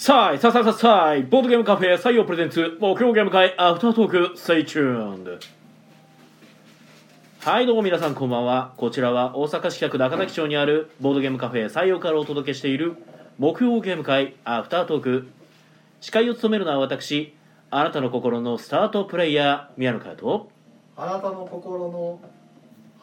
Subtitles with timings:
[0.00, 5.38] さあさあさあさあさあボードゲームカフェ採用プレゼンツ木曜ゲーム会アフタートーク Stay tuned
[7.40, 8.72] はいどうも皆さんこんばんは。
[8.78, 12.96] こちらは大阪市北区中崎町にあるボードゲームカフェ採用からお届けしている
[13.36, 15.28] 木曜ゲーム会アフタートーク。
[16.00, 17.34] 司会を務めるのは私
[17.70, 20.50] あなたの心のスタートプレイヤー宮野佳代と
[20.96, 22.18] あなたの心の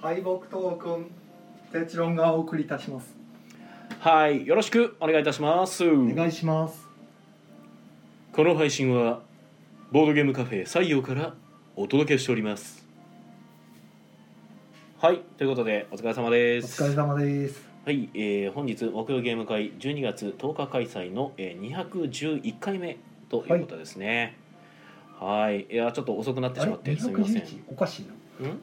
[0.02, 1.11] 敗北トークン
[1.71, 3.16] テチロンがお送りいたします。
[4.00, 5.88] はいよろしくお願いいたします。
[5.88, 6.87] お願いします
[8.38, 9.23] この配信は
[9.91, 11.34] ボードゲームカフェ採用から
[11.76, 12.86] お届けしております。
[15.00, 16.84] はいということでお疲れ様おです。
[16.84, 17.68] 疲れ様です。
[17.84, 24.38] はい、えー本日木曜ゲーム会12月10日開催の、えー、211回目ということですね。
[25.20, 27.41] はいいやちょっと遅くなってあれしまってすみません。
[27.41, 28.52] 211おかしいな。
[28.52, 28.62] うん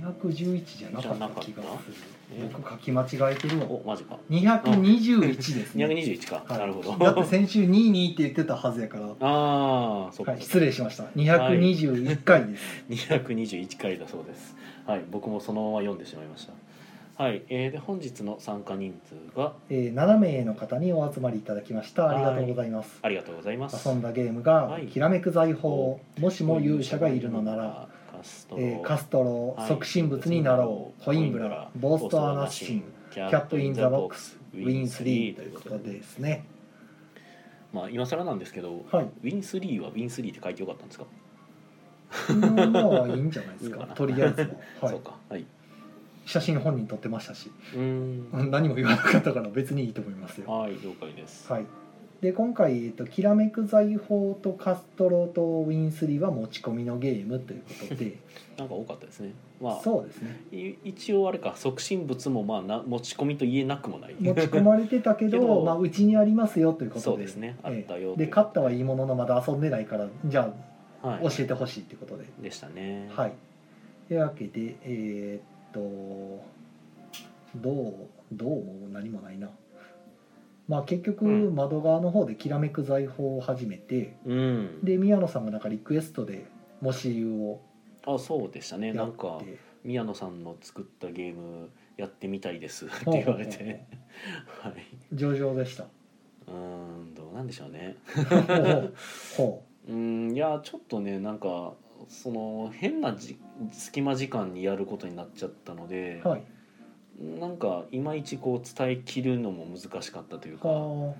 [0.00, 2.17] 211じゃなかった気がする
[2.52, 3.66] 僕書き間違えてるわ。
[3.70, 4.18] おマジか。
[4.30, 5.86] 221ですね。
[5.86, 6.58] 221か、はい。
[6.58, 6.96] なるほど。
[6.96, 11.04] だって先週22って言ってたはずやから、ああそうか、はい、失礼しました。
[11.16, 14.54] 221回です、221回だそうです。
[14.86, 16.52] はい僕もそのまま読んでしまいました。
[17.22, 19.54] はい、えー、で本日の参加人数が？
[19.70, 22.10] えー、7名の方にお集まりいただきました。
[22.10, 22.98] ありがとうございます。
[23.02, 23.88] ありがとうございます。
[23.88, 24.86] 遊んだゲームが、はい。
[24.86, 29.68] きらめく財宝もしも勇者がいるのならカストロ、えーカストロ、はい。
[29.68, 31.04] 即身仏になろう。
[31.04, 32.80] コインブラ、ボーストオアナッシン
[33.10, 36.02] キキャットインザボックスウィン3ということで。
[36.02, 36.44] すね。
[37.72, 39.04] まあ今更なんですけど、はい。
[39.04, 41.04] ウィン3はウィン3って書いてよかったんですか、
[42.30, 43.86] うんまあいいんじゃないですか。
[43.94, 44.48] とりあえずは、
[44.82, 45.44] はい、そうかはい。
[46.26, 47.50] 写真本人撮ってましたし。
[47.74, 48.28] うん。
[48.50, 50.50] 何も言わなかったから別にいいと思いますよ。
[50.50, 51.66] はい了解です、はい
[52.20, 58.16] で今回、えっと、きらめく財宝とカストロとウィン3は持ち込みのゲームということで。
[58.58, 59.34] なんか多かったですね。
[59.60, 60.40] まあそうですね。
[60.50, 64.16] い一応あれか即身仏もまあな持ち込みと言えなくもない。
[64.18, 67.04] 持ち込まれてたけど まあ、うちにありますよということで。
[67.04, 67.56] そうですね。
[67.62, 70.52] あったよで買ったはいいもののまだ遊んでないからじゃ
[71.02, 71.26] はい。
[71.26, 72.24] あ教えてほしいってことで。
[72.42, 73.08] でしたね。
[73.12, 73.32] はい。
[74.08, 75.42] というわけでえーっ
[75.72, 76.42] と
[77.56, 77.94] どう
[78.32, 79.48] どうも何もないな
[80.68, 81.54] まあ結局うん。
[81.54, 84.84] 窓側の方できらめく財宝を始めてうん。
[84.84, 86.46] で宮野さんがなんかリクエストで
[86.80, 87.60] もし湯を
[88.06, 88.92] あそうでしたね。
[88.92, 92.86] なんかて宮野さんの作ったゲームやってみたいです。
[92.86, 93.84] って言われて。
[94.62, 94.74] はい。
[95.12, 95.84] 上々でした。
[95.84, 97.96] うーんどうなんでしょうね。
[99.36, 101.74] ほう んいやちょっとねなんか
[102.08, 103.38] その変なじ
[103.72, 106.42] 隙間時間にやることになっちゃったので、うはい
[107.18, 110.74] なんかいまいちこう伝えきるのも難しかったというかああ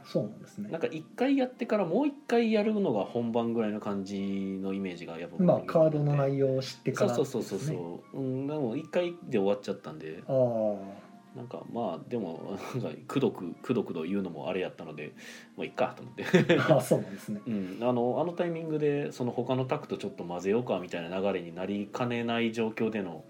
[0.04, 0.70] そうなんですね。
[0.70, 7.68] なんか一回やってからもう一回やるのが本番ぐらいの感じのイメージがやっぱまあカードの内容容を知ってからそうそうそうそう。
[7.68, 10.22] そう、うん、でも一回で終わっちゃったんで。
[10.26, 15.12] ああなんかまあでもなんかくどくくどくど言うのもあれやったので
[15.56, 17.40] もういっかと思って、あそうなんですね。
[17.46, 23.24] うん、あのあのタイミングでその他のタクとちょっと混ぜようかみたいな流れになりかねない状況での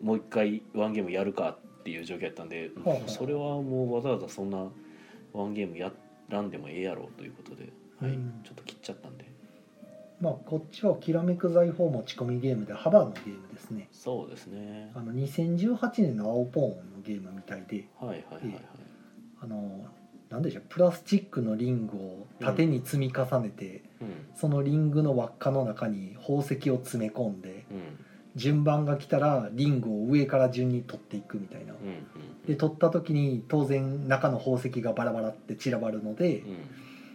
[0.00, 4.68] もう一回ワンゲームやるかっていう状況やったんで、はあはあそれはもうわざわざそんな
[5.32, 5.92] ワンゲームや
[6.28, 8.40] らんでもええやろうということで、はいうん。
[8.44, 9.24] ちょっと切っちゃったんで。
[10.20, 13.88] まあこっちはきらめく財宝持ち込みゲームで幅のゲームですね。
[13.92, 14.92] そうですね。
[14.94, 17.86] あの2018年の青ポーンのゲームみたいで。
[18.00, 18.60] はいはいはいはい、
[19.42, 19.86] あの
[20.30, 24.08] なんでしょうプラスチックのリングを縦に積み重ねて、うん。
[24.36, 28.03] そのリングの輪っかの中に宝石を詰め込んでうん
[28.36, 31.72] 順番が来たらリングを上から順に取っていくみたいな。
[31.72, 31.78] うん
[32.46, 36.42] で取った時に当然中の宝石がバラバラって散らばるので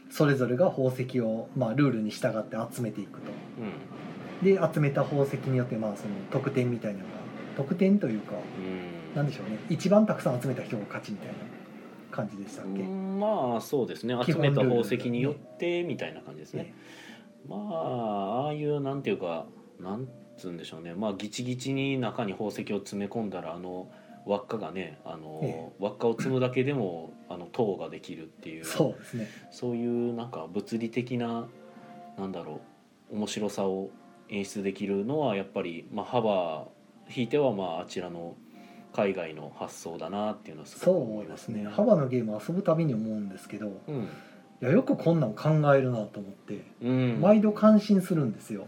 [0.09, 3.31] それぞれが宝石を、まあ、ルールに従って集めていくと。
[3.59, 4.44] うん。
[4.44, 7.12] で集めた宝石によってまあその得点みたいなのが
[7.58, 9.16] 得点というかうん。
[9.16, 9.59] なんでしょうね。
[9.69, 11.34] 一番たくさん集めた人が勝ちみたいな
[12.09, 13.19] 感じでしたっけ、うん。
[13.19, 14.16] まあそうですね。
[14.25, 16.74] 集めた宝石によってみたいな感じですね、
[17.47, 19.46] まあああいうなんていうか
[19.79, 20.08] なん
[20.39, 20.94] つうんでしょうね。
[20.95, 23.89] まあギチギチに中に宝石を詰め込んだらあの
[24.25, 29.28] 輪っかがねあの、え輪っかを積むだけでもあの塔ができるっていうそうですね。
[29.52, 31.47] そういうなんか物理的な
[32.17, 32.61] なんだろ
[33.11, 33.90] う面白さを
[34.29, 36.67] 演出できるのはやっぱり、まあ、幅
[37.14, 38.35] 引いてはまああちらの
[38.93, 41.64] 海外の発想だなっていうのはすごく思いうますね。
[41.64, 41.69] ね。
[41.69, 44.08] 幅のゲーム遊ぶたびに思うんですけどうん。
[44.61, 48.67] いやよくこんなん考えるなと思って、うん、毎度感心するんですよ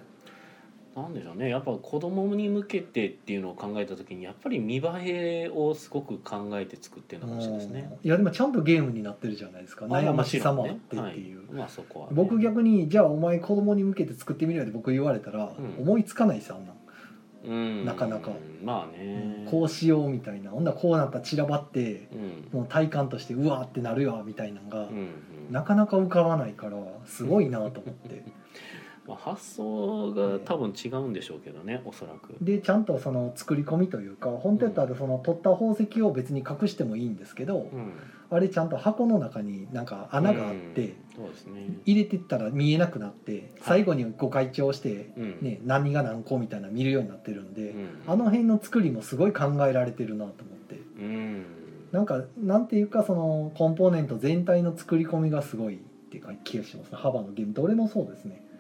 [0.96, 1.50] なんでしょうね。
[1.50, 7.98] やっぱ子供に向けてっていうのを考えた時にやっぱり見栄えをすごく考えて作ってるのかもしれないですね。
[8.04, 9.86] いやでもちゃんとゲームになってるじゃないですか。
[9.86, 15.82] 悩ましさもあってっていう、はい、まあそこは、ね、僕逆にじゃあお前子供に向けて作ってみろよって僕言われたら、うん。
[15.82, 16.76] 思いつかないですよあんなん
[17.44, 17.86] うん。
[17.86, 18.32] なかなか。
[18.62, 19.48] まあね。
[19.50, 20.52] こうしようみたいな。
[20.52, 22.10] ほんならこうなったら散らばって
[22.54, 22.60] うん。
[22.60, 25.02] もう体感としてうわーってなるわみたいなのがうんう
[25.50, 25.54] ん。
[25.54, 28.24] なかなか浮かばないからすごいなと思って
[29.08, 32.36] まあ、発想が多分違うんでしょうけどねおそらく。
[32.40, 37.94] でちゃんとその作り込みというか本当やったらその取った宝石を別に隠してもいいんですけどうん。
[38.34, 40.96] あれちゃんと箱の中になんか穴があってうん。
[41.18, 41.68] そうですね。
[41.86, 45.38] 入れてったら見えなくなって最後にご開帳してうん。
[45.42, 47.90] ね何が何個みたいなの見るようになってるんでうん。
[48.08, 50.80] あの辺の作りもすごい考えられてるなと思って。
[51.00, 51.46] うん。
[51.92, 55.80] なんかなんていうかそのコンポーネント全体の作り込みがすごいっ
[56.12, 56.98] ていうか気がしますね。
[56.98, 57.54] 幅のゲーム。
[57.54, 58.44] どれもそうですね。
[58.46, 58.51] うん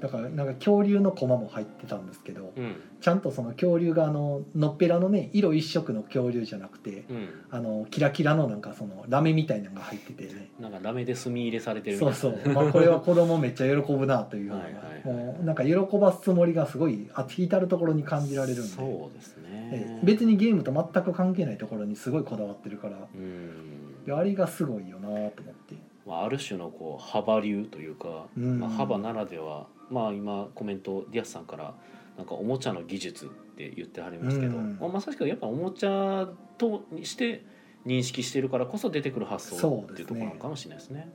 [0.00, 2.74] だからなんか恐竜のコマも入ってたんですけどうん。
[3.00, 7.28] ちゃんとその恐竜があののっぺらのね色一色の恐竜じゃなくてうん。
[7.50, 10.50] あのキラキラのなんかそのラメみたいなのが入っててね。
[10.60, 12.16] なんかラメで墨入れされてるそいうな。
[12.16, 14.46] そう、まあ、これは子供めっちゃ喜ぶなという。
[14.48, 14.72] ようなはい。
[15.04, 18.68] もうなんか喜ばすつもりがすごいあ至る所に感じられるんで。
[18.68, 19.70] そうですえね。
[19.72, 24.16] え別にゲームと全く関係ないところにすごいこだわってるから。
[24.16, 25.76] あれがすごいよなと思って
[26.06, 28.60] まあ、ある種のこう幅流というか、うん。
[28.60, 31.74] まあ、幅ならではまあ今コメントディアスさんから
[32.16, 34.78] なんかおもちゃの技術って言ってはりますけど、うん。
[34.80, 36.28] まあ、まさしくやっぱおもちゃ
[36.58, 37.44] として
[37.86, 41.08] 認識してるからこそ出てくる発想っていうところなのかもしれないですね。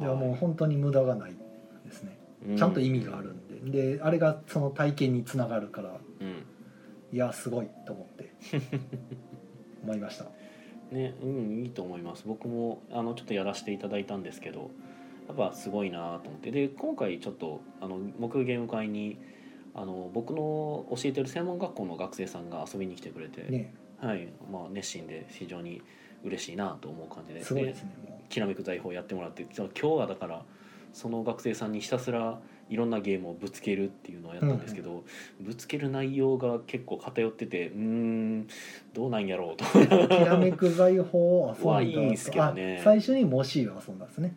[0.00, 0.04] い。
[0.04, 1.34] やもう本当に無駄がない
[1.84, 2.18] ですね。
[2.54, 6.44] うちゃんと意味があるんで、であれがその体験につながるからうん。
[7.12, 8.32] いやすごいと思って
[9.82, 10.26] 思いました
[10.90, 12.24] ねうんいいと思います。
[12.26, 14.70] 僕もあのちょっとやらせていただいたんですけど
[15.28, 16.50] やっぱすごいなと思って。
[16.50, 19.18] で今回ちょっとあの木ゲーム会に
[19.74, 23.74] あの僕の教えてる専門学校の学生さんが遊びに来てくれて、ね。
[24.00, 25.82] はいまあ、熱心で非常に
[26.24, 30.42] 嬉しいなと思う感じですごいですねもきらめく財宝やってもらって今日はだから
[30.92, 32.40] その学生さんにひたすら
[32.70, 35.04] いろんなゲームをぶつけるっていうのをやったんですけど、
[35.40, 38.48] ぶつける内容が結構偏っててうーん
[38.94, 39.64] どうなんやろうと。
[39.78, 42.78] うきらめく財宝を遊んだ はいいんすけどね。
[42.80, 44.34] あ最初にモシーを遊んだんですね。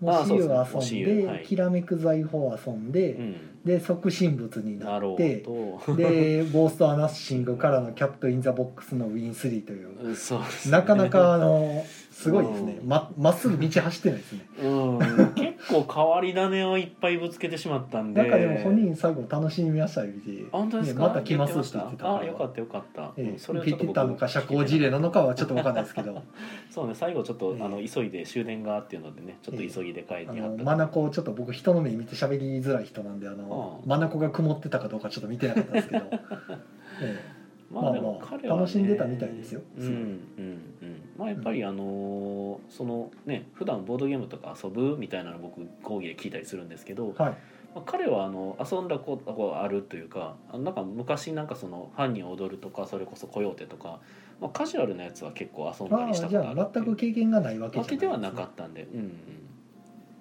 [0.00, 0.54] モあシーそうですね。
[0.54, 1.44] モを遊んで、シーはい。
[1.44, 3.36] きらめく財宝を遊んで、うん。
[3.64, 5.78] で即身仏になってど。
[5.94, 10.08] でゴーストアナッシングからのキャット・イン・ザ・ボックスのウィン3という。
[10.08, 10.72] うんそうですね。
[10.72, 12.78] なかなかあのすごいですね。
[12.82, 12.88] うん。
[12.88, 14.46] ままっすぐ道走ってないですね。
[14.62, 14.98] うん。
[14.98, 15.29] 結
[15.70, 18.20] 構変わり種をいっぱいぶつけてしまったんで。
[18.20, 20.10] なんかでも本人最後楽しみましたよ
[20.52, 22.18] 本当ですか、ねまた来ますって言ってたから。
[22.18, 26.22] あよかったよかった、ええうんそれをちょっとのか社交辞令なのかはちょっと分かんないですけど。
[26.70, 27.62] そうね最後ちょっと、ええ。
[27.64, 30.42] あの急いで終電がっていうのでねちょっと急ぎで帰ありはった。
[30.42, 36.04] のマナコちょっと僕人の目見て喋りづらい人なんであのうんマナコが曇ってたかどうかちょっと見てなかったですけど、
[37.02, 37.39] え
[37.70, 39.62] まあでも彼は、ね、楽しんでたみたいですよ。
[39.78, 41.02] うんうんうん。
[41.16, 47.32] まあやっぱりあのーそのね普段ボードゲームとか遊ぶみたいなの僕講義で聞いたりするんですけど、えはい。
[47.74, 54.00] まあ、彼はあの遊んだことがあるというかなんか昔なんかその「ファンに踊る」とかそれこそ「コヨーテ」とか、
[54.40, 56.84] まあ、カジュアルなやつは結構遊んだあありしたことあるっていう。
[56.86, 58.88] 全く経験がないわけじゃないわけではなかったんで。
[58.92, 59.12] うんうん。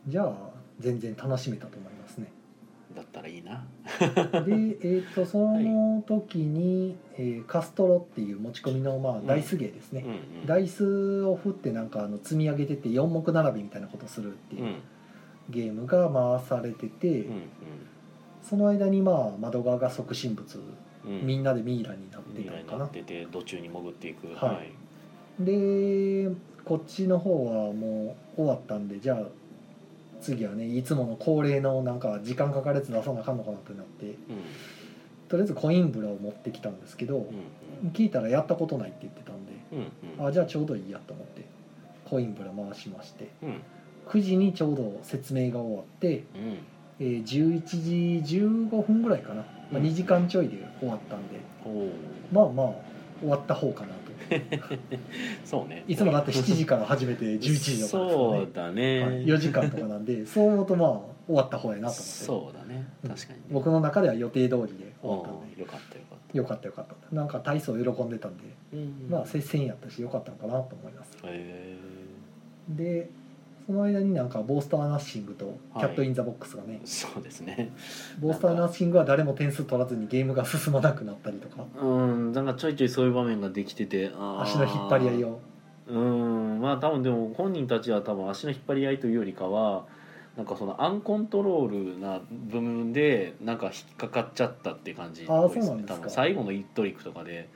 [0.07, 0.33] じゃあ
[0.79, 1.98] 全然楽しめたと思います。
[1.98, 1.98] ね
[2.95, 3.65] だったらいいな。
[3.99, 10.45] で、えー、とその時に、えーカストロっていう持ち込みの、まあ、ダイスゲーですね、うんうん。
[10.45, 14.75] ダイスを振ってなんかあの積み上げてって4目並びみたいなことをするっていううん。
[15.49, 17.43] ゲームが回されてて、うん
[18.41, 20.57] その間にまあ窓側が即身仏、
[21.05, 21.27] うん。
[21.27, 22.73] みんなでミイラになってたのかな。
[22.73, 24.27] になってて途中に潜っていく。
[24.33, 24.61] は
[25.39, 25.43] い。
[25.43, 26.29] で
[26.65, 29.23] こっちの方はもう終わったんでじゃあ
[30.21, 34.15] 次はねいつもの恒例のなんか時間かかるやつ出さなあかんのかなってなってうん
[35.29, 37.17] とりあえずコインブラを持ってきたんですけど、
[37.83, 37.89] うん。
[37.91, 40.27] 聞いたらやったことないって言ってたんでうんうん。
[40.27, 41.45] あじゃあちょうどいいやと思って
[42.03, 43.61] コインブラ回しましてうん。
[44.07, 46.57] 9時にちょうど説明が終わって、うん。
[46.99, 49.43] えー11時15分ぐらいかな、ま
[49.75, 49.83] あ、うん。
[49.83, 51.91] 2時間ちょいで終わったんでおお
[52.33, 52.75] まあまあ
[53.21, 53.93] 終わった方かな。
[53.93, 53.98] と
[55.45, 55.83] そうね。
[55.87, 58.11] いつもだって7時から始めて11時とかですよね。
[58.11, 59.25] そうだね、はい。
[59.25, 60.89] 4時間とかなんで そう思うとまあ
[61.27, 62.01] 終わった方やなと思って。
[62.01, 62.87] そうだね。
[63.07, 64.93] 確かに、僕の中では予定通りで。
[65.01, 65.33] 終わったん。
[65.33, 66.33] おーよかったよかった。
[66.33, 68.43] でよかったよかったなんか体操喜んでたんで。
[68.73, 69.07] うん。
[69.09, 71.17] まあ接戦やったしよかったのかなと思います。
[71.23, 71.77] へ
[72.69, 73.09] で
[73.69, 77.71] その間になんかボースターナッシングとキャット・イン・ザ・ボックスがねえ、そうですね。
[78.19, 81.65] ボースターナッシングは誰も点数取らずにゲームが進まなくなったりとか。
[81.79, 82.31] うん。
[82.31, 85.39] なんかちょいちょいそういう場面ができてて足の引っ張り合いを。
[85.87, 86.59] うん。
[86.59, 89.85] まあ多分でも本人たちは多分足の引っ張り合いというよりかは
[90.35, 95.27] なんかそのアンコントロールな部分でなんか引っかかっちゃったって感じね。
[95.29, 95.93] あーそうなんですか。
[95.93, 97.47] 多分最後の1トリックとかで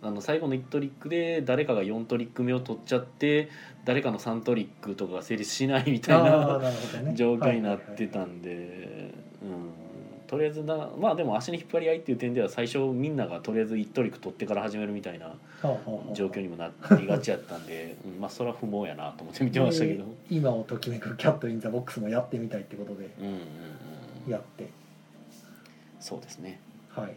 [0.00, 3.48] あの最後の1トリックで誰かが4トリック目を取っちゃって
[3.84, 7.14] 誰かの3トリックとかが成立しないみたいなね。
[7.14, 9.70] 状況になってたんで、うん。
[10.28, 15.34] とりあえずなまあでも足に引っ張り合いっていう点では最初みんながとりあえず一トリック取ってから始めるみたいな
[16.12, 23.36] 状況にもなりがちやったんで、うんまあそれは不毛やなと思って見てましたけど、で今をときめくキャット・イン・ザ・ボックスもやってみたいってことでうんうんう
[24.28, 24.30] ん。
[24.30, 24.68] やって。
[25.98, 26.60] そうですね。
[26.90, 27.14] はい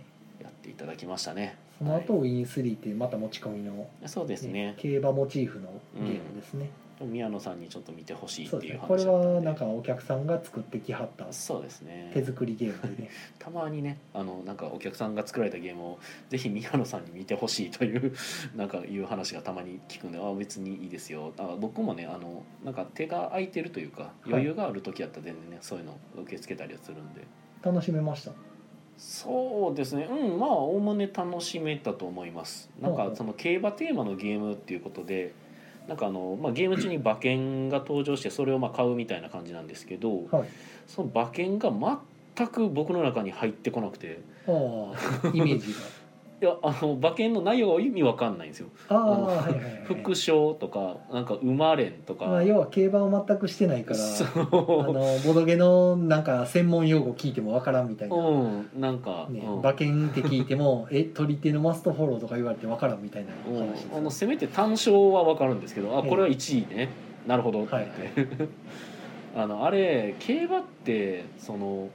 [0.82, 1.58] ただきましたね。
[1.78, 4.74] その後、ウィン3ってまた持ち込みの、そうですね。
[4.78, 6.70] 競馬モチーフのゲームですね、
[7.02, 9.36] 宮野さんにちょっと見てほしいっていう話だったんで。
[9.38, 12.12] はなんかお客さんが作ってきはったそうですね。
[12.14, 13.10] 手作りゲームでね。
[13.40, 18.14] たまにねあのなんかお客さんが作られたゲームをぜひ宮野さんに見てほしいという
[18.56, 21.34] なんかいう話がたまに聞くんであ別にいいですよ。
[21.38, 27.22] あ僕もねあのなんか手が空いてるというか余裕がある時やったら全然ね、そういうの受け付けたりはするんで。
[27.64, 28.32] 楽しめました？
[29.02, 30.04] そうですね。
[30.04, 32.70] うんまあおおむね楽しめたと思います。
[32.80, 35.34] なんかその競馬テーマのゲームっていうことで
[35.88, 40.50] なんかあの、まあ、ゲーム中に馬券が登場してそれをまあ買うみたいな感じなんですけどはい。
[40.86, 41.72] その馬券が
[42.36, 44.20] 全く僕の中に入ってこなくて。
[44.48, 45.74] ああイメージ
[46.42, 48.70] いやあの馬券の内容が意味わかんないんですよ。
[48.90, 59.60] がああはいはいはい 副賞とかなんか馬連とか、まあ、要は競馬を全くしてないからそあのボドゲのなんか専門用語聞いてもわからんみたいな、ううんなんか、ねうん。
[59.60, 66.10] 馬券って聞いても え取り手のマストフォローとか言われてわからんみたいなうん話ですあのせめて単勝はわかるんですけどあええ。
[66.10, 66.90] これは1位ね。
[67.28, 67.64] なるほど。
[67.64, 67.88] ってはい。
[68.16, 68.48] 言って、
[69.38, 71.90] あのあれ競馬ってその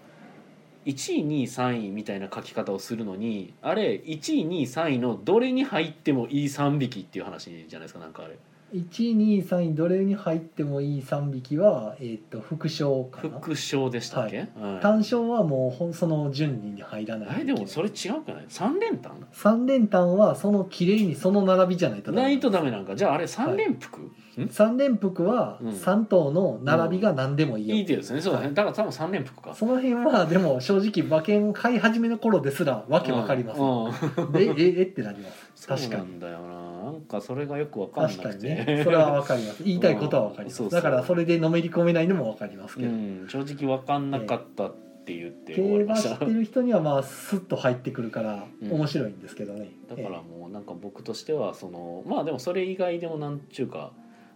[0.86, 8.38] 1位2位3位みたいな書き方をするのにあれ1位2位3位のどれに入ってもいい3匹っていう話じゃないですかなんかあれ。
[8.74, 13.38] 123位どれに入ってもいい3匹は、えー、と副賞かな。
[13.38, 14.48] 副賞でしたっけ、はい。
[14.82, 22.96] 単勝はもうほんその順位に入らないあれでもそれ違うかない？3連単？3連単はその綺麗にその並びじゃないとダメないとダメなんか。
[22.96, 24.10] じゃああれ3連複、
[24.42, 24.44] ん。
[24.46, 25.68] 3連複はうん。
[25.70, 28.50] 3頭の並びが何でもいいよ、いいですねそうだね。
[28.52, 29.54] だから多分3連複か。
[29.54, 34.24] その辺はでも正直馬券買い始めの頃ですらわけわかります、うん。
[34.26, 34.32] うん。
[34.32, 35.52] でえ えってなります。
[35.54, 36.02] そう確かに。
[36.02, 36.66] なんだよな。
[36.86, 38.82] なんかそれがよくわかんな確かにね。
[38.84, 39.62] それはわかります。
[39.64, 40.70] 言いたいことはわかります、うん。
[40.70, 40.82] そうそう。
[40.82, 43.26] だからそれでのめり込めないのもわかりますけど、うん。
[43.28, 44.74] 正直わかんなかったっ
[45.04, 48.72] て言って終わ競馬知ってる人にはまあスッと入ってくるからうん。
[48.72, 53.92] 面白いんですけどね、だからもうなんか僕としてはそのまあでもそれ以外でもなんちゅうか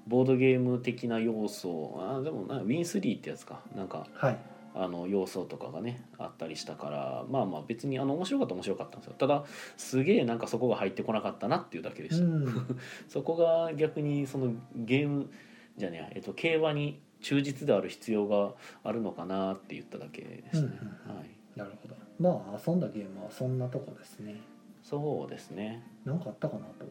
[0.06, 3.60] ボードゲーム的な要素あでもなウィン3ってやつか。
[3.74, 4.38] なんかはい。
[4.72, 9.14] あの要素とかがねあったりしたからまあまあ別にあの面白かったら面白かったんですよ。
[9.18, 9.44] ただ
[9.76, 12.78] すげえなんかそこが入ってこなかったなっていうだけでした、うん。
[13.08, 15.30] そこが逆にそのゲーム
[15.76, 18.52] じゃねえっと、競馬に忠実である必要が
[18.84, 21.16] あるのかなって言っただけですね、うんうんうん。
[21.16, 21.94] はい、なるほど。
[22.18, 24.36] まあ遊んだゲームはそんなとこですね。
[24.82, 25.82] そうですね。
[26.04, 26.84] なんかあったかなと。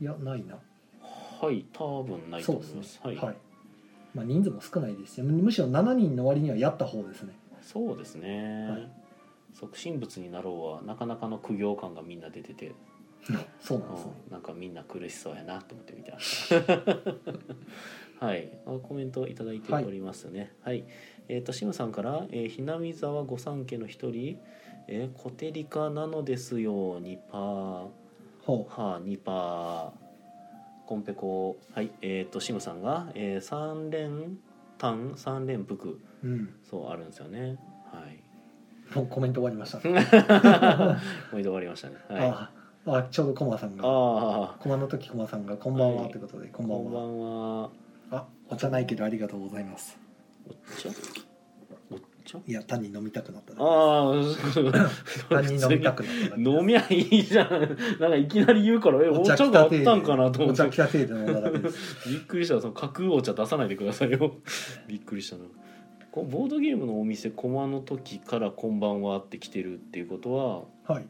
[0.00, 0.58] いやないな
[1.40, 2.94] はい多分ないと思います。
[2.94, 3.16] すね。
[3.16, 3.36] はい、
[4.14, 7.34] まあ、人数も少ないですしむしろ7人の割にはやった方ですね。
[7.62, 8.90] そうですね、はい。
[9.54, 12.72] 促進物になろうはなかなかの苦行感がみんな出てて、
[13.60, 14.12] そうなんですね。
[14.26, 14.32] うん。
[14.32, 16.74] なんかみんな苦しそうやなと思って見てました
[18.26, 18.50] はい。
[18.66, 20.54] あコメントいただいておりますね。
[20.62, 20.84] はい、
[21.28, 24.38] えっ、とシムさんから、えー、ひなみ沢御三家の一人。
[24.86, 27.00] えー、コテリカなのですよ。
[27.00, 27.88] 2パー。
[28.42, 30.03] ほはあ2パー
[30.86, 34.38] コンペコはいえっ、とシムさんが、えー、3連
[34.78, 36.54] 単3連複ううん。
[36.68, 37.58] そうあるんですよね。
[37.92, 38.22] はい。
[38.94, 41.96] もうコメント終わりました、これで終わりましたね。
[42.08, 42.28] はい。
[42.30, 42.50] あ
[42.86, 43.84] あちょうどコマさんが。
[43.86, 46.84] あコマの時コマさんがこんばんははいってことで、あこんばんは。
[46.84, 47.20] こんばん
[47.62, 47.70] は。
[48.10, 49.98] あお茶ないけどありがとうございます。
[50.46, 50.90] お茶？
[52.24, 57.50] お茶いや単に飲みたくなっただけああ単に飲みたくなった飲みゃいいじゃん。
[58.00, 60.62] なんかいきなり言うからえお茶があったんかなと思って。
[60.62, 62.08] お茶来たせいで飲んだだけです。
[62.08, 62.60] びっくりした。
[62.60, 64.36] その架空お茶出さないでくださいよ。
[64.88, 65.44] びっくりしたな。
[66.14, 71.06] ボードゲームのお店駒の時から「こんばんは」って来てるっていうことははい。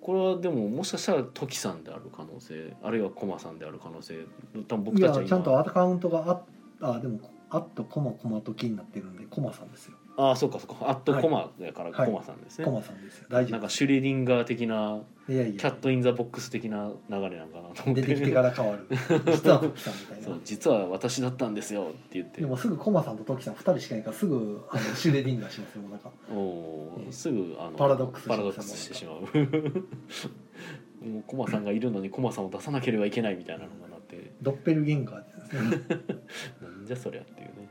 [0.00, 4.20] これはでももしかしたらトキさんである可能性あるいはコマさんである可能性
[4.66, 6.42] 多分僕いたちはちゃんとアカウントが
[6.80, 7.18] ああでも
[7.50, 9.96] あっとコマコマときになってるんでコマさんですよ。
[10.16, 10.88] ああそうかそうか。
[10.88, 12.06] あっとコマやからはい。
[12.06, 13.26] コマさんですね、コマさんですよ。
[13.28, 18.02] 大丈夫なんかシュレディンガー的ないやいや cat in the box 的な流れなんかなと思って。
[18.02, 18.86] 出てきてから変わる。
[19.26, 20.24] 実はトキさんみたいな。
[20.26, 26.10] そう実は私だったんですよって言ってでもすぐコマさんとトキさん2人しかいないからすぐあの シュレディンガーしますよなんか。
[26.32, 29.20] おおーすぐあのパラドックスパラドックスしてしまう。
[31.04, 34.32] もうコマさんがいるのにコマさんを出さなければいけないみたいなのがなって。
[34.42, 36.00] ドッペルゲンガーですね
[36.90, 37.68] じゃそりゃっていうね。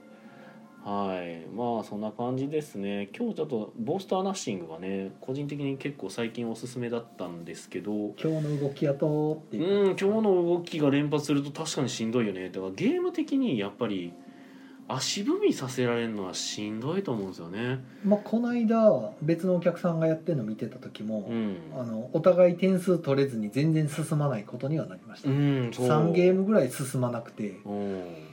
[0.86, 1.46] はい。
[1.54, 3.10] まあそんな感じですね。
[3.18, 7.92] 今日ちょっとボースターナッシングがね個人的に結構最近おすすめだったんですけど。
[7.92, 12.50] 今日の動きやとってうん今日の動きが連発すると確かにしんどいよね。
[12.50, 14.14] だからゲーム的にやっぱり
[14.88, 17.84] 足踏みさせられるのはしんどいと思うんですよね。
[18.06, 21.58] まあ、この間別のお客さんがやってるの見てた時も、うん。
[21.78, 25.88] あのお互い点数取れずに全然進まないことにはなりました、うんそう。
[25.88, 27.60] 3ゲームぐらい進まなくて。
[27.66, 28.29] うん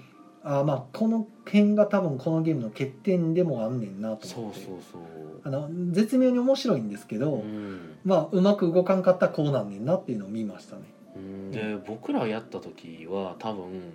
[0.49, 4.61] あーまあこの辺が多分このゲームの欠点でもあんねんなと思って。
[4.61, 5.03] そうそう。
[5.43, 7.97] あの絶妙に面白いんですけど、うん。
[8.05, 10.83] まあうまく動かんかったらこうなんねんなっていうのを見ましたね。
[11.17, 11.51] うん。
[11.51, 13.93] で僕らやった時は多分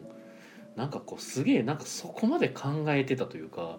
[0.75, 3.77] なんかこうすげえなんかそこまで考えてたというか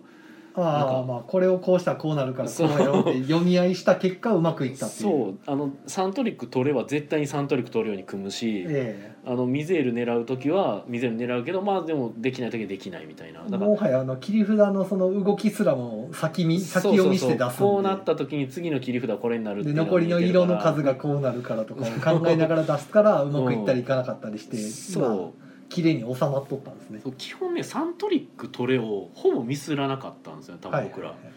[0.54, 0.98] あか。
[0.98, 2.68] あまあこれをこうしたらこうなるからこそう。
[2.68, 5.02] うやろうって読み合いした結果うまくいったっていう。
[5.02, 5.38] そう。
[5.46, 13.40] あのサントリック取れば絶対にサントリック取るように組むし、えあのミゼール狙う時はミゼール狙うけどまあでもできない時はできないみたいな。
[13.46, 17.38] えだからもはやあの切り札のその動きすらも先見先読みして出すんで。
[17.38, 24.62] そうそうそうこうなった時に次の切り札これになるっていう残りの色の数がこうなるからとかを考えながら出すからうまくいったりいかなかったりして、る
[25.00, 27.00] からまあそう綺麗に収まっとったんですね。
[27.02, 31.24] そう基本ねサントリック取れをほぼミスらなかったんですよ多分僕ら、はいはい。
[31.26, 31.34] はい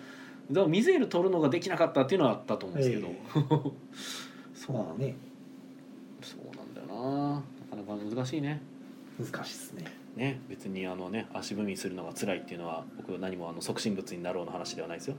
[0.51, 3.15] だからミゼール取るのができなかったっていうのはあったと思うんですけど、え
[4.53, 5.15] そうまあね。
[6.21, 7.33] そうなんだよな。
[7.33, 8.61] なかなか難しいね。
[9.19, 9.85] 難しいですね。
[10.15, 15.15] ね別にあのね足踏みするのが辛いっていうのは僕は何もあの促進物になろうの話ではないですよ、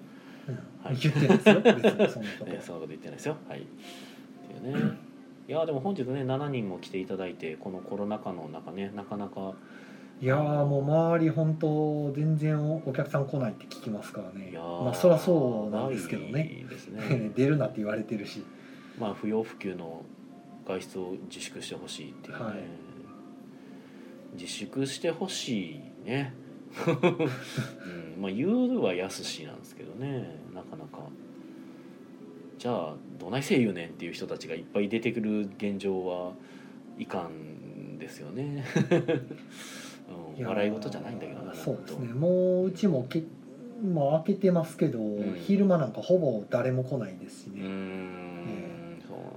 [0.49, 0.55] うん。
[0.85, 0.97] はい。
[0.97, 1.61] 言ってないですよ。
[2.63, 3.37] そんなこと言ってないですよ。
[3.49, 3.61] はい。
[3.61, 5.06] っていうね
[5.49, 9.55] いやでも本日ね7人も来ていただいてこのコロナ禍の中ねなかなか。
[10.19, 14.51] いやーもう周り本当全然お客さん来ないって聞きますからね。
[14.51, 16.65] いやーまあそりゃそうなんですけどね。
[16.69, 17.33] ですね。
[17.37, 18.43] 出るなって言われてるし。
[18.99, 20.05] まあ不要不急の
[20.67, 22.55] 外出を自粛してほしいっていうね、はい。
[24.37, 26.35] 自粛してほしいね、
[26.87, 30.99] うん、まあ言うはやすしなんですけどねなかなか
[32.59, 36.33] じゃあどないせえ言うねんっていう人たちがいっぱい出てくる現状は
[36.99, 38.65] いかんですよね、
[40.41, 42.13] 笑い事じゃないんだけどなそうですね。
[42.13, 43.25] もううちもけ
[43.85, 45.35] まあ開けてますけど、ん。
[45.47, 47.63] 昼間なんかほぼ誰も来ないですしね、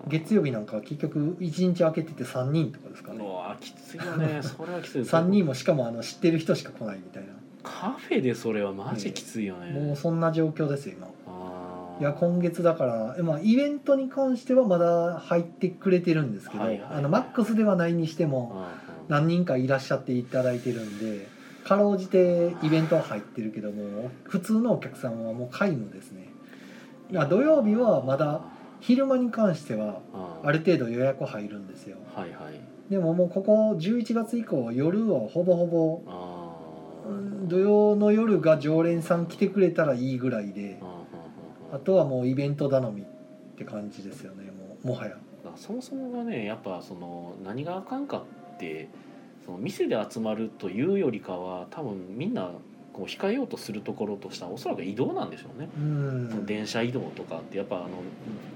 [0.07, 4.39] 月曜日なんか結局1日開けてて3人とかですかうねわきついよね。
[4.43, 7.29] それはきつい3人もしかもあの知ってる人しか来ないみたいな。
[7.61, 11.07] カフェでそれはマジきついよね、もうそんな状況ですよ今
[11.99, 16.81] いや今月だから、えまあ、イベントに関してはまだ入ってくれてるんですけど、はいはい。
[16.81, 21.27] はいあのマックスではないにしてもうん何人かいらっしゃっていただいてるんで
[21.63, 26.29] かろうじてイベントは入ってるけども普通のお客さんはもう皆無ですね。
[27.29, 28.41] 土曜日はまだ
[28.79, 31.97] 昼間に関してはあある程度予約入るんですよ。
[32.15, 32.91] はいはい。
[32.91, 36.01] でももうここ11月以降夜はほぼほぼ
[37.47, 40.79] 土曜の夜が常連さん来てくれたらいいぐらいで
[41.71, 43.05] ああとはもうイベント頼みっ
[43.57, 45.15] て感じですよねもうもはや。
[45.55, 48.23] そもそもがねやっぱその何があかんか
[48.55, 48.87] って
[49.45, 52.51] その店で集まるというよりかは多分みんな
[52.93, 57.87] こう控えようとするところとしたらおそらく移動なんでしょうね、うそのん電車移動とかってやっぱあの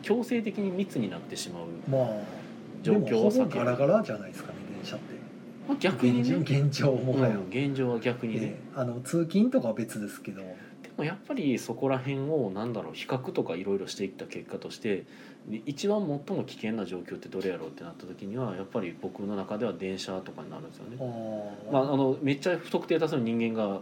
[0.02, 2.16] 強制的に密になってしまうまあ
[2.84, 3.66] 状況を避ける。
[3.66, 5.14] ガラガラじゃないですかね電車って。
[5.68, 6.36] まあ逆にね。
[6.36, 10.42] 現状もはや、うん現状は逆にね、ええあの通勤とかは別ですけど
[10.96, 15.06] でもやっぱりそこら辺をなんだろう比較とかいろいろしていった結果として
[15.48, 20.98] で一番最も危険な状況ってどれやろうってなった時にはやっぱり僕の中では電車とかになるんですよね。
[21.00, 23.82] あまあ、あのめっちゃ不特定多数の人間が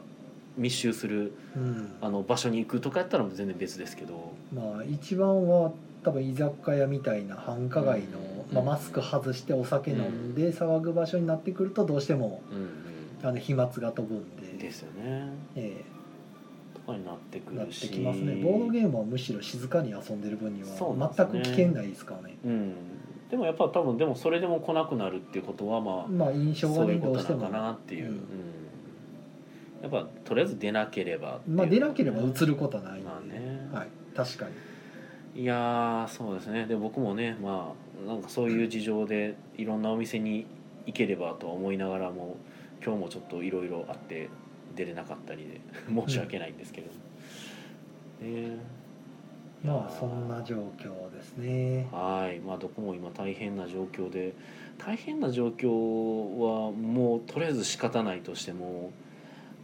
[0.58, 1.94] 密集するうん。
[2.02, 5.72] あの場所に行くとかやったら全然別ですけど、まあ一番は
[6.04, 8.20] 多分居酒屋みたいな繁華街の、
[8.50, 8.56] うん。
[8.56, 13.28] まあ、マスク外してお酒飲んで騒ぐ場所になってくるとどうしてもうん。
[13.28, 14.66] あの飛沫が飛ぶんうん、で。
[14.66, 15.32] ですよね。
[15.56, 15.91] えと
[16.86, 18.36] かになってくえなってきますね。
[18.36, 21.30] ボードゲームはむしろ静かに遊んでる分にそうなんはですね。
[21.34, 22.38] 全く危険ないですからね。
[22.46, 22.74] うん、
[23.30, 27.40] でもやっぱ多分でもそれでも来なくなるっていうことはまあまあ印象がそういうこねどうしても。
[27.40, 28.12] となのかなっていう、うん。
[28.12, 28.20] うん。
[29.82, 31.58] やっぱとりあえず出なければっていう。
[31.58, 33.00] まあ出なければ映ることはない。
[33.00, 33.70] んで、まあね。
[33.74, 33.88] はい。
[34.16, 34.52] 確かに。
[35.34, 36.66] いやーそうですね。
[36.66, 37.74] で僕もねま
[38.06, 40.46] あなんかそういう事情でいろんなお店に
[40.86, 42.36] 行ければとは思いながらも
[42.84, 44.30] 今日もちょっといろいろあって
[44.76, 46.88] 出れなかったりで 申し訳ないんですけど、
[48.22, 48.58] ね。
[49.64, 51.88] まあそんな状況ですね。
[51.92, 52.40] はい。
[52.40, 54.34] まあどこも今大変な状況で
[54.78, 58.92] 大変な状況はもうとりあえず仕方ないとしても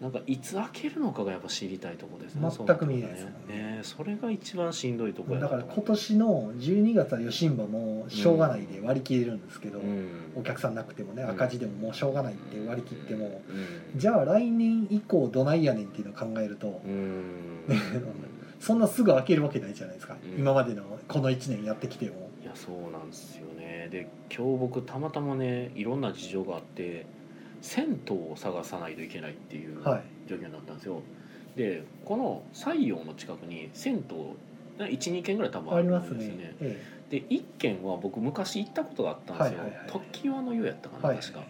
[0.01, 3.31] なんかいつ開けるのかがやっぱ知りたいところですね全く見えないですね。
[3.47, 3.79] ね。
[3.81, 10.33] それが一番しんどいところだから今年の12月は吉ンバもしょうがないで割り切れるんですけど、うん。
[10.35, 11.29] お客さんなくてもねうん。
[11.31, 13.99] 赤字でももうしょうがないって割り切っても、うん。
[13.99, 17.65] じゃあ来年以降どないやねんっていうのを考えると、うん。
[18.59, 20.39] そんなすぐ開けるわけないじゃないですか、うん。
[20.39, 22.29] 今までのこの1年やってきても。
[22.43, 23.89] いやそうなんですよね。
[23.91, 27.07] で今日僕たまたまねいろんな事情があって
[27.61, 30.03] 銭湯を探さないといけないっていうはい。
[30.29, 31.01] 状況になったんですよ。
[31.55, 34.03] でこの西洋の近くに銭
[34.79, 36.17] 湯12軒ぐらい多分ああるんりますね。
[36.19, 36.55] ですよね。
[36.61, 41.17] えで1軒は僕昔行ったことがあったんですよ、はいはいはいの湯やったかな、はい。
[41.19, 41.43] 確か。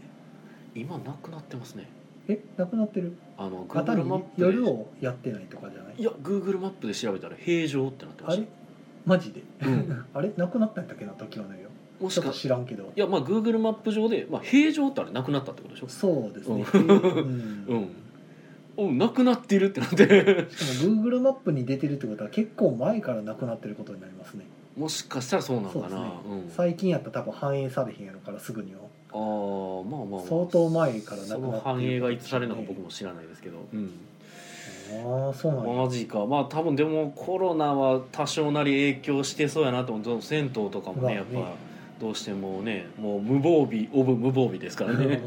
[0.75, 1.87] 今なくなってますね。
[2.29, 3.17] えなくなってる？
[3.37, 5.95] あの方 Google マッにプで夜をやってないとかじゃない？
[5.97, 8.47] いや Google マップで調べたら平常ってなってましあれ？
[9.05, 9.41] マジで？
[9.59, 10.31] た、うん、 あれ？
[10.37, 11.66] なくなったんだっけな時はのよ
[11.99, 12.91] もしか知らんけど。
[12.95, 15.87] いやまあ Google マップ上で、まあ、平常ってあれなくなったってことでしょ？
[15.87, 16.81] そうですね、うん。
[16.87, 17.65] うん。
[17.67, 17.89] うん。
[18.79, 19.97] おなくなってるってなって。
[20.51, 24.45] しかも Google マップに出てるってことは結構前からなくなってることになりますね。
[24.77, 26.03] もしかしたらそうなのかな。
[26.03, 28.81] ね、うん、最近やったら多分反映されへんやろからすぐには。
[29.11, 33.91] ああまあまあ、まあ、相当前からなくそなってるの反映がいつされるのか僕も知らないですけど、うん、
[35.25, 35.73] ああそうなんや。
[35.85, 36.27] マジか。
[36.27, 40.21] まあ多分でもコロナは多少なり影響してそうやなと思う。
[40.21, 41.49] 銭湯とかもねやっまあね。
[41.49, 41.66] ぱ
[41.99, 45.19] どうしてもねもう無防備オブ無防備ですからね。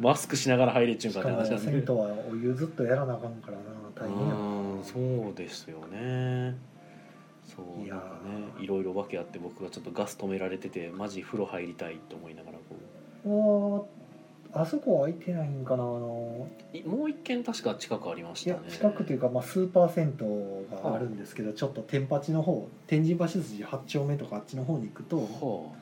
[0.00, 3.62] マスクしながら入れっちゅうしかって話なんで銭湯はお湯ずっとやらなあかんからな
[3.94, 4.34] 大変や。
[4.82, 6.56] そうですよね。
[7.44, 12.58] そうなんかねいろいろ訳あって僕がちょっとガス止められててマジ風呂入りたいと思いながら
[13.24, 13.99] こあー
[14.52, 16.48] あそこ空いてないんかなあの。
[16.72, 25.72] ういもう一軒確か近くありましいやたね近くというか、まあ、スーパー銭湯があるんですけどちょっと天八の方天神橋筋8丁目とかあっちの方に行くとは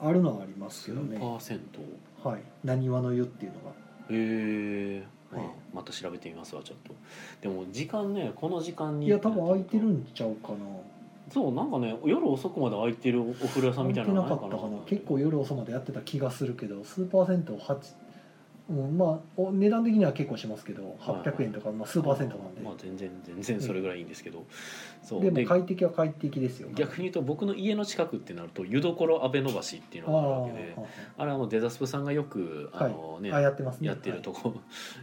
[0.00, 0.08] あ。
[0.08, 1.16] あるのはありますスけどね。
[1.16, 2.30] ーパー銭湯。
[2.30, 2.42] はい。
[2.64, 3.70] なにわの湯っていうのが。
[3.70, 3.74] へ
[4.10, 5.50] え、まあはい。
[5.74, 6.94] また調べてみますわちょっと。
[7.40, 9.06] でも時間ねこの時間に。
[9.06, 10.58] いや多分空いてるんちゃうかな。
[11.32, 14.78] そうなんかね夜遅くまで空いてるお風呂屋さんみたいなの空いてなかったかな。
[14.86, 17.78] 結構夜遅までやってた気がするけどスーパー銭湯8
[18.68, 24.44] うん、まあお値段的には結構しますけど800円とか、まあ、スーパー銭湯なんで、まあ全然全然それぐらいいいんですけど、
[25.04, 25.22] そう。
[25.22, 26.68] ででも快適は快適ですよ。
[26.74, 30.74] 逆に言うと僕の家の近くってなると湯どころ安倍伸ばしっていうのがあるわけで。
[30.76, 30.82] あ
[31.22, 33.86] あれあのデザスプさんがよくあの、ねああやってますね。
[33.86, 34.54] やってるとこ、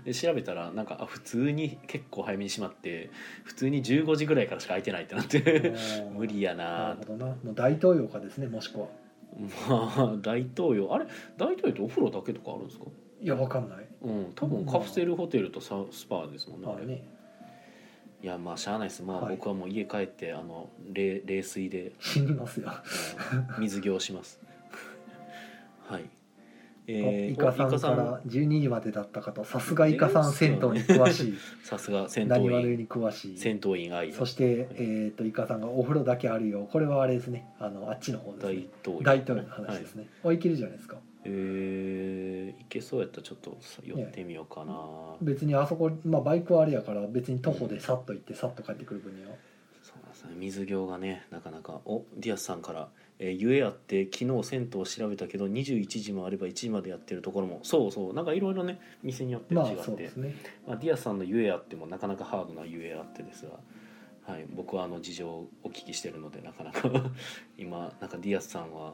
[0.04, 3.12] で調べたらなんかあ普通に結構早めに閉まって
[3.44, 5.74] 普通に15時ぐらいからしか空いてないってなっはいて
[6.14, 7.26] 無理やななるほどな。
[7.28, 8.88] もう大東洋かですねもしくは。
[9.70, 11.06] まあ大東洋あれ
[11.38, 12.86] 大東洋ってお風呂だけとかあるんですか？
[13.24, 13.78] いやわかんない。
[14.04, 17.08] うん多分カプセルホテルとサスパですもんね,、まあね。
[18.22, 19.02] いやまあしゃあないです。
[19.02, 19.38] まあ、はい。
[19.38, 22.70] 僕はもう家帰ってあの冷冷水で死にますよ。
[23.58, 24.42] うん水行します。
[25.88, 26.04] はい。
[26.86, 31.34] えイカさんから12時までだったかとさすがイカさん銭湯 に詳しい。
[31.64, 33.38] さすが銭何湯に詳しい。
[33.38, 34.12] 銭湯員愛。
[34.12, 36.68] そして、えー、とイカさんがお風呂だけあるよ。
[36.70, 37.48] これはあれですね。
[37.58, 44.76] あのあっちの方です大ね東洋大東洋の話ですね、おいけるじゃないですかえー、行けそうやったらちょっと寄ってみようかな、
[45.22, 49.32] 別にあそこ、まあ、バイクはあれやから別に徒歩でさっと行ってさっと帰ってくる分には。
[49.82, 50.32] そうですね。
[50.38, 51.82] 水行がねなかなか。
[51.86, 57.60] おディアスさんから「えー、ゆえあって昨日銭湯を調べたけど21時もあれば1時までやってるところも。
[57.64, 58.14] そうそう。
[58.14, 60.36] なんかいろいろね店によって違まあって、そうですね。
[60.68, 63.60] まあ、ディアスさんのゆえあってもなかなかハードなゆえあってですが、
[64.34, 66.90] はい、僕はあの事情をお聞きしてるのでなかなか。
[67.58, 68.94] 今なんかディアスさんは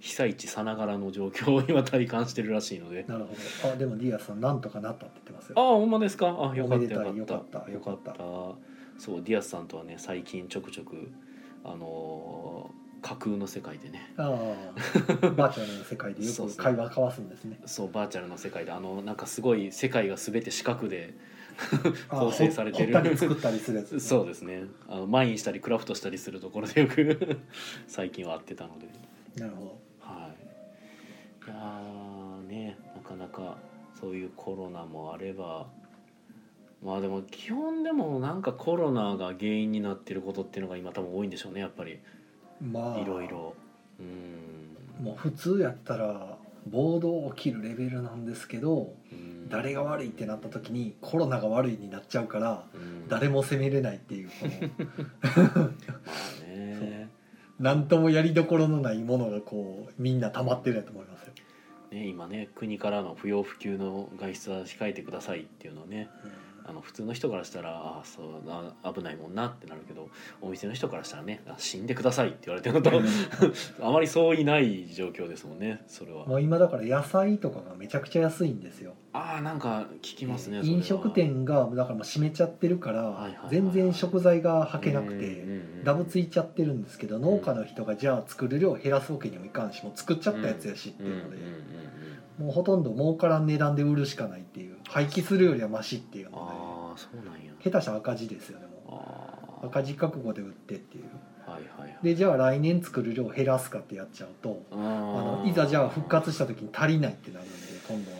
[0.00, 3.04] 被災地さながらの状況を今体感してるらしいので。
[3.08, 3.34] なるほ
[3.68, 3.72] ど。
[3.72, 6.26] あでもディアスさんなんとかなったって言ってますああよほんまですか？
[6.26, 7.70] あよかったよかった。
[7.70, 8.14] よかった
[8.98, 11.10] そうディアスさんとはね最近ちょくちょく
[11.64, 14.14] あのー架空の世界でね。
[14.16, 17.60] ああバーチャルの世界でよく 会話交わすんですね。
[17.66, 21.12] そうバーチャルの世界であのなんかすごい世界が全て四角で
[22.08, 22.94] あ構成されてる。
[22.94, 24.64] ほ掘ったり作ったりするやつ、 そうですね。
[24.88, 27.36] あのマインしたりクラフトしたりするところでよく
[27.86, 28.86] 最近は会ってたので。
[29.38, 29.72] なるほは
[31.46, 33.56] いいやーねなかなか
[34.00, 35.66] そういうコロナもあれば
[36.84, 41.98] まあでも基本でもなんかコロナが原因になってることっていうのが今多分多いんでしょうねやっぱり。
[42.60, 42.98] どまあ。
[42.98, 43.54] いろいろ。
[43.98, 45.04] うん。
[45.04, 49.48] もう普通やったら暴動起きるレベルなんですけどうん。
[49.48, 53.08] 誰が悪いってなった時にコロナが悪いになっちゃうからうん。
[53.08, 54.34] 誰も責めれないっていうこ
[55.58, 55.70] の。
[57.60, 61.32] 何ともやりどころのないものがこうみんな溜まってるやと思いますよ、
[61.94, 66.10] ね今ね国からの不要不急の外出は控えてくださいっていうのをね
[66.66, 70.08] あの普通の人からしたらああそうあ危ないもんなってなるけど
[70.40, 73.00] お店の人からしたらねあ死んでくださいって言われてるのと
[73.86, 76.26] あまりそういない状況ですもんねそれは。
[76.26, 78.94] もう今だから野菜とかがめちゃくちゃ安いんですよ。
[79.12, 80.76] ああなんか聞きますね、それは。
[80.76, 85.44] 飲食店がだからもう閉めちゃってるから、全然食材がはけなくて、
[85.84, 91.36] ダブついちゃってるんですけど農家の人がじゃあ作る量を減らすわけにもいかんしもう作っちゃったやつやしっていうので、
[92.38, 97.52] もうほとんど儲からん値段で売るしかないっていう廃棄するよりはマシっていうのああそうなんや。
[97.62, 101.04] で下手したら赤字ですよねもああう赤字覚悟で売ってっていう。
[101.46, 101.98] はいはいはい。
[102.02, 107.54] でじゃあ来年作る量を減らすかってやっちゃうとああののいざじゃあ復活した時に足りないってなるんで
[107.88, 108.18] 今度は。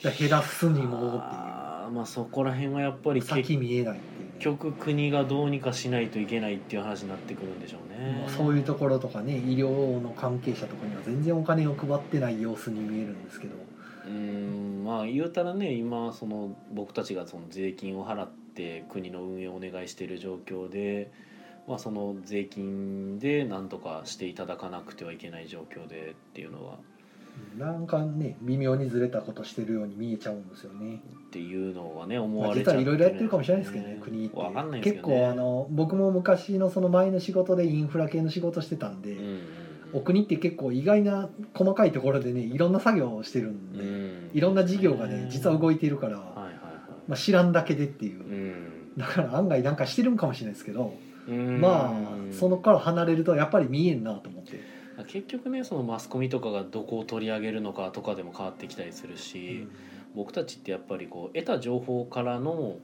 [0.00, 1.20] じゃあ減らすにもっていう。
[1.22, 4.34] あーまあそこら辺はやっぱり結先見えないっていうね。
[4.38, 8.20] 局国がどうにかしないといけないっていう話になってくるんでしょうね。
[8.20, 13.54] まあそういうところとかね医療の関係者とかには全然お金を配ってない様子に見えるんですけど。
[14.06, 21.10] うんまあ言うたらね今その僕たちがその税金を払って国の運営をお願いしている状況で、
[21.66, 26.76] まあ、その税金で何とかしていただかなくてはいけない状況でっていうのは。
[27.58, 31.00] なんかね微妙にずれたことしてるように見えちゃうんですよね。
[31.26, 34.38] っていうのはね思まあわれちゃって実はいろいろやってるかもしれないですけどね国って。
[34.38, 43.88] わかんないです結構あの僕も昔のその前の仕事でインフラ系の仕事してたんで、うんうんお国って結構意外な細かいところでねいろんな作業をしてるんで、うん。
[43.88, 46.54] うんいろんな事業がね実は動いているから、はいはいはい。
[47.06, 48.96] まあ、知らんだけでっていう、うん。
[48.96, 50.94] だから案外なんかしてるんかもしれないですけど、
[51.28, 51.60] うん。
[51.60, 54.60] まあそのから離れるとやっぱり見えんなと思って、
[55.06, 59.68] 結局ねそのマスコミとかがどこを取り上げるのかとかでも変わってきたりするし、
[60.16, 62.76] 僕たちってやっぱりこう得た情報からの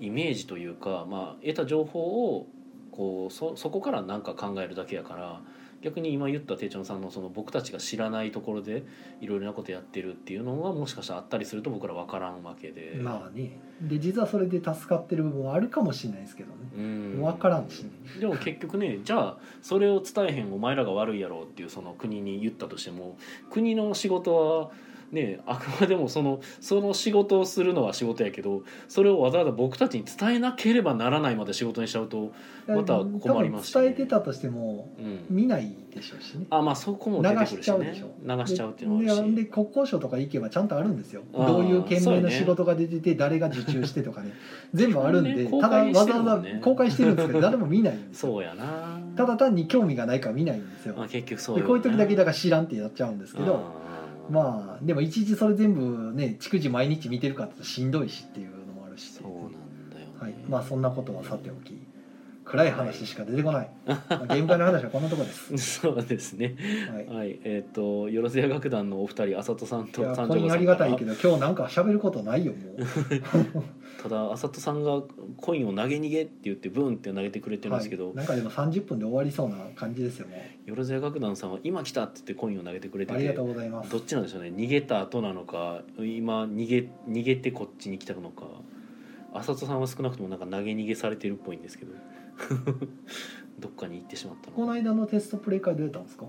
[0.00, 2.46] イメージというか、まあ、得た情報を
[2.90, 5.40] こうそそこから何か考えるだけやから
[5.84, 8.84] 逆に今言った手帳さんのその僕たちが知らないところで
[9.20, 13.60] いろいろなことやってるっていうのがもしかしたらあったりすると僕ら分からんわけで、まあね。
[13.82, 16.56] で実はそれで助かってる部分はあるかもしれないですけどね。
[16.74, 17.20] うん。
[17.20, 17.90] 分からんしね。
[18.18, 23.18] でも結局ねじゃあそれを伝えへんお前らが悪いやろうっていうその国に言ったとしても
[23.50, 24.70] 国の仕事は
[25.14, 32.32] ねあくまでもそのその仕事をするのは仕事やけどそれをわざわざ僕たちに伝えなければならないまで仕事にしちゃうと、
[32.66, 36.46] また困りますし多分伝えてたとしてもうん、見ないでしょうしね。
[36.50, 39.34] あまあそこも出てくるし流しちゃうねでしょ流しちゃうっていうのもあるし。
[39.34, 41.22] でで国交省とか行けばちゃんとあるんですよ。
[41.32, 44.32] どういう県名の仕事が出てて誰が受注してとかね。
[44.72, 48.32] 全部あるんで、 ねただわざわざ公開してるんですけど 誰も見ないんですよ。
[48.32, 49.00] そうやな。
[49.16, 50.94] ただ単に興味がないから見ないんですよ。
[50.96, 53.83] まあ、結局そうこういう時だけだから知らんってやっちゃうんですけど
[54.30, 59.12] まあでもいちいちそれ全部ね逐次毎日見てるかってしんどいしっていうのもあるし。
[59.12, 61.83] そうなんだよね、はい、まあそんなことはさておき
[62.44, 66.54] 暗い話しか出てこない、 まあゲーム会の話はこんなとこです、そうですね。
[66.92, 73.62] はい、はい、えっ、と、よろずや楽団のお二人、あさとさんと三コインありがたいけど今日なんか喋ることないよもう。
[74.02, 75.02] ただ、あさとさんが
[75.38, 83.90] コインを投げ逃げって言って、ブーンって投げてくれてるんですけど、はい、なんかでも30分で終わりそうな感じですよもよろずや楽団さんは今来たって言ってコインを投げてくれててうありがとう、ございます。
[83.90, 88.44] どっちなんでしょうね、逃げた後なのか、今逃げ逃げてこっちに来たのか。
[89.34, 91.92] あさとさんは少なくともなんか投げ逃げされてるっぽいんですけど
[93.58, 96.26] どっかに行ってしまったのこの間のテストプレイ会どうやったんですか？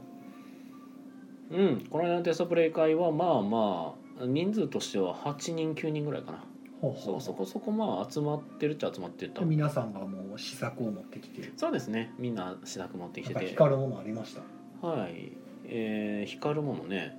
[1.51, 6.43] うんこの間のテストプレイ会はまあまあ人数としては8人9人ぐらいかな。
[6.81, 13.45] ほうほそううそこそこまあ集まってるっちゃ集まってたで皆さんがもう試作を持ってきてそうですねみんな試作持ってきてて。
[13.47, 14.35] 光るものありまし
[14.81, 14.87] た？
[14.87, 15.31] はい。
[15.65, 17.17] えー、光るものね。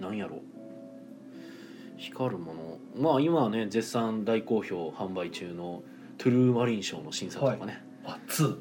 [0.00, 0.40] なんやろ。
[1.98, 2.78] 光るもの。
[2.96, 5.82] まあ今はね絶賛大好評販売中の
[6.18, 8.56] トゥルーマリン賞の審査とかね、あ2い、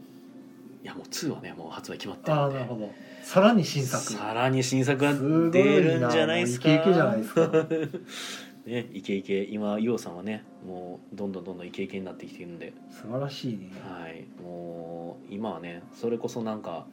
[0.83, 2.59] やもう2はねもう発売決まってあるんで。
[2.59, 2.91] あなるほど。
[3.23, 4.03] さらに新作。
[4.03, 5.13] さらに新作が
[5.51, 6.71] 出るんじゃないですか。
[6.71, 7.47] イケイケじゃないですか。
[8.65, 9.43] ねイケイケ。
[9.43, 12.73] 今ユオさんはねもうどんどんどんどんイケイケになってきてるんで。
[12.91, 13.71] 素晴らしいね。
[13.83, 14.25] はい。
[14.41, 16.85] もう今はねそれこそなんか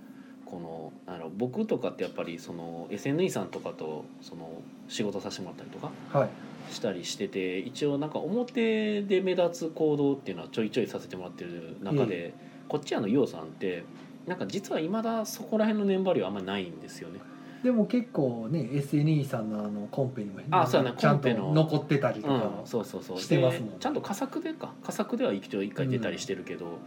[0.46, 5.92] このあの僕とかってやっぱりその SNE さんとかとその仕事させてもらったりとか。
[6.18, 6.28] はい
[6.70, 12.34] したりしてて一応なんか表で目立つ行動っていうのはちょいちょいさせてもらってる中で、
[12.68, 13.84] こっちあのユオさんって
[14.26, 17.20] なんか実は未だそこら辺の粘張りはあんまりないんですよね。
[17.62, 23.18] でも結構ね SNE さんのあのコンペにもあそうやねちゃんと残ってたりとか、うん、そうそうそう。
[23.18, 24.74] してますもんでちゃんと佳作でか。
[24.82, 26.78] 佳作では一応一回出たりしてるけど、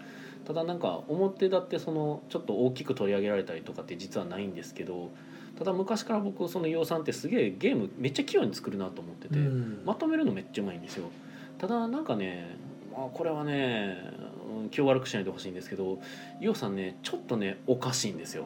[0.46, 5.10] ただなんか表だってそのちょっと大きく取り上げられたりとかって実はないんですけど
[5.58, 9.82] ただ昔から僕その洋さんってすげえゲームめっちゃ器用に作るなと思ってて、うん。
[9.86, 11.10] まとめるのめっちゃうまいんですよ。
[11.58, 12.56] ただなんかね、
[12.96, 13.98] まあ、これはね
[14.62, 16.00] うん気を悪くしないでほしいんですけど
[16.40, 18.46] 洋さんねちょっとねおかしいんですよ。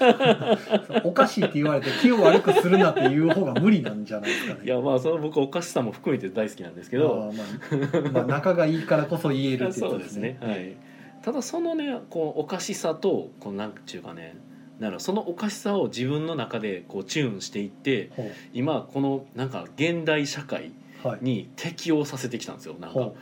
[1.04, 4.60] おかしいって言われて気を悪くするなっていう方が無理なんじゃないですかね。
[4.64, 10.74] いやまあその僕おかしさも含めて大好きなんですけど、まあ、まあ仲がいいからこそ言えるっていう そうですねはい。
[11.20, 14.36] ただそのねこうおかしさとこうなんちゅうかね
[14.78, 20.72] なるそのおかしさを自分の中でこうチューンしていってほ今このなんか現代社会
[21.20, 23.00] に適応させてきたんですよなんか。
[23.00, 23.16] ほ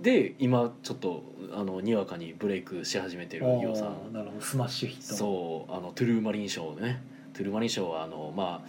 [0.00, 4.12] で今ちょっとあのにわかにブレイクし始めてうるヨウさん。
[4.12, 4.40] なるほど。
[4.40, 5.14] スマッシュヒット。
[5.14, 7.02] そうあのトゥルーマリン賞ね。
[7.34, 8.68] トゥルーマリン賞はあのまあ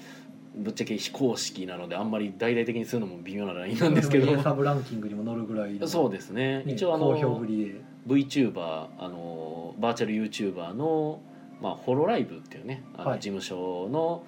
[0.56, 4.42] ぶっちゃけ非公式なのであんまり大々的にするのも微妙なラインなんですけど。
[4.42, 6.64] サブランキングにも乗るぐらいのそうですね。
[6.66, 7.82] ね一応あ好評のぶりで。
[8.08, 11.22] VTuber あのバーチャル YouTuber の、
[11.62, 13.20] まあ、ホロライブっていうねあのはい。
[13.20, 14.26] 事務所の,、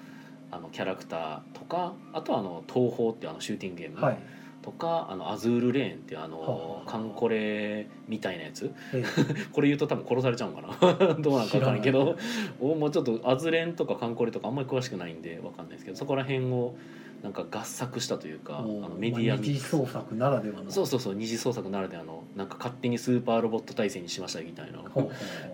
[0.52, 4.18] あのキャラクターとかあとはあの東宝っていうあのシューティングゲームはい。
[4.62, 8.74] とかあのアズールレーンっていうあのカンコレみたいなやつ。
[8.94, 9.04] え
[9.52, 11.16] これ言うと多分殺されちゃうんかな。
[11.20, 12.16] どうなんか分からんけど。
[12.62, 16.76] おもうちょっとアズレンとかカンコレとかあんまり詳しくないんで分かんないですけどそこら辺を
[17.24, 20.70] なんか合作したというかあえのメディアまあ二次創作ならではの。
[20.70, 24.80] そうそうそう二次創作ならではのなんか勝手にスーパーロボット体制にしましたみたいな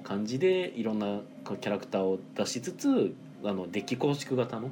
[0.03, 4.71] 感じでいろんなキャラクターを出しつつあのデッキ構築型の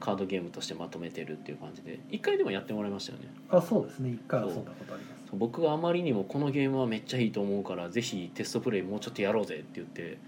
[0.00, 3.28] カードゲームとしてまとめてるっていう感じで一回でもやってもらいましたよね。
[3.50, 4.10] あそうですね。
[4.10, 5.20] 一回遊んだことあります。
[5.32, 10.18] 僕があまりにもこのゲームはめっちゃいいと思うからぜひテストプレイもうちょっとやろうぜって言って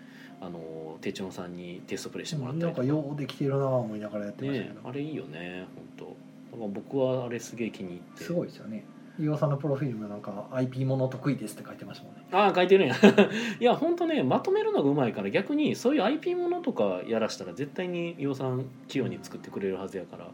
[0.42, 2.82] あの手帳さんにテストプレイしてもらったなんか。
[2.82, 8.24] りとかようできてるなぁ思いながらやってましたけど、ねあれいいよね本当だから僕はあれすげえ気に入って。
[8.24, 8.84] すごいですよね。
[9.20, 12.22] 岩尾さんのプロフィールもなんか IP もの得意ですって書いてましたもんね。
[12.32, 12.88] ああ書いてるん。
[12.88, 12.94] や
[13.60, 20.30] いや本当ねまとめるのがうまいから逆にそういう IP ものとかやらしたら絶対に伊尾さん器用に作ってくれるはずやから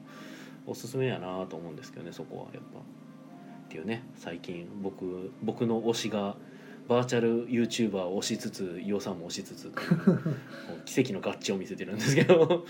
[0.66, 2.78] おすすめやなと思うんですけどねそこはやっぱ。
[2.78, 2.82] っ
[3.70, 6.36] ていうね最近僕僕の推しが
[6.88, 9.72] バーチャル YouTuber を推しつつ伊尾さんも推しつつ
[10.86, 12.64] 奇跡の合致を見せてるんですけど。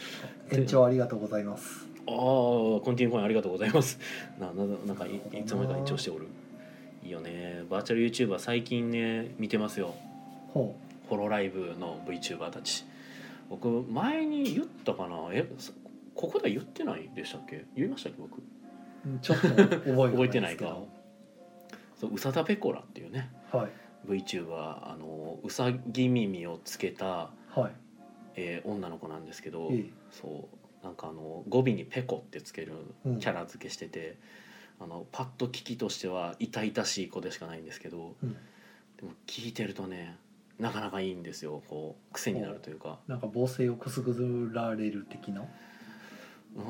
[0.51, 1.87] 延長ありがとうございます。
[2.09, 3.99] ああコンティニューコインありがとうございます。
[4.41, 6.27] なななんかいいつの間にか延長しておる。
[7.05, 7.65] いいよね。
[7.71, 9.95] バーチャル YouTuber 最近ね見てますよ。
[10.53, 10.75] ほ
[11.09, 12.85] ホロライブの VTuber たち。
[13.49, 15.17] 僕前に言ったかな。
[15.33, 15.73] えそ
[16.15, 17.67] ここでは言ってないでしたっけ？
[17.77, 18.39] 言いましたっけ僕？
[18.39, 20.77] うちょっと覚えてない か。
[22.01, 23.31] そううさだペコラっていうね。
[23.53, 27.07] はい VTuber あのうさぎ耳をつけた、
[27.51, 27.73] はい。
[28.37, 29.91] えー女の子なんですけど、ええ。
[30.11, 30.49] そ
[30.83, 32.73] うなんかあの語尾に「ペコ」ってつける
[33.05, 34.17] うんキャラ付けしてて、
[34.81, 38.33] あのパッと聞きとしては痛々しい子でしかないんですけどうん。
[38.33, 38.39] で
[39.03, 40.17] も聞いてるとね
[40.59, 41.63] なかなかいいんですよ。
[41.69, 42.99] こう癖になるというか。
[43.07, 45.45] なんか母性をくすぐられる的な？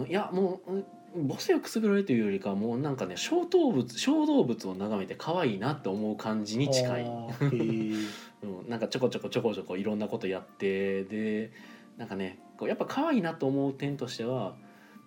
[0.00, 7.04] うんいやもううん母性をくすぐられるというよりかはもうなんかね小動物小動物を眺めて可愛いなって思う感じに近い、
[7.42, 11.50] うん、なんかちょこちょこちょこちょこいろんなことやってで
[11.96, 14.56] なんかねこうやっぱ可愛いなと思う点としては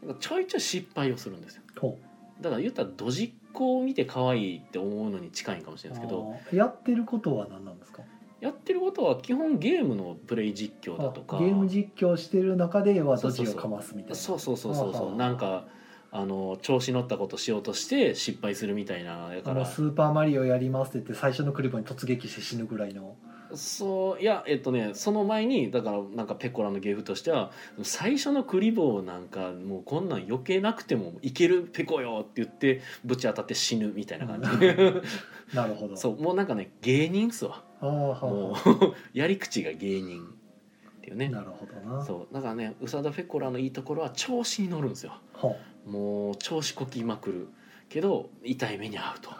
[0.02, 1.64] なんかちょいちょい失敗をするんですよ。
[1.80, 1.98] ほ
[2.42, 8.02] だから言ったらドジっ子を見て可愛いって思うのに近いかもしれうないですけどやってることは何なんですか？
[8.40, 11.38] やってることは基本ゲームのプレイ実況だとか。
[11.38, 14.16] あゲーム実況してる中ではドジをかますみたいな。
[14.16, 15.16] そうそうそうそうそう。
[15.16, 15.68] なんか
[16.12, 19.66] あの調子乗ったことしようとして失敗するみたいなだから。
[19.66, 23.16] スーパーマリオやりますって言って最初のクリボーに突撃して死ぬぐらいの。
[23.56, 27.52] そういやえっとねその前にだからなんかペコラの芸風としては
[27.84, 34.48] 最初のクリボーなんかもうこんなん余計なくてもいけるペコよって言ってぶち当たって死ぬみたいな感じ。
[35.56, 35.96] なるほど。
[35.98, 37.64] そうもうなんかね芸人っすわ。
[37.82, 41.28] ああはあもうはやり口が芸人っていうね。
[41.28, 42.06] あなるほどな。
[42.06, 45.14] そうだからね宇佐田ペコラのいいところは調子に乗るんですよ。
[45.34, 47.48] はもう調子こきまくる
[47.90, 49.32] けど痛い目に遭うと。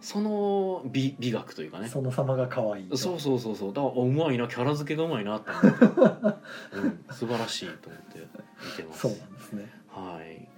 [0.00, 1.86] その美美学というかね。
[1.86, 2.96] あその様が可愛いと。
[2.96, 3.72] そうそうそうそう。
[3.72, 5.84] だからあうまいなキャラ付けがうまいなって思って、
[6.78, 9.00] うん、素晴らしいと思って見てます。
[9.00, 9.70] そうなんですね。
[9.88, 10.48] はい。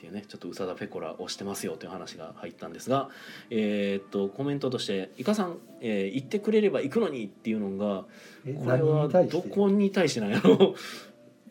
[0.00, 3.10] っていうねちょっと宇佐田ペコラ推してますよという話が入ったんですが
[3.50, 8.06] えーっとコメントとして「イカさん、えー言ってくれれば行くのに」っていうのが
[8.46, 10.74] えこれはどこに対してなんやろ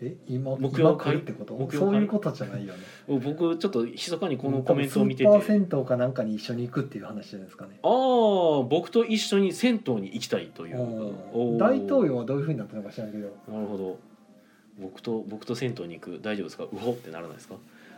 [0.02, 1.58] え今目標今来るってこと？
[1.78, 2.80] そういうことじゃないよね。
[3.20, 5.30] 僕ちょっと密かにこのコメントを見てて。
[5.30, 7.80] スーパー銭湯かなんかに一緒に行くっていう話じゃないですかね。
[7.84, 10.78] ああ僕と一緒に銭湯に行きたいという。
[11.58, 13.28] 大統領はどういうふうになったのか知らんけど。
[13.50, 13.98] なるほど。
[14.80, 16.20] 僕と僕と銭湯に行く。
[16.22, 16.64] 大丈夫ですか？
[16.64, 16.96] うほっ。
[16.96, 17.56] てならないですか？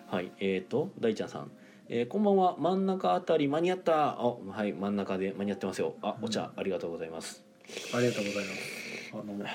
[0.07, 0.31] はい。
[0.39, 1.51] えー、と大ちゃんさん、
[1.87, 2.55] えーこんばんは。
[2.57, 4.19] 真ん中あたり間に合った。
[4.19, 4.73] あはい。
[4.73, 5.93] 真ん中で間に合ってますよ。
[6.01, 7.43] あお茶、ありがとうございます。
[7.95, 9.13] ありがとうございます。
[9.13, 9.45] あの。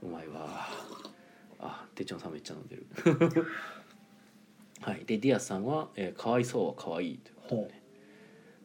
[0.00, 0.87] うまいわ
[1.60, 2.86] あてっちゃんさんめっちゃ飲んでる。
[4.80, 5.04] はい。
[5.04, 7.82] でディアスさんは、えーかわいそうはかわいいということでほね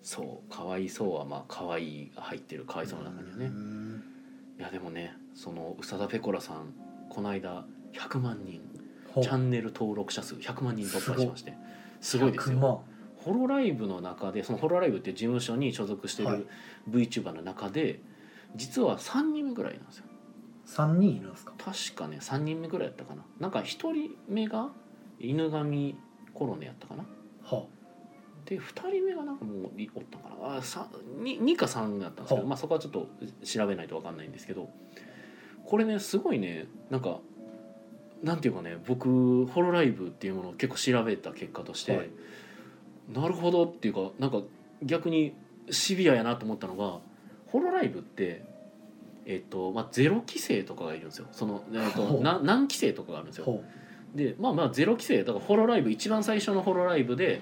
[0.01, 0.53] そう。
[0.53, 2.65] かわいそうはまあかわいいが入ってる。
[2.65, 3.45] かわいそうの中にはね。
[3.45, 4.03] うん。
[4.59, 6.73] いやでもねその宇佐田ペコラさん
[7.09, 8.61] この間100万人
[9.21, 11.53] チャンネル登録者数100万人突破しまして。
[12.01, 12.79] すごいです100よ万
[13.17, 16.37] ホロライブの中でそのホロライブって事務所に所属してはい。
[16.39, 16.47] る
[16.89, 17.99] VTuber の中で
[18.55, 20.05] 実は3人目ぐらいなんですよ
[20.75, 21.53] 3人いるんですか？
[21.57, 23.23] 確かね3人目ぐらいやったかな。
[23.39, 23.93] なんか1人
[24.27, 24.69] 目が
[25.19, 25.95] 犬神
[26.33, 27.05] コロネやったかな。
[27.43, 27.65] は
[28.45, 30.57] で2人目がなんかもういおったかな。
[30.57, 30.87] あさ
[31.21, 32.47] 2, 2か3だったんですけど、はあ。
[32.47, 33.07] まあ、そこはちょっと
[33.45, 34.69] 調べないと分かんないんですけど
[35.65, 37.19] これねすごいねなんか
[38.21, 42.09] なんていうかね僕ホロライブっていうものを結構調べた結果として、はい。
[43.13, 44.41] なるほどっていうかなんか
[44.81, 45.33] 逆に
[45.69, 46.99] シビアやなと思ったのが
[47.47, 48.51] ホロライブって。
[49.25, 51.27] えっとまあ、ゼロ規制とかがいるんですよ。
[51.31, 53.45] その、えっとな何規制とかがあるんですよ。
[53.45, 53.63] ほ
[54.15, 57.41] でまあまあゼロ規制だからホロライブ一番最初のホロライブで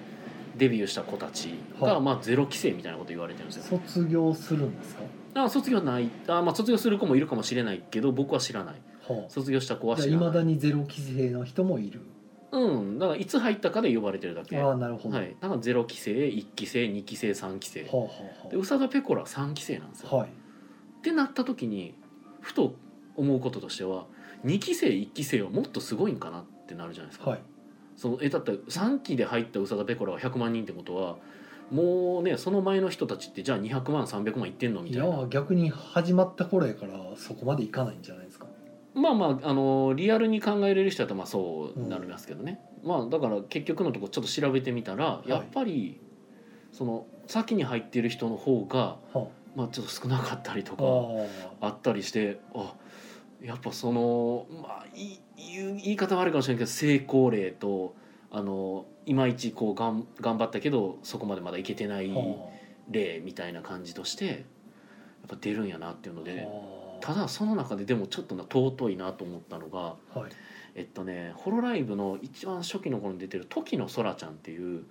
[0.56, 3.78] デビューした子たちが、はいまあ、ゼロ規制みたいなこと言われてるんですよ。
[3.78, 5.02] 卒業するんですか？
[5.34, 6.08] あ卒業ない。
[6.28, 8.74] あ、まあ、卒業する子もいるかもしれないけど僕は知らない。
[9.08, 10.16] は卒業した子は知らない。
[10.26, 12.00] まだにゼロ規制の人もいる。
[12.52, 12.98] うん。
[12.98, 14.58] だからいつ入ったかで呼ばれてるだけ。
[14.58, 15.36] あはあなるほど、い。
[15.40, 17.82] だからゼロ期生1期生2期生3期生。
[17.84, 17.96] はあ
[18.44, 20.30] はで宇佐田ペコラ3期生なんですよ、あはあはい
[21.02, 21.94] ってなった時に
[22.40, 22.76] ふと
[23.16, 24.06] 思うこととしては
[24.44, 27.40] 2期生1期生はもっとすごいんかなってなるじゃないですか、はい。
[27.96, 31.16] そのえだって3期で入った宇佐田ペコラが100万人ってことは
[31.72, 35.22] もうねその前の人たちってじゃあ200万300万いってんのみいたいな。
[35.22, 38.46] や逆に始まった頃やからそこまでいかないんじゃないですか。
[38.94, 45.28] まあまああのリアルに考えれる人だとまあそうなりますけどね、まあだから結局のとこちょっと調べてみたら、い。
[45.28, 46.00] やっぱり
[46.70, 50.76] その先に入ってる人の方が、はまあ、ちょっと少なかったりとあ
[51.60, 52.74] かああったりしてあ
[53.42, 57.94] やっぱそのまあいい言い方悪いかもしれないけど成功例と
[58.30, 62.48] あのいまいちこうがん頑張ったけどそこまでまだいけてないは
[62.90, 64.36] 例みたいな感じとしてやっ
[65.28, 70.30] ぱ出るんやなっていうのあではただその中ででもちょっとな尊いなと思ったのがあはい。
[70.74, 74.84] えっとねホロライブの一番初期の頃に出てる時の空ちゃんっていう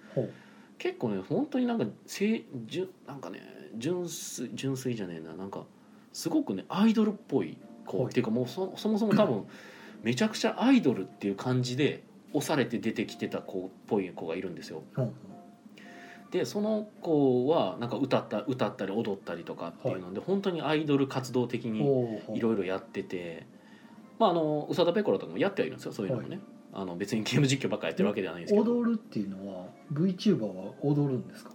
[0.78, 3.40] 結構ね本当になんかせじゅなんかね
[3.78, 5.34] 純粋純粋じゃねえな。
[5.36, 5.66] なんか
[6.14, 8.08] すごくねアイドルっぽい子、はい。
[8.08, 9.46] っていうかもうそそもそも多分
[10.04, 12.04] めちゃくちゃアイドルっていう感じで
[12.34, 14.84] 押されて出てきてた子っぽい子がいるんですよ。
[14.98, 15.14] うん
[16.32, 21.82] でその子はなんか歌った歌ったり踊ったりとかっていうので、本当にアイドル活動的に
[22.34, 22.40] い。
[22.40, 23.46] ろいろやってて、
[24.18, 26.40] まああの宇佐田ペコラとかもやってはいるんですよそういうのもね、
[26.72, 28.78] あの別にゲーム実況ばっかやってるわけではないんですけど。
[28.80, 31.52] 踊るっていうのは VTuber は踊るんですか？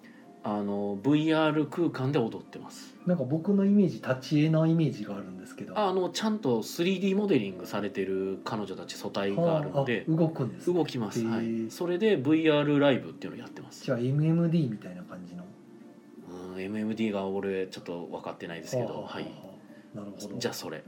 [0.49, 2.95] あの VR 空間で踊ってます。
[3.05, 5.77] なんか僕のイメージ立ち絵なイメージがあるんですけど。
[5.77, 10.75] あのちゃんと 3D モデリングされてる彼女たち素体があるのではあ動くんですね。
[10.75, 13.85] 動きます、はい、それで VR ライブっていうのをやってます。
[13.85, 15.45] じゃあ MMD みたいな感じの？
[16.53, 18.89] うん MMD が俺ちょっと分かってないですけど。
[18.89, 19.25] はあはい。
[19.95, 20.39] あなるほど。
[20.39, 20.85] じゃあそれ。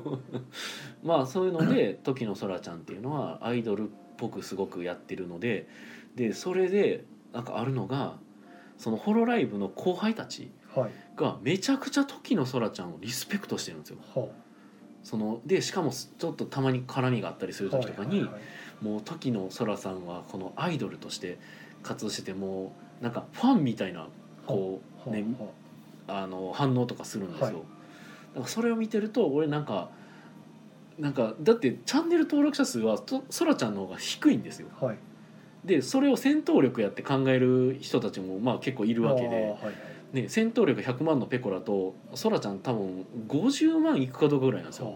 [1.04, 5.68] まあそういうので 時の空ちゃんっていうのはアイドルっぽくすごくやってるので
[6.16, 8.16] でそれでなんかあるのが
[8.80, 10.90] そのホロライブの後輩たちはい。
[11.14, 13.98] がめちゃくちゃ時の空ちゃんをリスペクトしてるんですよ。
[14.14, 14.28] は
[15.02, 18.84] そのでしかもちょっとたまに絡みがあったりするあ時とかに、はいはいはい。
[18.84, 21.38] もう時の空さんはこのアイドルとして
[21.82, 24.08] 活動しててもうなんかファンみたいな
[24.46, 25.24] こうね
[26.06, 26.26] はあ。
[26.26, 27.54] の反応とかするんですよ、はい。
[27.54, 27.64] だか
[28.40, 29.90] らそれを見てると俺なんか
[30.98, 34.68] なんかだってチャンネル登録者数はと空ちゃんの方が低いんですよ。
[34.80, 34.98] あはい
[35.64, 39.56] でそれを戦闘力やって考える人たちもまあ結構いるわけで、
[40.22, 44.86] ね、戦闘力100万のペコラと空ちゃん多分50万いくかどうかぐらいなんですよ。
[44.86, 44.92] は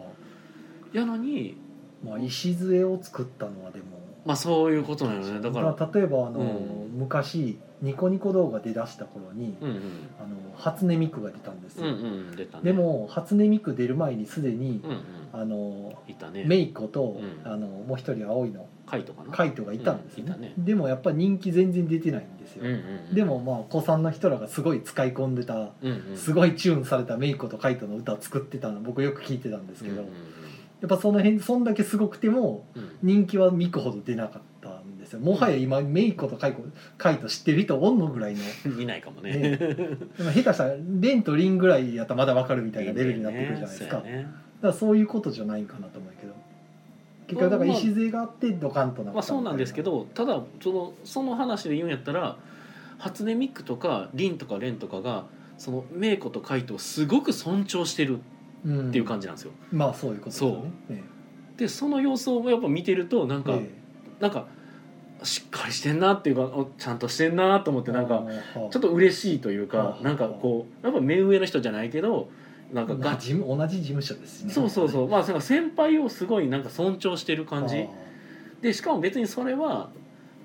[0.93, 1.57] やのに
[2.05, 3.85] あまあ礎を作ったのはでも。
[4.25, 5.41] まあそういうことなのね。
[5.41, 6.99] だから例えばあの、うん。
[6.99, 9.81] 昔ニコニコ動画出だした頃に、うんうん。
[10.19, 12.65] あの初音ミクが出たんですうんうよ、ん出たね。
[12.65, 15.01] でも初音ミク出る前にすでにう、んうん。
[15.33, 16.45] あのいたね。
[16.47, 17.53] メイコと、うん。
[17.53, 19.31] あのもう一人青いのカイトかな？
[19.31, 20.53] カイトがいたんですね,、うんね。
[20.59, 22.75] でもやっぱ人気全然出てないんですよ、うんうん
[23.11, 23.15] うん。
[23.15, 25.71] でもまあ子さんの人らがすごい使い込んでたうん
[26.11, 26.17] うん。
[26.17, 30.09] すごいチューンされたメイコとカイトの歌を作ってたの僕よく聞いてたんですけど、うん
[30.81, 32.83] やっぱその辺そんだけすごくてもうん。
[32.83, 35.21] うん人気はミクほど出なかったんですよ。
[35.21, 36.65] もはや今メイコとカイコ
[36.97, 39.33] カイト知ってる人おんのぐらいのうんいないかもね。
[39.33, 39.57] ね。
[39.57, 39.67] で
[40.21, 44.23] も下手したらレンとリンぐらいやったらまだ分かるみたいなレベルになってくるじゃないですか、そうやね。
[44.23, 46.35] だからそういうことじゃないんかなと思うけど
[47.27, 52.37] 結局だから礎があってドカンとなったまあそうなんですけどただそのその話で言うんやったら
[52.99, 55.27] 初音ミクとかリンとかレンとかが
[55.59, 58.21] そのメイコとカイトをすごく尊重してる
[58.65, 60.73] うんっていう感じなんですよ、まあそういうことですよね。
[60.91, 61.03] え
[61.57, 63.71] でその様子をやっぱ見てるとなんか、ええ。
[64.21, 64.47] なんか
[65.23, 70.03] しっかりしてんなっていうかおちゃんとしてんなと思ってなんかちょっと嬉しいというかはあ。
[70.03, 72.29] なんかこうやっぱ目上の人じゃないけど
[72.73, 73.19] なんかが同
[73.67, 74.53] じ事務所ですしね。
[74.53, 75.09] そうそうそう。
[75.09, 77.77] まあ先輩をすごいなんか尊重してる感じ。
[77.79, 77.87] あ
[78.63, 79.91] でしかも別にそれは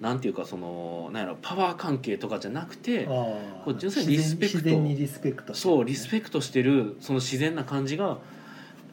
[0.01, 4.57] なんていうかそのなんやろパワー関係とかじゃなくてこう純粋にリスペクト。
[4.57, 8.17] 自然自然にリスペクトしてそうリスペクトしてるその自然な感じが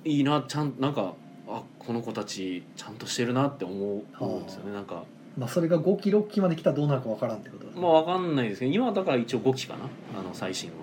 [0.04, 1.14] いいなちゃんなんか
[1.48, 4.72] あこの子たちちゃんとしてるなって思う思うんですよね。
[4.72, 5.04] なんか。
[5.36, 7.72] まあそれが5期6期まで来たらどうなるかわからんってことね。
[7.74, 9.80] まあわかんないですけど今はだから一応5期かな。
[10.18, 10.76] あの最新は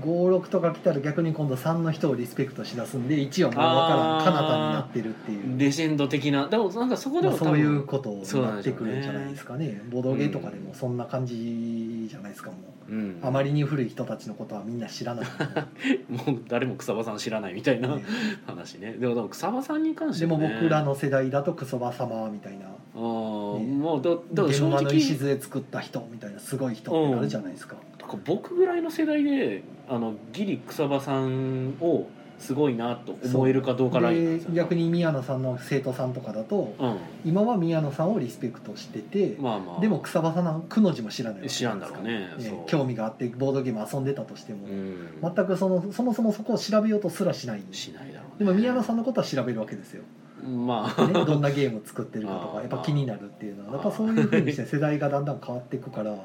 [0.00, 5.58] 56とか来たら逆に今度3の人をリスペクトしだすんで1はもうわからん彼方になってるっていう。
[5.58, 6.48] レジェンド的な。
[6.48, 9.80] でもなんかそこでまあ、そういう分ことになってくるんじゃないですかね。
[9.90, 12.56] ボドゲとかでもそんな感じじゃないですかも
[12.88, 13.18] う、うん。
[13.22, 15.26] あまりに古い人たちのことはみんな知らない、
[16.08, 18.04] もう誰も草場さん知らないみたいなね。
[18.46, 18.92] 話ね。
[18.98, 24.96] でもでも草場さんに関してでもね僕らの世代だとクソバ様みたいなあーねもうだだから現正場の直。
[24.98, 27.76] 礎作った人みたいなすごい人ってあるじゃないですか、
[28.24, 32.06] 僕ぐらいの世代であのギリ草場さんを
[32.38, 36.96] すごいなと思えるかどうかラインなんですよで逆に宮野さんの生徒さんとかだとうん。
[37.22, 39.80] 今は宮野さんをリスペクトしてて、まあまあ。
[39.80, 42.58] でも草場さんのくの字も知らないわけ知らんだろうねかそう。
[42.66, 45.18] 興味があってボードゲーム遊んでたとしても、うん。
[45.22, 47.60] 全くそのそもそもそこを調べようとすらしない。
[47.60, 48.36] んでしないだろうね。
[48.38, 50.02] でも宮野さんのことは調べるわけですよ、
[50.42, 51.06] まあ。
[51.06, 56.18] ね、どんなゲームを作ってるかとかやっぱ気になるっていうのはやっぱそういうふうにして世代がだんだん変わっていくからうん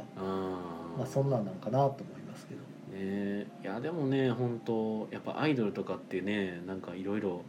[0.97, 2.61] まあそんなんなんかなと思いますけど。
[2.97, 7.41] ねいやでもね本当やっぱアイドルとかってねなんかいろいろ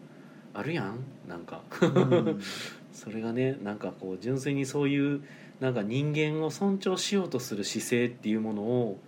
[0.55, 1.63] あるやんなんか。
[1.81, 2.41] うん。
[2.93, 5.23] それがねなんかこう純粋にそういう
[5.61, 8.99] なんか人間を尊重しようとする姿勢っていうものを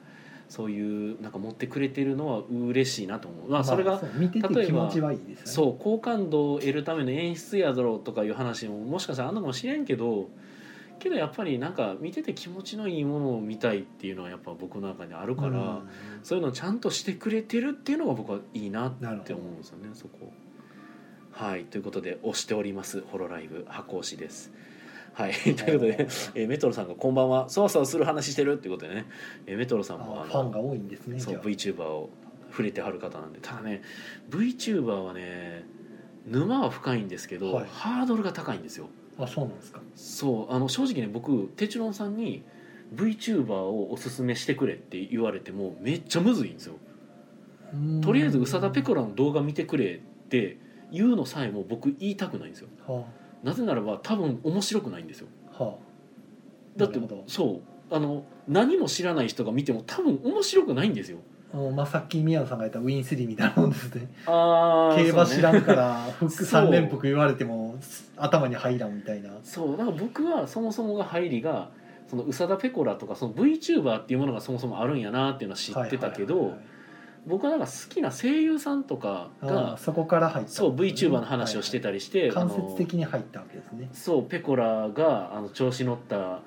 [0.48, 5.42] そういうなんか持ってくれてるのは嬉しいなと思う、まあ、それが見てて例えば気持ちはいいですよね。
[5.44, 10.30] そう好感度を得るための演出やだろうとかいう話ももしかしたらあんのかもしれんけど
[10.98, 15.88] けどやっぱりなんか見てて気持ちのいいものを見たいっていうのはやっぱ僕の中にあるから、うん。
[16.24, 20.32] そういうのをちゃんとしてくれてるっていうのが僕はいいなって思うんですよねそこ。
[21.30, 23.02] はいということで押しております。
[23.02, 24.52] ホロライブ箱押しです。
[25.18, 25.32] はい。
[25.34, 25.96] ということで、
[26.36, 27.48] えーメトロさんがこんばんは。
[27.48, 29.06] そわそわする話してるってことでね、
[29.46, 32.08] えーメトロさんもあのあファンが多いんですねそう VTuber を
[32.50, 33.40] 触れてはる方なんで。
[33.42, 33.82] ただね
[34.30, 35.64] VTuber はね
[36.24, 37.66] 沼は深いんですけど、はい。
[37.68, 38.88] ハードルが高いんですよ。
[39.18, 39.80] あそうなんですか。
[39.96, 42.44] そうあの正直ね僕テチロンさんに
[42.94, 46.74] VTuber をおすすめしてくれって言われてもめっちゃむずいんですよ。
[48.02, 49.98] とりあえず宇佐田ペコラの動画見てくれっ
[50.28, 50.58] て
[50.92, 52.68] 言うのさえも僕言いたくないんですよ。
[52.86, 53.04] は
[53.42, 55.28] なぜならば多分面白くないんですよ。
[55.58, 55.64] あ。
[55.64, 55.74] は
[56.76, 57.24] だってなるほど。
[57.26, 57.60] そ
[57.90, 57.94] う。
[57.94, 61.18] あの何も知らない人が見ても多分面白くないんですよ。
[61.52, 64.08] あのまあさっき宮野さんが言ったウィン3みたいなもんですね。
[64.26, 67.76] あ競馬知らんからそう三連複言われても
[68.16, 69.30] 頭に入らんみたいな。
[69.42, 69.76] そう。
[69.76, 71.70] だから僕はそもそもが入りが
[72.06, 76.77] その宇佐田ペコラとかその VTuber っていうものがそもそもあるんやなっていうのは知ってたけど、はいはいはい
[77.26, 80.50] 僕はなんか好きな声優さんとかあがあそこから入った。
[80.50, 83.88] そう VTuber の話をしてたりして、間あの接的に入ったわけですね。
[83.92, 86.40] そうペコラがあの調子乗った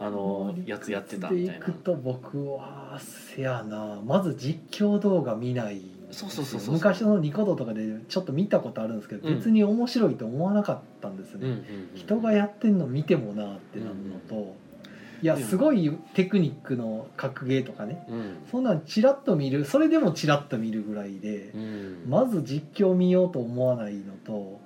[0.00, 1.64] あのやつやってたみたいな。
[1.66, 4.00] でいくと僕はせやな。
[4.04, 6.74] まず実況動画見ないそうそうそうそう。
[6.74, 9.36] 昔のニコ動とかでちょっと見たことあるんですけど、うん。
[9.36, 14.54] 別に面白いと思わなかったんですよね、うんうんうん人がやってんの見てもなってなるのと、
[15.24, 18.04] いやすごいテクニックの格ゲーとかね。
[18.10, 18.36] うん。
[18.50, 22.04] そんなんチラッと見るそれでもチラッと見るぐらいでう、ん。
[22.06, 24.60] まず実況見ようと思わないのと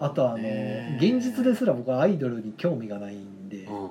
[0.00, 3.90] あとあのね現実ですら僕はアイドルに興味がないんで、うん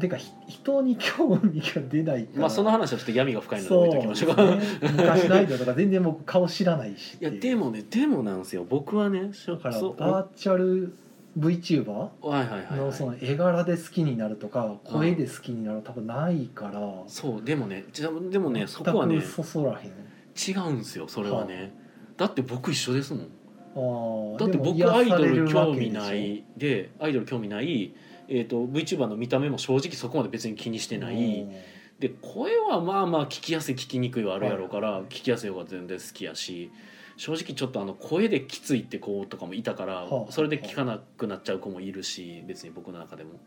[0.00, 2.40] てかひ人に興味が出ないから。
[2.40, 4.36] まあその話はちょっと闇が深いので置いときましょう。
[4.36, 8.66] ね昔のアイドルとか全然僕顔知らないしいやでもねでもなんですよ。
[8.68, 10.96] 僕はねだからそうバーチャル
[11.38, 16.80] VTuber のその絵柄で好きになるとか声で好きになる多分ないから。
[17.06, 19.92] そうでもねじゃでもねそこはねそそらへん。
[20.36, 21.72] 違うんですよそれはね、
[22.16, 24.36] だって僕一緒ですもん。
[24.36, 27.92] だって僕アイドル興味ないでアイドル興味ない、
[28.28, 31.52] えー、と VTuber の見た目も正直そこまで別に気にしてない、うん。
[31.98, 36.70] で声はまあまあ聞きやすい聞きにくいはあるやろうから、はい聞きやすい方が全然好きやし
[37.16, 43.40] 正直ちょっとあの声できついって子とかもいたから、はあそれで聞かなくなっちゃう子もいるし別に僕の中でも。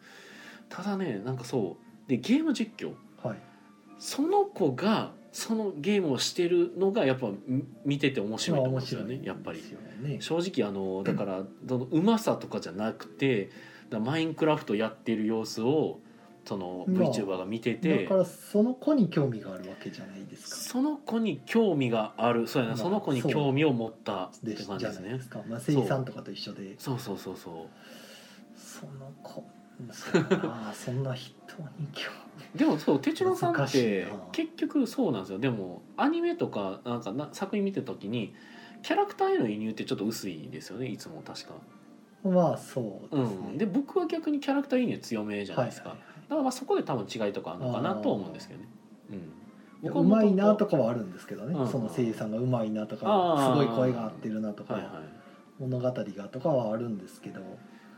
[0.70, 2.10] ただねなんかそう。
[2.10, 2.94] でゲーム実況。
[3.26, 3.38] はい。
[4.00, 9.62] その子がそのゲームをしてるのがやっぱみ見てて面白いと思うんですよね、やっぱり。
[10.20, 13.50] 正直あのだからそのうまさとかじゃなくて
[13.90, 16.00] だマインクラフトやってる様子を
[16.48, 20.56] そのまあ VTuber が見てて、だからその子に興味があるわけじゃないですか。
[20.56, 25.10] その子に興味があるそうやな、まあその子に興味を持ったって感じですね。
[25.10, 26.76] ないですか、まあ、声優さんとかと一緒で。
[26.80, 27.00] そう。
[27.00, 27.54] そうそうそう
[28.56, 29.46] その子
[29.92, 30.72] そうやな。
[30.74, 31.34] そんな人
[31.78, 32.12] に興
[32.56, 35.40] でもそう哲郎さんっ難して結局そうなんですよ。
[35.40, 38.34] でもアニメとかなんかな作品見てた時に
[38.84, 40.88] キャラクターへの輸入ってちょっと薄いですよね。
[40.88, 41.56] いつも確か、
[42.24, 48.68] 味まあそううですね、ん、で僕は逆にキャラクター輸入強めじゃないですか、はいはいだからまあそこで多分違いとかあるのかなとは思うんですけどね。
[49.12, 50.02] うん。
[50.02, 51.68] うまいなとかかはあるんですけどね、うん。
[51.68, 54.92] その声優さんがうまいなとかすごい声が合ってるなとか、はいはい。
[55.60, 55.94] 物語が
[56.30, 57.42] とかはあるんですけど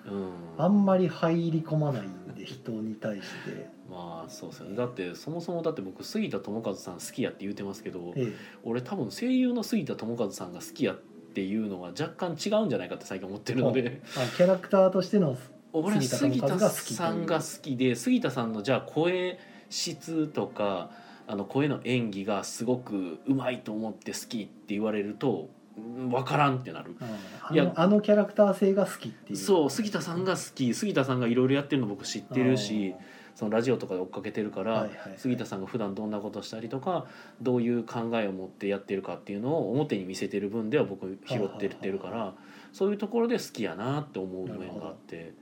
[0.05, 0.31] うん。
[0.57, 4.75] あんまり入り込まないんで人に対して、 まあそうですよね。
[4.75, 10.97] だってそもそもだって僕杉田智和さん好きやって言うてますけどえ俺多分声優の杉田智和さんが好きやっ
[11.33, 14.01] ていうのは若干違うんじゃないかって最近思ってるので。
[14.37, 15.37] キャラクターとしての
[15.73, 19.39] 俺は杉杉田さんが好きで杉田さんのじゃあ声
[19.69, 20.89] 質とか
[21.27, 26.95] あの声の演技がすごくうまいと思って好きって言われると分からんってなる。
[26.99, 27.07] うん。
[27.07, 29.37] あいやのあのキャラクター性が好きっていう。
[29.37, 30.73] そう杉田さんが好き。
[30.73, 33.01] 杉田さんがいろいろやってるの僕知ってるしあ
[33.39, 37.05] そのラジオとかで追っかけてるから、はいはい杉田さんが普段どんなことしたりとか
[37.41, 42.33] どういう考えを持ってやってるかっていうのを表に見せてる分では僕拾ってってるから
[42.73, 45.33] そういうところで好きやなって思う面があって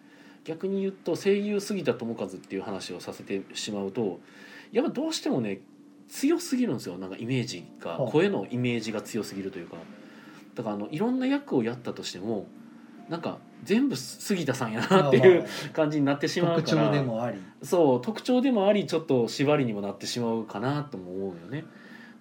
[0.47, 4.21] 逆に言うと声優杉田智和っていう話をさせてしまうと
[4.71, 5.59] やっぱどうしてもね
[6.07, 6.97] 強すぎるんですよ。
[6.97, 8.11] なんかイメージがはあ。
[8.11, 9.75] 声のイメージが強すぎるというか。
[10.55, 12.47] だからあのいろんな役をやったとしても
[13.09, 16.87] なんか全部杉田さんやなっていう感じになってしまう特から。
[16.87, 17.37] 徴でもあり。
[17.61, 21.65] そう特徴でもありちょっと縛りにもなってしまうかなとも思うよね。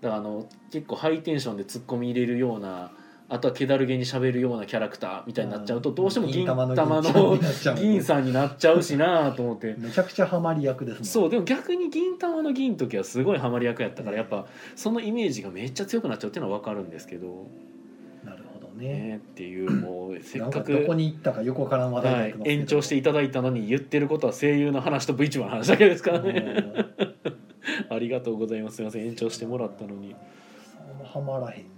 [0.00, 2.90] だからあの結構ハイテンションでツッコミ入れるような
[3.28, 7.38] あとは気だるげに喋るようなキャラクターみたいになっちゃうとどうしても銀玉の
[7.74, 9.74] 銀さんになっちゃうしなと思って。
[9.78, 14.46] めちゃくちゃハマり役ですもんそうでも逆に銀玉の銀の時はすごいハマり役やったからやっぱ
[14.76, 17.48] そのイメージがめっちゃ強くなっちゃうっていうのは分かるんですけど。
[18.22, 18.88] なるほどね。
[18.88, 26.64] ねっていうもうせっかかくどこに行ったか横から話題になはい延長していただいたのに言ってることは声優の話と VTuber の話だけですからね。
[26.98, 27.36] うん
[27.90, 28.76] ありがとうございます。
[28.76, 30.14] すいません延長してもらったのに。
[31.04, 31.75] ハマらへん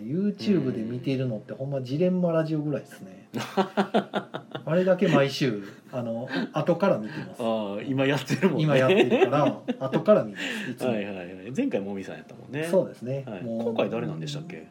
[0.00, 3.28] YouTube で見てるのってほんまジレンマラジオぐらいですね。
[3.36, 7.42] あれだけ毎週あの後から見てます。
[7.42, 8.64] ああ今やってるもんね。
[8.64, 11.26] 今やってるから後から見ますいつも、はいはいはい。
[11.56, 12.64] 前回もみさんやったもんね。
[12.64, 14.66] そうですね、はい、もう今回誰なんでしたっけ？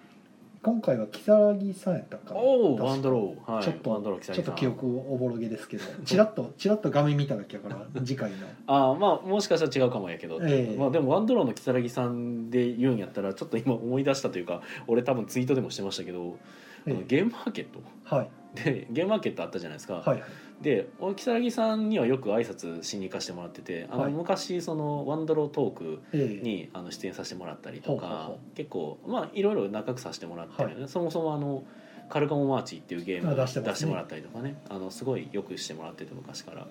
[0.66, 2.40] 今回は如月さんやったかな。
[2.40, 3.52] おおワンドロー。
[3.52, 5.84] はいちょっとワンドローちょっと記憶おぼろげですけど。
[6.04, 8.38] チラッとチラッと画面見ただけやから 次回の。
[8.66, 10.76] ああまあもしかしたら違うかもやけど、ええ。
[10.76, 16.40] まあでもワンドローの如月さんで言うんやったらちょっと今思い出したというか 俺多分ツイートでもしてましたけど、
[16.88, 17.80] えゲームマーケット？
[18.12, 18.30] えはい。
[18.56, 20.24] でゲームマーケットあったじゃないですか、はい
[20.62, 26.44] で俺如月さんにはよく挨拶しに行かせてもらっててあの、はい昔そのワンドロートークええ。
[26.44, 31.64] にあの出演させてもらったりとか結構まあいろいろ仲良くさせてもらってるよね、そもそもあの
[32.10, 34.56] カルカモマーチっていうゲームをあ出出してもらったりとかね。
[34.70, 36.68] あのすごいよくしてもらってて昔から。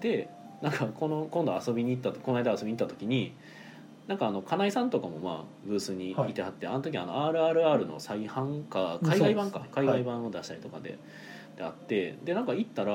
[0.00, 0.28] で
[0.62, 3.32] なんかこの今度遊びに行ったこの間遊びに行った時に
[4.08, 6.14] なんかあの金井さんとかもまあブースにい。
[6.32, 10.98] てはって、あの時あの RRR の再販か海外版か、海外版を出したりとかで,、
[11.58, 12.92] であってでなんか行ったら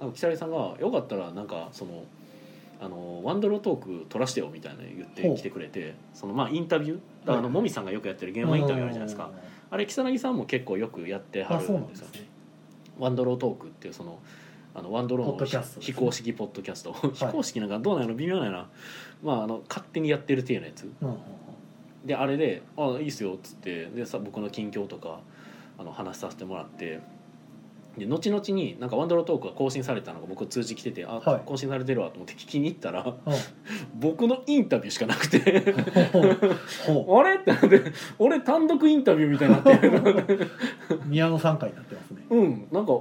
[0.00, 2.04] なんか如月さんが「よかったらなんかその
[2.80, 7.50] あのワンドロートーク撮らしてよ」みたいなの言って来てくれてそのまあインタビューあのはい。
[7.50, 9.30] もみさんがよくやってるゲームインタビューあるじゃないですか。
[9.70, 12.26] あれ如月さんも結構よくやってはるんですすね。
[12.98, 14.18] ワンドロートークっていうその
[14.74, 15.66] あのワンドローのね。
[15.80, 18.68] 非公式ポッドキャスト、 非公式なんかどうなの微妙なんやな。
[19.22, 20.84] まああの勝手にやってる体のやつ。
[20.84, 21.20] うんうんうん。
[22.06, 23.86] であれで「あいいっすよ」っつって。
[23.86, 25.20] でさ僕の近況とか
[25.78, 27.00] あの話させてもらって
[27.98, 31.42] で後々になんかワンドロートークが更新されたのが僕通知来てて「あ、はい。
[31.46, 33.14] 更新されてるわ」と思って聞きに行ったらうん。
[33.98, 35.38] 僕のインタビューしかなくて。
[36.86, 37.36] ほあれ？
[37.36, 37.82] ってなって
[38.18, 39.88] 俺単独インタビューみたいになって。
[39.88, 40.50] る
[40.90, 42.22] う宮野さん回になってますね。
[42.30, 42.68] うん。
[42.70, 42.92] なんか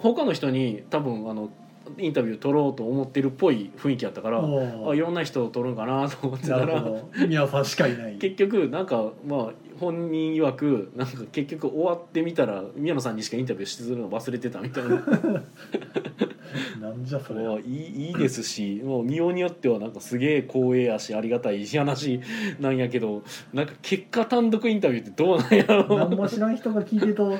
[0.00, 1.50] 他の人に多分あの
[1.98, 8.14] インタビュー取ろうと思ってるっぽい雰囲気やったからあいろんな人を取るんかな と思ってたらしかいない。
[8.18, 15.02] 結局なんかまあ本人曰くなんか結局終わってみたら宮野さんにしかインタビューするの忘れてたみたいな。
[16.80, 17.42] なんじゃそれ。
[17.62, 22.20] いいいいですしもう見ようによってはなんかすげえ光栄やしありがたい話
[22.60, 23.22] なんやけど
[23.54, 27.38] なんか結果単独インタビューってどうなんやろ何も知らん人が聞いてるとあ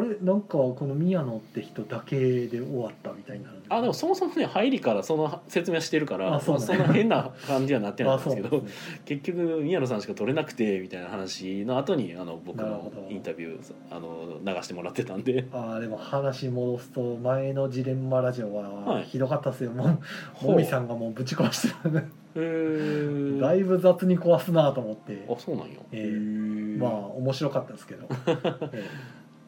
[0.00, 0.16] れ？
[0.22, 8.62] なんかこの宮野って人だけで終わったみたいになるあでもそもそもね入りからその説明はしてるからあそそんな変な感じはなってないんあですけど
[9.04, 13.06] 結局宮野さんしか取れなくてみたいな話の後にあの僕のなるほど。
[13.10, 15.46] インタビューあの流してもらってたんで。
[15.52, 19.04] あーでも話戻すと前のジレンマラジオははい。
[19.04, 19.98] ひどかったですよ、もう
[20.34, 20.50] ほう。
[20.52, 23.40] もみさんがもうぶち壊してたねへー。
[23.40, 25.24] だいぶ雑に壊すなと思って。
[25.28, 28.06] あそうなんや、えーまあ面白かったですけど、
[28.72, 28.84] え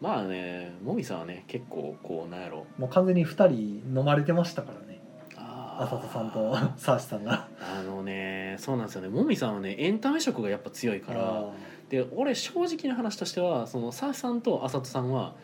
[0.00, 2.66] まあねもみさんはね結構こうなんやろ。
[2.78, 5.00] えもう完全に2人飲まれてましたからね。
[5.36, 5.84] あー。
[5.84, 7.48] 浅田さんと サーシさんが。
[7.60, 9.08] あのねそうなんですよね。
[9.08, 11.20] もみさんはねエンタメ色がやっぱ強いから。
[11.22, 11.50] あ
[11.88, 15.34] で俺正直な話としてはそのサーシさんと浅田さんは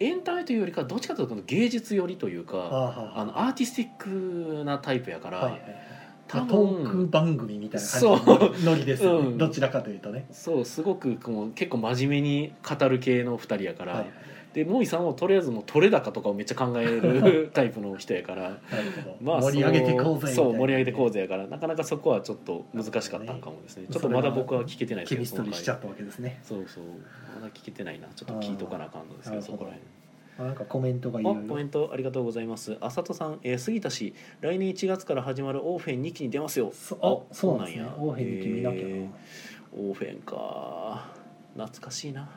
[0.00, 3.88] エンタメというよりかどっちかというと芸術寄りというかあはああのアーティスティッ
[4.58, 5.70] クなタイプやから、はいはいはい
[6.28, 6.48] 多分。
[6.48, 9.38] トーク番組みたいなそう感じのノリですよね、うん。
[9.38, 10.26] どちらかというとね。
[10.30, 14.06] そうすごくこう結構真面目に語る系の2人やから、はい
[14.54, 18.58] でもみさんはとりあえずもう取れ高とかをめっちゃ考えるタイプの人やから。
[19.20, 21.48] まあ、盛り上げていこうぜそう盛り上げていこうぜやから。
[21.48, 23.88] なかなかそこはちょっと難しかったんかもですね。
[23.90, 26.38] ちょっとまだ僕は聞けてないですケミストリーしちゃそったわけですね。
[26.44, 26.84] そうそう。
[27.34, 28.06] まだ聞けてないな。
[28.14, 29.80] ちょっと聞いとかなあかんのですけどそこらへん
[30.38, 32.76] あなんかコメントがいろいコメントありがとうございます。
[32.80, 36.72] あさとさん、えー、杉田氏来年1月から始まるオーフェン2期に出ますよ。
[36.72, 37.94] そあそうなんや。
[37.98, 39.08] オーヘンに見なきゃな、えー。
[39.76, 41.12] オーフェンか。
[41.54, 42.28] 懐かしいな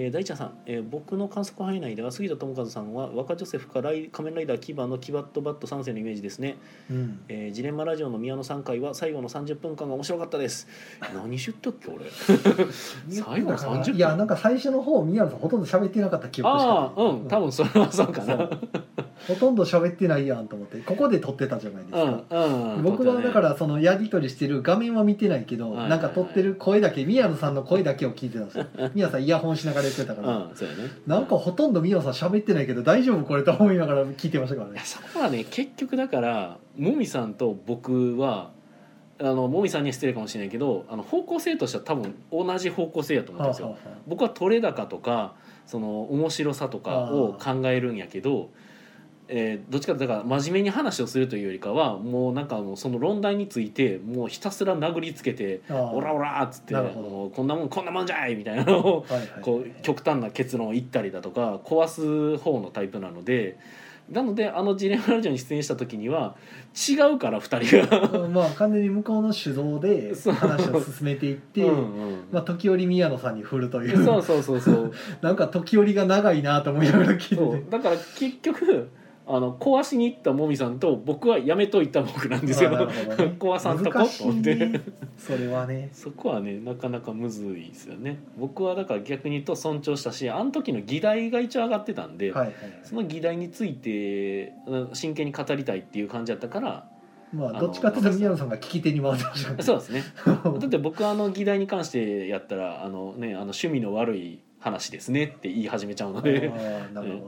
[0.00, 6.56] えー大ちゃんさん、えー僕の観測範囲内では杉田智和さんは若ジョセフかライ仮面ライダーキバのキバットバット3世のイメージですね、
[6.88, 7.20] うん。
[7.28, 10.68] えージレンマラジオの宮野3回は最後の30分間が面白かったです。
[11.12, 12.04] 何しゅったっけ俺。
[13.10, 13.96] 最後の30分。
[13.96, 18.48] いやなんか最初の方宮野さんほとんど喋ってなかった記憶しかああうん多分それはそうかな。
[19.26, 30.90] ほとんど喋ってないやんと思ってここで撮ってたじゃないですか、うんうん僕はだからそのやり取りしてる画面は見てないけど、はいはいはいなんか撮ってる声だけ宮野さんの声だけを聞いてたんですよ宮野さんイヤホンしながら言ってたから、うんそうやね。
[31.06, 34.80] なんかほとんど宮野さん喋ってないけど大丈夫これと思いながら聞いてましたからね。
[34.84, 38.50] そこはね結局だからもみさんと僕は
[39.20, 43.68] あのもみさんには失礼かもしれないけどあの方向性としては多分同じ方向性やと思うんですよ。
[43.68, 45.34] はあはあは僕は取れ高とか
[45.66, 48.50] その面白さとかを考えるんやけど、
[49.28, 63.58] えーどっちかだから真面目に話をするというよりかはもうなんかもうその論題についてもうひたすら殴りつけてああ「オラオラ!」っつってこんなもんこんなもんじゃい!」みたいなのをはいはいこう極端な結論を言ったりだとか壊す方のタイプなので
[64.10, 66.34] なのであのジレンマラジオに出演した時には
[66.88, 68.20] 違うから2人が。
[68.24, 71.62] うんまあ完全に向こうの主導で話を進めていって、
[72.32, 74.02] まあ、時折宮野さんに振るという。
[74.02, 74.92] そうそうそうそう。
[75.20, 78.88] なんか時折が長いなと思いながら聞いてだから結局
[79.30, 83.36] あの壊しに行ったもみさんと僕はやめといた僕なんですよ、あなるほどね。
[83.38, 83.98] 壊さんとこ。
[84.04, 84.80] と思って、
[85.18, 85.90] それはね。
[85.92, 88.18] そこはねなかなかむずいですよね。
[88.38, 92.54] 僕はだから逆に言うと尊重したしあの時の議題が一応上がってたんで、はいはい。
[92.84, 96.88] その議題についてうん真剣に語りたいっていう感じだったから
[97.32, 100.04] まあどっちかというと宮野さんが聞き手に回ってましたからそうですね。
[100.24, 106.52] だって僕はあの議題に関してやったらあの、ね、あの趣味の悪い話ですねって言い始めちゃうので。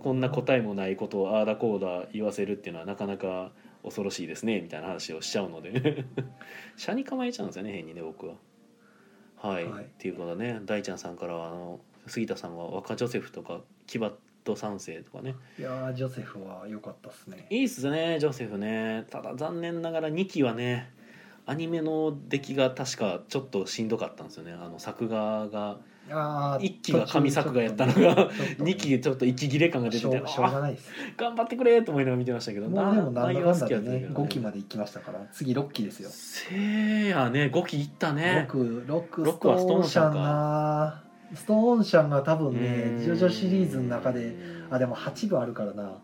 [0.02, 3.52] こんな答えもないことをああだこうだ言わせるっていうのはなかなか
[3.82, 6.04] 恐ろしいですねみたいな話をしちゃうので
[6.76, 8.34] 車に構えちゃうんですよね変にね僕は。
[9.36, 9.84] はい、はい。
[9.84, 14.14] っていうことでね大ちゃんさんからはあの杉田さんは若ジョセフとかキバッ
[14.44, 15.34] ト三世とかね。
[15.58, 17.46] いやージョセフは良かったですね。
[17.50, 19.06] いいっすねジョセフね。
[19.10, 20.90] ただ残念ながら2期はね
[21.46, 24.52] アニメの出来が確かちょっとしんどかったんですよね。
[24.52, 25.78] あの作画が
[26.12, 30.90] あー一期が神作画やったのが2期ちょっと息切れ感が出ててしょうがあないです。
[31.16, 32.68] 頑張ってくれと思いながら見てましたけど。
[32.68, 36.10] もうでもなんだかんだでね内容は好きやったけど5期まで行きましたから次6期ですよ。
[36.10, 38.48] せやね5期いったね。
[38.50, 40.18] 6六六はストーンシャンか。
[40.18, 41.04] な
[41.34, 44.34] ストーンシャンが多分うねジョジョシリーズの中で
[44.70, 45.98] あでも8部あるからな。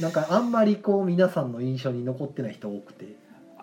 [0.00, 3.16] なんかあんまりこう皆さんの印象に残ってない人多くて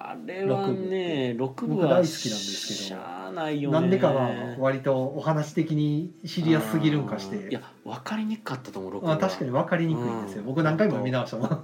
[0.06, 1.68] あれはね6部。
[1.76, 3.89] 僕は大好きなんですけどないよね。
[3.89, 4.30] でかは
[4.60, 10.41] 割とお話的にシリアスすぎるんかしあーいてや分かりにくかったと思う6部あは確かに分かりにくいんですよ。
[10.41, 10.47] うん。
[10.47, 11.64] 僕何回も見直したもん。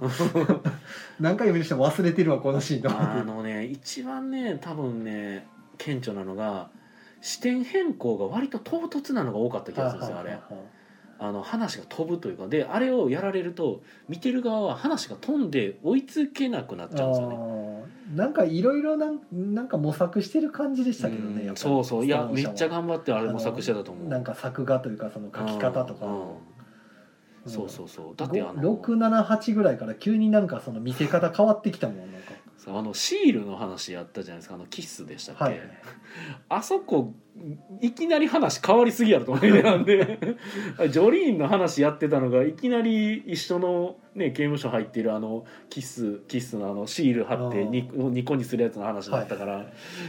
[1.20, 5.46] 何回も見直しても忘れてるわこのシーンとあのね一番ね多分ね
[5.78, 6.70] 顕著なのが
[7.20, 10.38] 視点変更が割と唐突なのが多かった気がするんですよあれ
[11.22, 17.38] あの話が飛ぶというかであれをやられると見てる側は話が飛んで追いつけなくなっちゃうんですよね。
[18.14, 22.06] なんかいろいろなんか模索してる感じでしたけどね、うそうそう。
[22.06, 24.08] いやめっちゃが頑張ってあれ模索してたと思う。
[24.08, 26.12] なんか作画というかその書き方とか、うん。
[26.12, 26.36] うん
[27.46, 28.14] そうそうそう。
[28.16, 32.32] だってあの678ぐらいから急になんかその見せ方変わってきたもんなんか
[32.62, 35.60] そうあのシールの話やったじゃないですかあのキスでしたっけ、はい。
[36.50, 37.14] あそこ
[37.80, 40.18] いきなり話変わりすぎやろと思いなんで
[40.90, 49.66] ジョリーンの話やってたのがいきなり一緒の、ね、刑務所入っているあのキスキスのあのシール貼ってニニコにするやつの話だったから、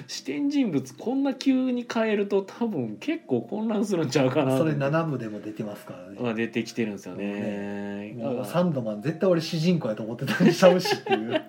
[0.08, 8.14] 視点人物こんな急に変えると多分結構混乱するんちゃうかなそれ7部でも出てますからね、が出てきてるんですよね。
[8.18, 11.42] もうサンドマン絶対俺主人公やと思ってたりしちゃうしっていう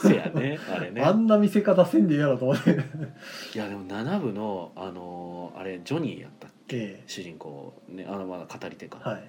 [0.00, 1.02] せやねあれね。
[1.02, 1.12] あ。
[1.12, 2.70] んな見せ方せんでええやろと思って。
[2.70, 6.76] いやでも7部のあのあれジョニーやったっけ？
[6.76, 9.24] え主人公ねあのまだ語り手か、えはい。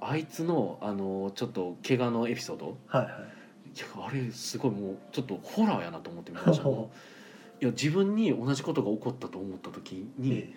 [0.00, 2.76] あいつのあのちょっと怪我のエピソード？
[2.88, 3.12] はいはい。
[3.76, 6.64] いやあれすごいもうちょっとホラーやなと思って見ました。
[6.64, 6.76] もん
[7.62, 10.54] いや自分に同じことが起こったと思った時にえ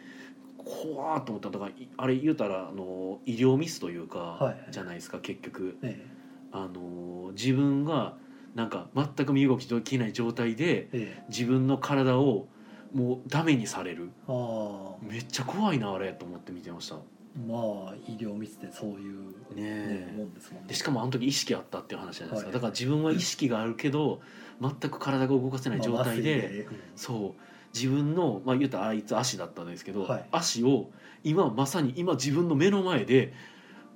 [0.57, 4.67] 怖ーっと思っただからいあれ言うたらあの医療ミスというか、はい。
[4.71, 5.77] じゃないですか結局。
[5.83, 6.17] ええ。
[6.51, 8.15] あの自分が
[8.55, 11.23] なんか全く身動きできない状態でええ。
[11.29, 12.47] 自分の体を
[12.93, 14.09] もうダメにされる。
[14.27, 15.05] ああ。
[15.05, 16.95] めっちゃ怖いなあれと思って見てました。
[16.95, 20.69] まあ医療ミスってそういうねねえもんですもんね。
[20.69, 22.53] でしかもあの時意識あったっていう話じゃないですか、はい。
[22.53, 24.21] だから自分は意識があるけど
[24.59, 26.75] 全く体が動かせない状態で、うん。
[26.95, 27.41] そう。
[27.75, 30.25] 自分のまあ言うたらあいつ足だったんですけど、はい。
[30.31, 30.89] 足を
[31.23, 33.33] 今まさに今自分の目の前で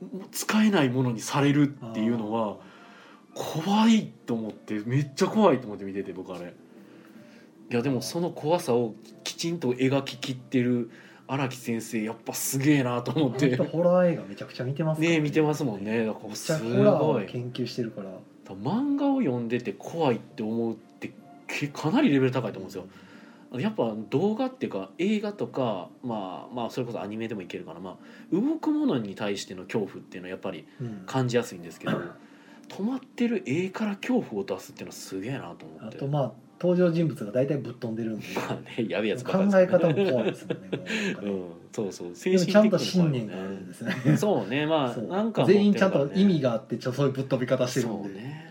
[0.02, 2.58] もう使えないものにされるっていうのは
[3.34, 6.54] 怖いと思ってめっちゃ怖いと思って見てて僕あれ。
[7.70, 10.92] いやでもその怖さをきちんと描ききってる
[11.28, 15.20] 荒木先生やっぱすげえなと思っ本て当ホラー映画めちゃくちゃ見てますからね。
[15.22, 16.06] 見てますもんね。
[16.06, 17.24] だからすごい。
[17.24, 18.10] を研究してるから。
[18.50, 21.14] 漫画を読んでて怖いって思うって
[21.48, 22.86] けかなりレベル高いと思うんですよ。
[23.60, 31.04] やっぱ動画っていうか映画とかまあまあそれこそアニメでもいけるかな、まあ、動くものに対しての恐怖っていうのはやっぱりうん。
[31.06, 32.02] 感じやすいんですけど
[32.72, 35.98] 止まってる絵から恐怖を出すっていうのはすげえなと思って。
[35.98, 38.26] あとまあ登場人物が大体ぶっ飛んでるんで。
[38.36, 40.78] まあねやべえやつば考え方も怖いですもんね
[41.16, 43.96] もうなん そうそう精神的ちゃんとに信念があるんですね。
[44.06, 45.08] ねそうねまあ そう。
[45.08, 48.46] なんか全員ちゃんと意味ががあってちょそういうぶっ飛び方してるんで、そうね。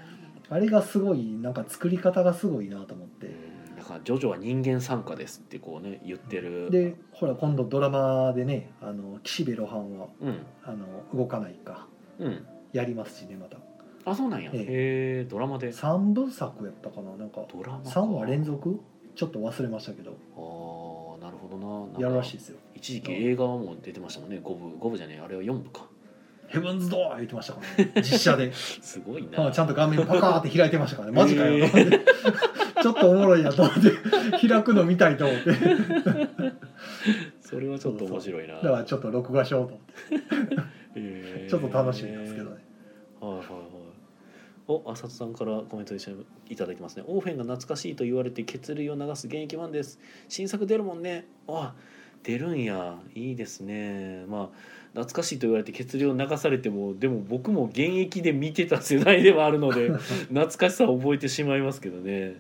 [0.49, 3.27] あれがすごいなんか作り方がすごいなと思って。
[3.27, 3.51] うん
[3.81, 6.71] だからジョジョは人間参加ですってこうね言ってる。
[6.71, 10.35] でほら今度ドラマでねあの岸辺露伴はうん。
[10.65, 11.87] あの動かないか。
[12.19, 12.47] うん。
[12.73, 13.57] やりますしねまた
[14.05, 14.51] あそうなんや。
[14.51, 14.67] へえ。
[15.23, 15.69] えドラマで。
[15.71, 17.43] 3部作やったかななんか。
[17.53, 17.89] ドラマか。
[17.89, 18.81] 3話連続
[19.15, 20.11] ちょっと忘れましたけど。
[20.37, 21.81] ああなるほどな。
[21.81, 22.59] なんかやるらしいですよ。
[22.75, 24.41] 一時期映画も出てましたもんね。
[24.43, 25.87] 5部5部じゃねえあれは4部か
[26.49, 27.93] 「ヘブンズ・ドアー」言ってましたからね。
[27.97, 29.49] 実写で、 すごいな。
[29.49, 31.15] あちゃんと画面パカーって開いてましたからね。
[31.15, 32.01] マジかよと思って。
[32.83, 34.49] ちょっとおもろいなと思って。
[34.49, 35.51] 開くの見たいと思って。
[37.43, 38.55] それはちょっと面白いな。
[38.55, 40.55] だからちょっと録画しようと思って。
[40.97, 41.51] へー。
[41.51, 42.40] ちょっと楽しみなんですけ
[44.71, 47.05] お浅田さんからコメントいただきますね。
[47.07, 49.99] オーフェンが懐かしいと言われて血類を流す現役ファンです。
[50.29, 51.27] 新作出るもんね。
[51.49, 51.75] あ
[52.23, 52.97] 出るんや。
[53.15, 54.25] いいですね。
[54.29, 54.49] まあ
[54.93, 59.91] 懐かしいと言われて血流を流されてもでも僕も現役で見てた世代ではあるので
[60.29, 62.37] 懐かしさを覚えてしまいますけどね。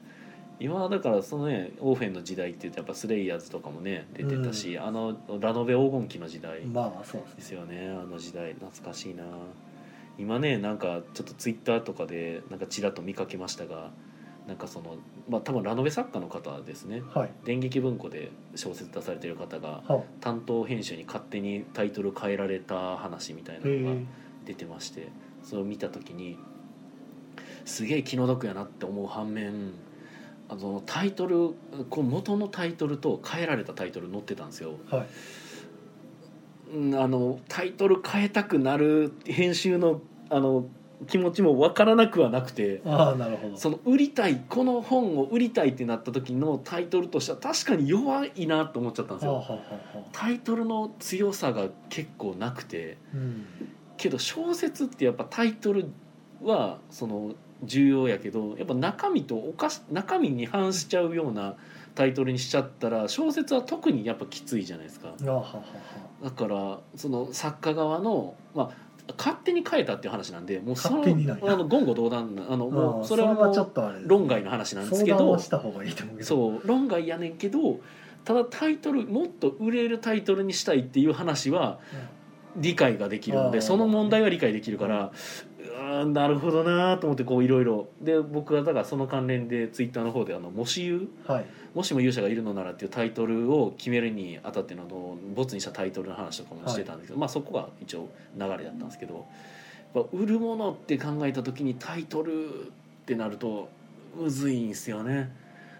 [0.60, 7.36] 今はだからそのねオーフェンの時代って言うとやっぱスレイヤーズとかもね出てたし、あのラノベ黄金期の時代まあそうですね。
[7.36, 7.88] ですよね。
[7.88, 9.24] あの時代懐かしいな
[10.20, 13.90] 今ねなんかちょっとツイッターとかでなんかちらっと見かけましたが
[14.46, 14.96] なんかその
[15.30, 17.02] まあ多分ラノベ作家の方ですね。
[17.14, 17.30] はい。
[17.44, 24.04] 電撃文庫で小説出されてる方がは担当編集に勝手にタイトル変えられた話みたいなへのがえ。
[24.44, 25.08] 出てまして
[25.42, 26.36] それを見た時に
[27.64, 29.72] すげえ気の毒やなって思う反面
[30.48, 31.54] あのタイトル
[31.88, 34.74] こう元のタイトルと変えられたタイトル載ってたんですよ。
[34.90, 35.00] はい。
[35.00, 35.06] うん
[36.72, 40.66] あのタイトル変えたくなる編集のあの
[41.06, 49.32] 気持ちも分からなくはなくてああなるほどその売りたいこの本を売りたいってなった時のタイトルとしては確かに弱いなと思っちゃったんですよ。
[49.32, 49.58] はあは
[50.12, 53.46] タイトルの強さが結構なくてうん
[53.96, 55.90] けど小説ってやっぱタイトル
[56.42, 61.56] はその重要やけどやっぱ中身とおかし中身に反しちゃうような
[61.94, 65.08] タイトルにしちゃったら小説は特にやっぱきついじゃないですか。
[65.08, 65.62] はあはあは
[66.22, 75.38] だからその作家側のまあ勝手に変えたっていう話なんでもうそのあの言語道断なあのあもあうそれはもちょう論外の話なんですけど
[76.24, 77.80] そう論外やねんけど
[78.24, 81.80] ただタイトルもっと売れるタイトルにしたいっていう話は
[82.56, 91.46] 理解ができるのああでその問題は理解できるからうーんなるほどなと思ってこういろいろで僕はだからその関連でツイッターの方で「あのもし言うはい。
[91.72, 94.84] もしも勇者がいるのなら」っていうタイトルを決めるにあたっての
[95.34, 99.26] ボツにしたタイトルの話とかもしてたんですけど、まあそこが一応流れだったんですけど
[99.94, 102.70] やっぱ売るものって考えた時にタイトルっ
[103.06, 103.68] てなると
[104.16, 105.32] むずいんですよね。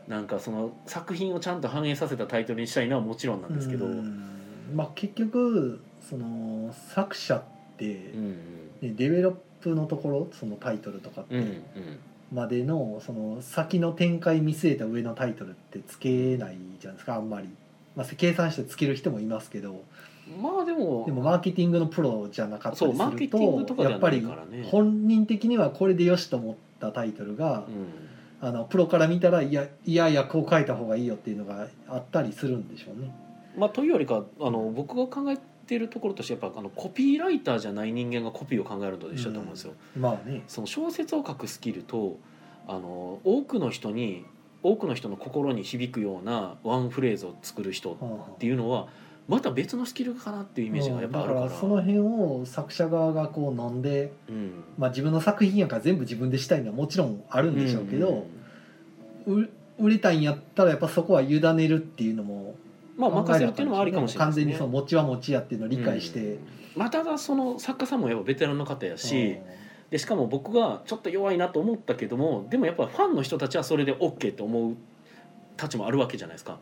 [0.08, 3.86] なんかその作品をちゃんと反映させたタイトルにしたいのはもちろんなんですけど、
[4.74, 7.42] まあ結局その作者っ
[7.76, 8.60] て、うん。
[8.80, 11.62] ね、デベロップのところそのタイトルとかって、うんうん。
[12.32, 17.48] までのその先の展開見据えた上のタイトルってつけないじゃないですかあんまり、
[17.96, 19.82] まあ、計算してつける人もいますけど。
[20.40, 21.04] まあでも。
[21.06, 28.10] でもマーケティングのプロじゃなかったりすそうマーケティングとかじゃないるとやっぱりからね本人的にはこれでよしと思ったタイトルが、うん。
[28.42, 33.14] あのプロから見たらいやいやいやこう書いた方がいいよっていうのがあったりするんでしょうね。
[33.56, 35.36] まあ、というよりかあの僕が考え
[35.70, 39.74] ているところとしてやっぱあのコピーライターじゃない人間がコピーを考えるのと一緒だと思うんですよ。
[39.96, 40.42] まあね。
[40.48, 42.18] その小説を書くスキルと
[42.66, 44.26] あの多くの人に
[44.62, 47.92] 多くの人の心に響くようなワンフレーズを作る人
[48.34, 48.88] っていうのは
[49.28, 51.40] また別のスキルかなっていうイメージがやっぱあるから。
[51.42, 54.64] だからその辺を作者側がこう飲んで、うん。
[54.76, 58.26] まあ、自分の作品やから全部自分でしたいのはもちろんあるんでしょうけど、
[59.26, 59.48] う
[59.78, 62.56] 売れたいんやったらやっぱそこは委ねるっていうのも
[63.00, 66.38] まあ任せるっていうのもありかもしれない完全にその持ちは持ちやっていうのを理解して、うん。
[66.76, 69.38] まあただその作家さんもやっぱベテランの方やし、
[69.90, 74.76] でしかも僕がちょっと弱いなと思ったけどもでもやっぱファンの人たちはそれで OK と思う
[75.56, 76.58] たちもあるわけじゃないですか。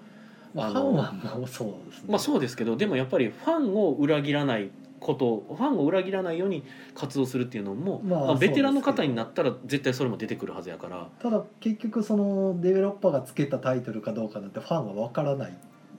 [0.54, 6.64] まあ、ファンはもうそうですね、まあそうですけどでもやっぱりファンを裏切らないことファンを裏切らないように
[6.94, 11.08] 活動するっていうのも、まあまあベテランの方になったら絶対それも出てくるはずやから。
[11.20, 15.52] ただ結局そのデベロッパーがつけたタイトルかどうかなんてファンは分からない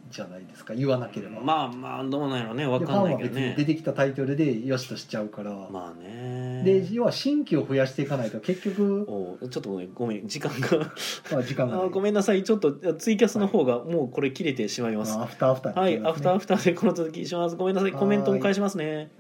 [0.10, 6.64] じゃないですか言わなければ、まあまあどうなんやろねわでフかァンはい別にんなけどね出てきたタイトルでよしとしちゃうから、まあね。
[6.64, 10.92] で要は新規を増やしていかないと結局、おうちょっとごめんごめん時間が。
[11.32, 11.86] まあ、時間がない。
[11.88, 17.56] あごめんなさいちょっとツイキャスの方がもうこれ切れてしまいます、まあアフターアフターにはい、アフターアフターでこの続きします。
[17.56, 19.12] ごめんなさい、コメントも返しますね。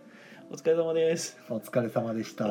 [0.51, 1.37] お疲れ様です。
[1.47, 2.45] お疲れ様でした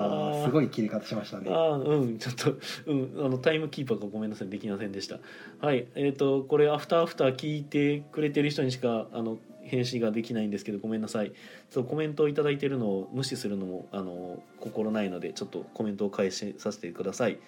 [0.45, 2.55] すごい切り方しましたねああ、うん、ちょっと、
[2.87, 5.19] うん、あのタイムキーパーがごめんなさい、できませんでした。
[5.61, 9.39] はい、えっ、と、これアフターアフター聞いてくれてる人にしか、あの。
[9.69, 17.39] 返信ができないんですけどごめんなさいちょっとコメントをいただいてるのを無視するのもあの心ないのでちょっとコメントを返しさせてください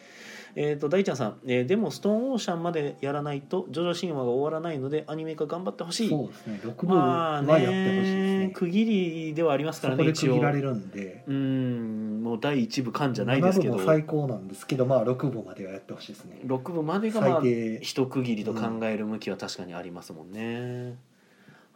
[0.54, 6.08] えっ、と大ちゃんさん、えーでもストーンオーシャンまでやらないとジョジョ神話が終わらないのでアニメ化頑張ってほしい。
[6.08, 6.60] そうですね。
[6.64, 8.38] 6部まあはやってほしいですね。
[8.46, 10.34] ね区切りではありますからね一応。
[10.34, 11.24] 区切られるんで。
[11.26, 13.74] うーんもう第一部間じゃないですけど。
[13.74, 16.40] 7部も最高なんですけどまあ6部まではやってほしいですね。
[16.44, 17.42] 6部までがまあ
[17.80, 20.96] 一区切りと考える向きは確かにありますもんね、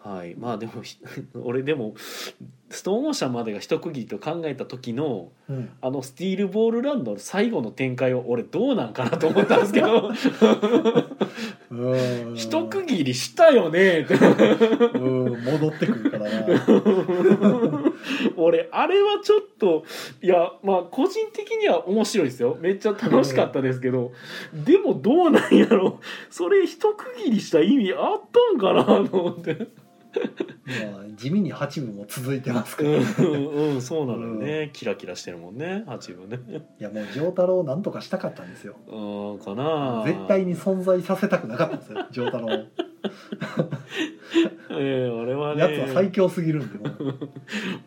[0.05, 0.35] はい。
[0.35, 0.99] まあでもひ
[1.43, 1.95] 俺でも
[2.69, 5.71] ストーンオーシャンまでが一区切りと考えた時のうん。
[5.81, 10.13] あのスティールボールランドの最後の展開を俺どうなんかなと思ったんですけど。
[12.35, 14.15] 一区切りしたよねって。
[14.15, 15.43] うん。
[15.43, 16.47] 戻ってくるからな。
[18.37, 19.85] 俺あれはちょっと
[20.23, 22.59] いやまあ個人的には面白いですよ。
[22.61, 24.13] めっちゃ楽しかったですけど、
[24.53, 26.01] でもどうなんやろ。
[26.31, 29.69] それ一区切りした意味あったんかなと思って
[30.93, 36.41] まあ地味に8部も続いてますから、ういん、うん、そうなのよね、キラキラしてるもんね八部ね。
[36.79, 38.77] やもう丈太郎なんとかしたかったんですよ。
[38.87, 40.03] うんかな。
[40.07, 42.67] 絶対に存在させたくなかったんですよ 丈太郎
[44.71, 45.61] ええあれはね。
[45.61, 47.19] やつは最強すぎるんでもう。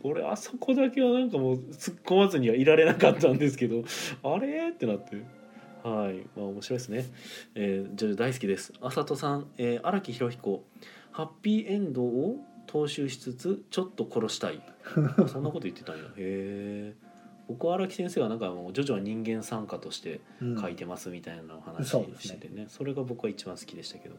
[0.04, 3.84] 俺あそこだけはなんかもう突っ込まずにはいられなかったんですけど
[4.24, 4.70] あれ？
[4.70, 5.18] ってなって。
[5.84, 6.26] はい。
[6.36, 7.06] まあ面白いですね。
[7.56, 8.74] えー、ジョジョ大好きです。
[8.82, 9.48] あさとさん。
[9.58, 10.64] えー荒、木博彦
[11.18, 12.38] ハッピーエンドを
[12.68, 14.62] 踏襲しつつちょっと殺したい。
[15.28, 16.04] そんなこと言ってたんや。
[16.04, 16.94] へえ
[17.48, 24.16] 僕は荒木先生はなんかもうジョジョは人間参加としてうん書いてますみたいなお話しててね,、それが僕は一番好きでしたけど、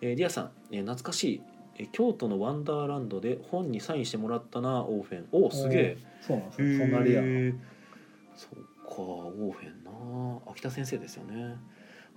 [0.00, 1.42] えー、リアさん、えー懐かしい、
[1.76, 5.28] えー京都のワンダーランドで本にサインしてもらったなオーフェン。
[5.32, 5.98] おおすげえ。
[6.22, 6.78] そうなんですよ。
[6.78, 7.58] そんなレアな。
[8.34, 10.40] そうかオーフェンな。
[10.50, 11.56] 秋田先生ですよね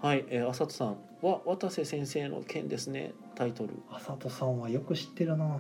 [0.02, 3.74] はい、えー、あさとさんは渡瀬先生の件ですねタイトル。
[3.92, 5.58] あさとさんはよく知ってるな。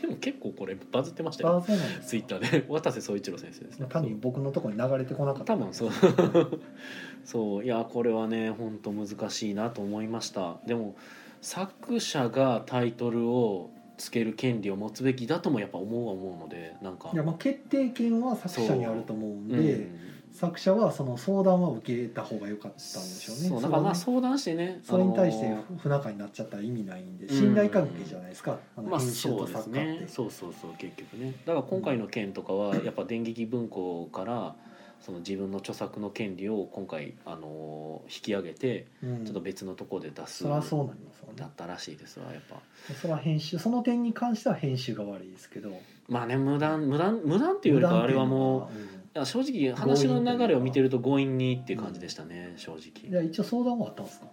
[0.00, 1.64] でも結構これバズってましたあよ。
[1.66, 2.64] そうなんですツイッターで。
[2.68, 3.86] 渡瀬総一郎先生ですね。
[3.88, 5.54] 単に僕のところに流れてこなかった。
[5.54, 5.90] 多分そう。
[7.24, 10.58] そういやこれはね本当難しいなと思いました。
[10.66, 10.94] でも
[11.40, 17.10] 作者がタイトルをつける権利を持つべきだともやっぱ思うは思うのでなんか。
[17.14, 20.10] いやまあ決定権は作者にあると思うんで、うん
[20.40, 23.48] 作者はその相談は受けた方が良かったんでしょうね。
[23.50, 30.08] そうだからまあそ相談してねそれに対して不仲になっちゃったら意味ないんでん信頼関係じゃないですか、あのまあ編集とそうです作家って、ね。
[30.08, 31.34] そうそうそう結局ね。
[31.44, 34.56] だから今回の件とかはやっぱ電撃文庫から
[35.02, 39.24] その自分の著作の権利を今回あの引き上げてうん。
[39.26, 40.44] ちょっと別のところで出す。
[40.44, 42.56] そりゃそうなりますだったらしいですわやっぱ。
[42.94, 45.70] それは編集その点に関しては編集が悪いですけど。
[46.08, 54.26] まあね無断無断無断っていうよりかあれはもうや正直話の流れを見てると強引にっていう感じでしたね正ん、い直や一応相談はあったんですか？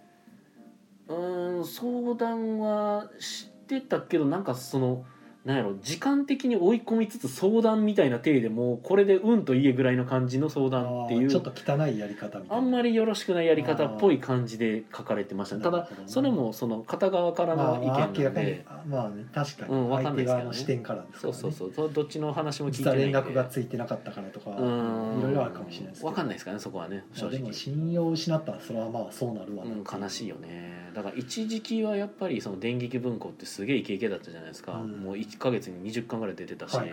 [1.08, 5.04] うーん相談はしてたけどなんかその
[5.48, 11.30] なんやろ時間的に追い込みつつ相談みたいな体でもうこれでうんと言えぐらいの感じの相談っていう。
[11.30, 12.56] ちょっと汚いやり方みたいな。
[12.56, 15.62] あんまりよろしくないやり方っぽい感じで書かれてましたね。
[15.62, 18.66] ただそれもその片側からまあの意見なんで。
[18.68, 21.38] あまあね確かうんに相手側の視点からですから、ね。
[21.40, 21.88] そうそうそう。
[21.88, 25.22] そどっちの話も聞いて連絡がついてなかったからとかいうん。
[25.22, 26.08] ろいろあるかもしれないですけど。
[26.08, 35.00] わかんないですかねそこはね正まあで直も信用を失ったらそれはまあそうなるわなうん、悲しいよねだから一時期はやっぱりその電撃文庫ってすげえイケイケだったじゃないですか、うん。
[35.00, 36.92] もう1か月に20巻ぐらい出てたし、はい。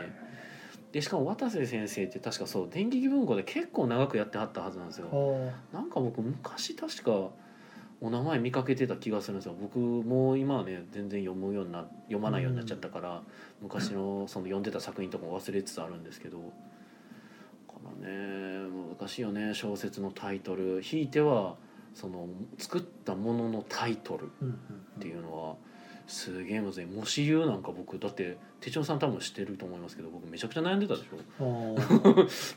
[0.92, 5.10] でしかも渡瀬先生って確かそう電撃文庫で結構長くやってはったはずなんですよ。
[5.74, 7.32] あなんか僕昔確か
[8.02, 9.56] お名前見かけてた気がするんですよ。
[9.60, 13.24] 僕もう今はね全然読むようにな読まないようになっちゃったから、
[13.62, 16.38] 昔のその読んでた作品とかも忘れつつあるんですけど。
[16.38, 16.44] だ
[17.74, 20.82] からね難しいよね小説のタイトル。
[20.82, 21.56] ひいては
[21.96, 22.28] その
[22.58, 25.56] 作ったもののタイトルっていうのは
[26.08, 31.76] すげえむずいもし言うなんか僕だって手帳さん多分知ってると思いますけど僕めちゃくちゃ悩んでたでしょ。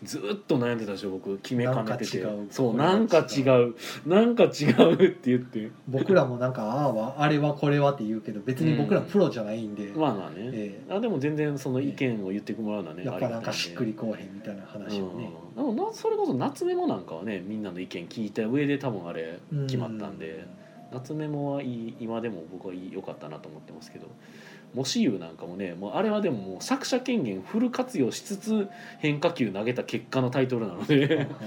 [0.04, 0.36] ずー。
[0.36, 2.24] っと悩んでたでしょ僕決めかねてて。
[2.50, 3.74] そうなんか違う。
[4.06, 5.70] なんか違うって言って。
[5.88, 19.66] 僕らもなんかああはあれはこれはって言うけど別に僕らプロじゃないんで、まあまあね、えあでも全然その意見を言ってもらうのはね、えやっぱなんかしっくりりこうへんみたいな話をね、うん、でもなそれこそ夏メモなんかはねみんなの意見聞いた上で多分あれうん。
[19.66, 20.46] 決まったんで、
[20.92, 24.06] 夏メモはいい今でも僕は良かったなと思ってますけど
[24.74, 28.68] 「もしゆ」なんかもねもうあれはでももう作者権限フル活用しつつ
[28.98, 31.28] 変化球投げた結果のタイトルなので。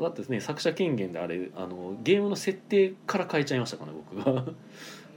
[0.00, 4.44] だってですね作者権限であれあのゲームの設定から変えちゃいましたからね僕が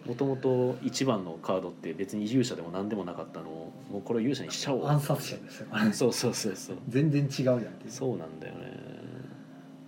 [0.06, 4.88] もともと1番のカードって別に勇者でも何でもなかったのをもうこれを勇者にしちゃおう。
[4.88, 6.78] 暗殺者ですよそうそうそうそう。
[6.90, 8.60] 全然違うやんってそうなんだよね。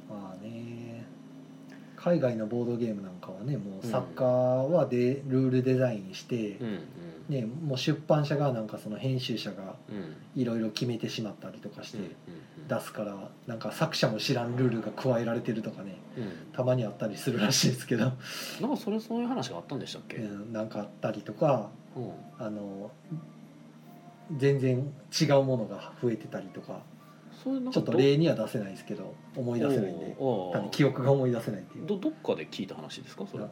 [0.07, 1.03] まあね。
[1.95, 6.79] 海外のボードゲームなんかはねもう作家はで、ルールデザインしてう、ん
[7.29, 9.75] ね、もう出版社がなんかその編集者が
[10.35, 12.07] いろいろ決めてしまったりとかしてうん
[12.67, 15.97] 出すからなんか作者も知らんルールが加えられてるとかね
[16.53, 22.11] たまにあったりするらしいですけど、なんかそれそういう話があったんでしたっけ、うんなんかあったりとかうん。
[22.39, 22.91] あの
[24.37, 26.79] 全然違うものが増えてたりとか
[27.43, 30.15] ちょっと例には出せないですけど思い出せないんで
[30.71, 31.85] 記憶が思い出せないっていう。
[31.85, 33.25] どどっかで聞いた話ですか？
[33.29, 33.45] それ。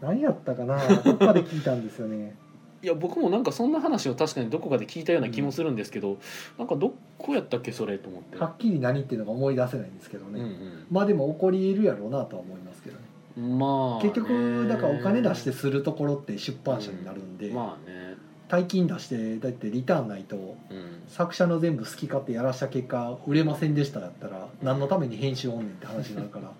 [0.00, 0.78] 何やったかな？
[1.02, 2.36] どっかで聞いたんですよね。
[2.80, 6.18] いや僕もなんかそんな話を確かにどこかで聞いたような気もするんですけど、
[6.58, 8.38] なんかどこやったっけそれと思って。
[8.38, 13.02] はっきり何っていうのが思い出せないんですけどね、うんまあでも起こり得るやろうなとは思いますけどね。
[13.36, 14.10] うん、まあね。
[14.10, 18.16] 結局だからお金出してするところって出版社になるんで、まあね
[18.48, 21.02] 大金出してだってリターンないとうん。
[21.08, 26.50] 作者の全部好き勝手やらした結果売れませんでしただったら何のために編集おんねんって話になるから。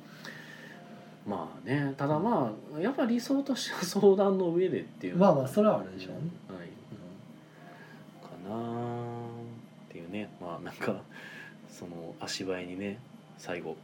[1.27, 5.17] まあねただまあやっぱ理想としては相談の上でっていう。
[5.17, 6.11] まあまあそれはあるでしょ。
[6.11, 6.69] うね、はい。
[8.47, 8.63] うかな
[9.89, 10.31] っていうね。
[10.41, 11.03] まあなんか
[11.69, 12.99] その足早にね
[13.37, 13.77] 最後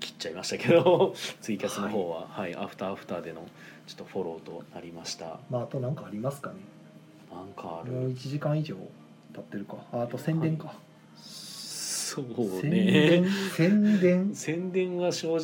[0.00, 2.54] 切っちゃいましたけど ツイキャスの方は、はい。
[2.54, 3.46] アフターアフターでの
[3.86, 5.26] ちょっとフォローとなりました。
[5.26, 6.56] んまああと何かありますかね
[7.34, 8.74] なんかあもうる1時間以上
[9.34, 9.76] 経ってるか。
[9.92, 10.74] ああと宣伝か、
[11.16, 12.24] そう
[12.60, 13.24] 宣ね伝？
[13.56, 14.34] 宣伝？
[14.34, 15.36] 宣伝 は正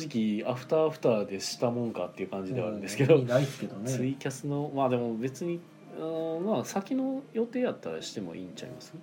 [0.43, 5.59] 直アフターアフターでしたもんかっていう感じではあるんですけど、うんないですけどツイねキャスのまあでも別に
[5.97, 8.93] あーまあ先の予定やったらしてもいいんちゃいます？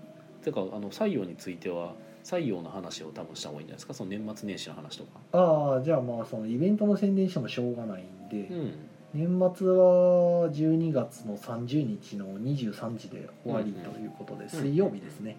[0.45, 3.95] てかあの採用については採用の話を多分した方がいいんじゃないですか？
[3.95, 5.11] その年末年始の話とか。
[5.33, 8.73] ああじゃあまあそのイベントの宣伝してもしょうがないんで、うん
[9.15, 15.39] 年末は12月の30日の23時で終わりということで、水曜日ですね、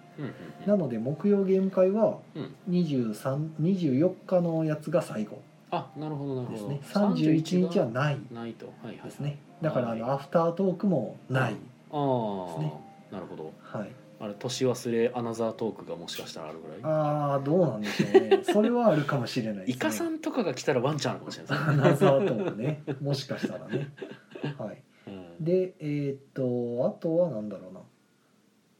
[0.65, 2.55] なので木曜ゲーム会はうん。
[2.69, 6.69] 23 24日のやつが最後あなるほどなるほど。
[6.69, 6.99] ですね。
[6.99, 9.37] 31日はがないないとですね。
[9.61, 11.59] だからあのはいアフタートークもない、です
[12.59, 12.73] ね。
[13.11, 13.53] なるほど。
[13.61, 13.89] はい、
[14.19, 16.79] あれ年忘れアナザートークがもしかしたらあるぐらい？
[16.83, 18.43] ああどうなんでしょうね。
[18.43, 19.73] それはあるかもしれないですね。
[19.75, 22.83] イカさんとかが来たらワンチャンあるかもしれないアナザートークね。
[23.01, 23.89] もしかしたらね。
[24.57, 24.81] はい。
[25.07, 25.43] うん。
[25.43, 27.81] でえーっとあとはなんだろうな。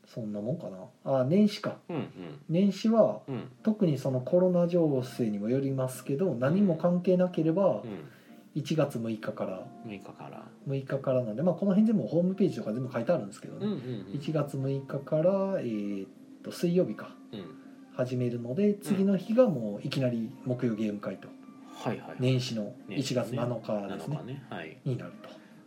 [0.07, 1.19] そんなもんかな。
[1.19, 1.77] あ年始か。
[1.89, 2.07] うん
[2.49, 3.51] 年始はうんうん。
[3.61, 8.09] 特にそのコロナ情勢にもよりますけど何も関係なければうん
[8.57, 9.67] 1月6日から。
[9.85, 10.43] 6日から。
[10.67, 14.19] 6日からなんで、まあ、この辺全部ホームページとか全部書いてあるんですけどね、うんうんうん。
[14.19, 16.09] 1月6日から、えーっ
[16.43, 17.15] と水曜日か。
[17.31, 17.45] うん。
[17.93, 21.27] 始めるので次の日がもういきなり木曜ゲーム会と。
[21.73, 24.17] はいはい年始の1年始のね月7日ですね。
[24.17, 24.45] 7日ね。
[24.49, 24.77] はい。
[24.85, 25.13] になる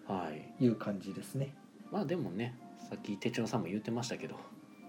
[0.07, 0.55] はい。
[0.59, 1.55] という感じですね。
[1.91, 2.57] まあでもね
[2.89, 4.37] さっき手帳さんも言ってましたけど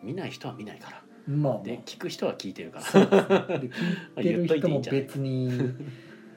[0.04, 1.02] 見ない人は見ないから。
[1.28, 1.64] まあまあ。
[1.64, 3.06] で聞く人は聞いてるから。
[3.60, 3.60] ね。
[3.60, 5.50] で聞いてる人も別に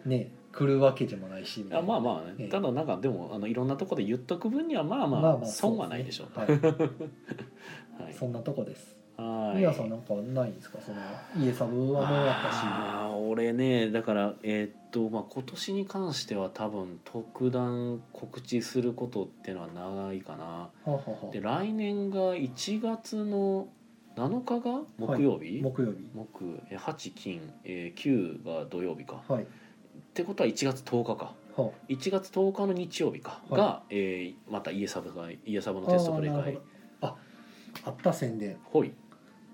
[0.06, 2.48] ね来るわけでもないしあまあまあね、ええ。
[2.48, 6.70] ただなんかでもあのいろんなところで言っとく分にはまあまあ,、まあまあ損はないでしょう、そうですね
[8.00, 8.14] はい。
[8.14, 8.96] そんなとこです。
[9.16, 9.58] はい。
[9.58, 10.78] 皆さんなんかないんですか？
[10.80, 10.98] その
[11.38, 12.60] 家サブはもうやったし。
[12.64, 20.44] あー俺ねだからえーっとまあ今年に関しては多分特段告知することっていうのはないかな。
[20.44, 23.68] はあはあはで来年が1月の
[24.16, 26.06] 7日が木曜日、あ木曜日。
[26.14, 29.22] 木え8金、えー、9が土曜日か。
[29.28, 29.46] はい
[30.14, 31.32] ってことは1月10日か。
[31.56, 33.42] は1月10日の日曜日か。
[33.50, 33.60] はい。
[33.60, 36.38] が、えーまた家サブが家サブのテストプレイ会。
[36.38, 37.08] あーなるほど。
[37.08, 37.16] あ
[37.86, 38.92] あった宣伝ほい。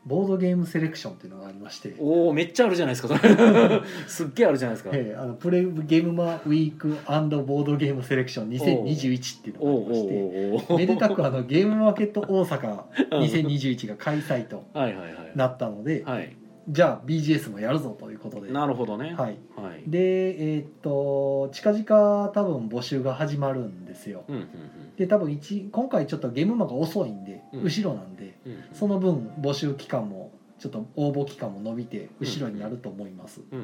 [0.05, 1.95] ボードゲームセレクションっていうのがありまして。
[1.99, 3.35] おおめっちゃあるじゃないですかそれ。
[4.07, 4.91] すっげえあるじゃないですか。
[4.93, 15.33] ええあのプレイゲームマウィークボードゲームセレクション2021っていうのおがありましておおおおめでたくあの ゲームマーケット大阪2021が開催とはいはいはい。
[15.35, 16.37] なったので、はい
[16.69, 18.53] じゃあ BGS もやるぞということで。
[18.53, 19.15] なるほどね。
[19.17, 19.39] はい。
[19.57, 19.83] はい。
[19.87, 24.25] でえーっと近々多分募集が始まるんですよ。
[24.29, 24.49] うんうん
[24.97, 27.63] で多分一今回ちょっとゲームマが遅いんで、うん。
[27.63, 28.53] 後ろなんでうん。
[28.53, 33.59] うんその分募集期間もちょっと応募期間も伸びて後ろになると思います、うん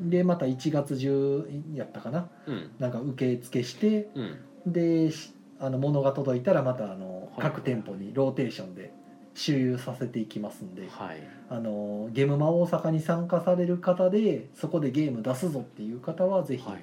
[0.00, 2.30] うんでまた1月中やったかな？
[2.46, 2.70] うんうん。
[2.78, 4.72] なんか受付してうん。
[4.72, 7.42] でしあの物が届いたらまたあのはい。
[7.42, 8.92] 各店舗にローテーションで
[9.38, 11.18] 周遊させていきますんではい。
[11.48, 16.82] あのゲームマ大阪に参加される方でそこでゲーム出すぞっていう方はぜひ、はい。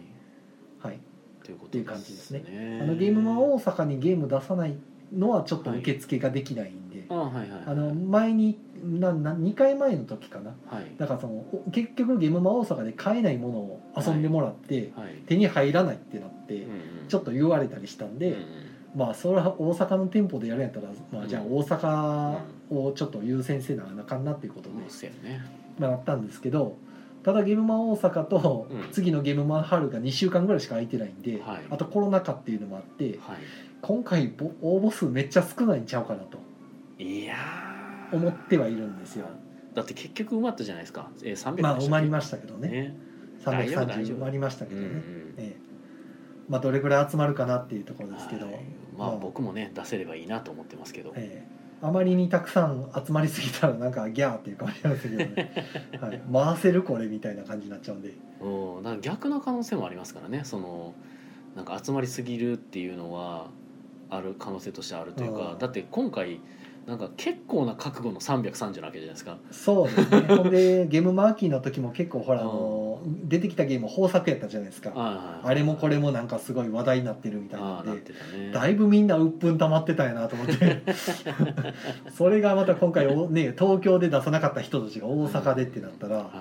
[0.80, 1.00] はい。
[1.44, 2.40] ということっていう感じですね。
[2.40, 4.76] ねあのゲームマ大阪にゲーム出さない
[5.14, 10.56] のはちょっと受付ができないんで、あの前になな2回前の時かな。
[10.68, 10.92] はい。
[10.98, 11.34] だからその
[11.68, 15.16] お結局ゲームマ大阪で買えないものを遊んでもらって、はい。
[15.28, 16.80] 手に入らないってなって、うんうん。
[17.10, 18.65] ちょっと言われたりしたんで、うんうん
[18.96, 22.38] まあそれは大阪の店舗でやるんやったら、まあ、じゃあ大阪
[22.70, 24.76] をちょっと優先せなあかんなっていうことで、
[25.80, 26.78] まあなったんですけど
[27.26, 28.92] ただゲームマ大阪とうん。
[28.92, 31.62] 次のゲームマ春が2週間ぐらいしか空いてないんで、はい。
[31.72, 33.36] あとコロナ禍っていうのもあっては
[33.82, 36.38] 今回ぼ応募数めっちゃ少ないんちゃうかなと。
[37.00, 38.16] いいやー。
[38.16, 39.26] 思ってはいるんですよ。
[39.74, 42.70] だって結局埋まったじゃないですか、えー、300まあ埋まりまましたけどね。
[42.70, 42.96] ね。
[43.44, 44.18] 大丈夫大丈330夫。
[44.18, 45.56] 埋まりましたけどね、うんうんええ。
[46.48, 51.56] まあどれぐらい集まるかなっていうところですけど、はいまあ僕もね出せればいいなと思ってますけど、ええ。
[51.82, 55.66] あまりにたくさん集まりすぎたらなんかギャーっていうかもしれませんけどね、
[56.02, 58.14] はい、回せるこれみたいな感じになっちゃうんで。
[58.42, 60.42] うん、だから逆の可能性もありますからね。
[60.44, 60.94] その
[61.56, 63.48] なんか集まりすぎるっていうのは
[64.10, 65.58] ある可能性としてあるというか、うん。
[65.60, 66.40] だって今回
[66.88, 69.38] なんか結構な覚悟の330なわけじゃないですか。
[69.50, 70.22] そうですね。
[70.36, 74.92] ほんでゲームマーキーの時も結構ほらあの出てきたゲーム豊作やったじゃないですか。
[74.96, 77.92] ああれもこれもなんかすごい話題になってるみたいなんで。
[77.92, 78.52] ね。
[78.54, 80.84] だいぶみんな鬱憤溜まってたんやなと思って。
[82.16, 86.32] それがまた今回おね東京で出さなかった人たちが大阪でってなったらは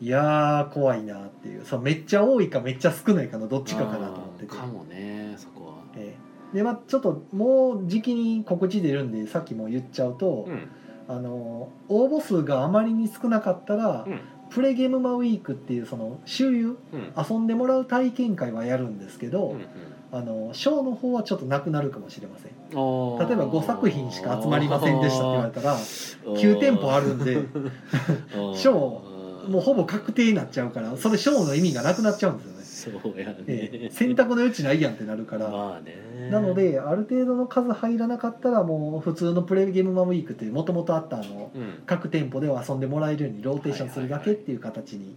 [0.00, 0.04] い。
[0.04, 1.64] いやー怖いなっていう。
[1.64, 4.46] そうめっちゃ多いかめっちゃ少ないかのどっちかかなと思ってて。
[4.46, 5.74] かもねそこは。
[5.96, 10.68] ええでまあちょっともう時期に告知出るんでさっきも言っちゃうと、うん。
[11.10, 14.20] あの応募数があまりに少なかったら、うん。
[14.50, 17.12] プレゲームマウィークっていうその周遊うん。
[17.16, 19.66] 遊んでもらう体験会はやるんですけど、うんうん。
[20.10, 22.52] あのショーの方はちょっとなくなるかもしれません。
[22.52, 25.76] 例えば5作品しか集まりませんでしたって言われたら
[26.24, 27.34] 9店舗あるんで
[28.56, 29.18] ショー
[29.48, 36.30] もうほぼ確定になっちゃうからそれショーの意味がなくなっちゃうんですよね、そうやね、ええ選択の余地ないやんってなるから、まあね。
[36.30, 41.82] なのである程度の数入らなかったらもう普通のプレゲームマウィークってもともとあったあのうん。
[41.86, 45.16] 各店舗では遊んでもらえるようにローテーションするだけっていう形に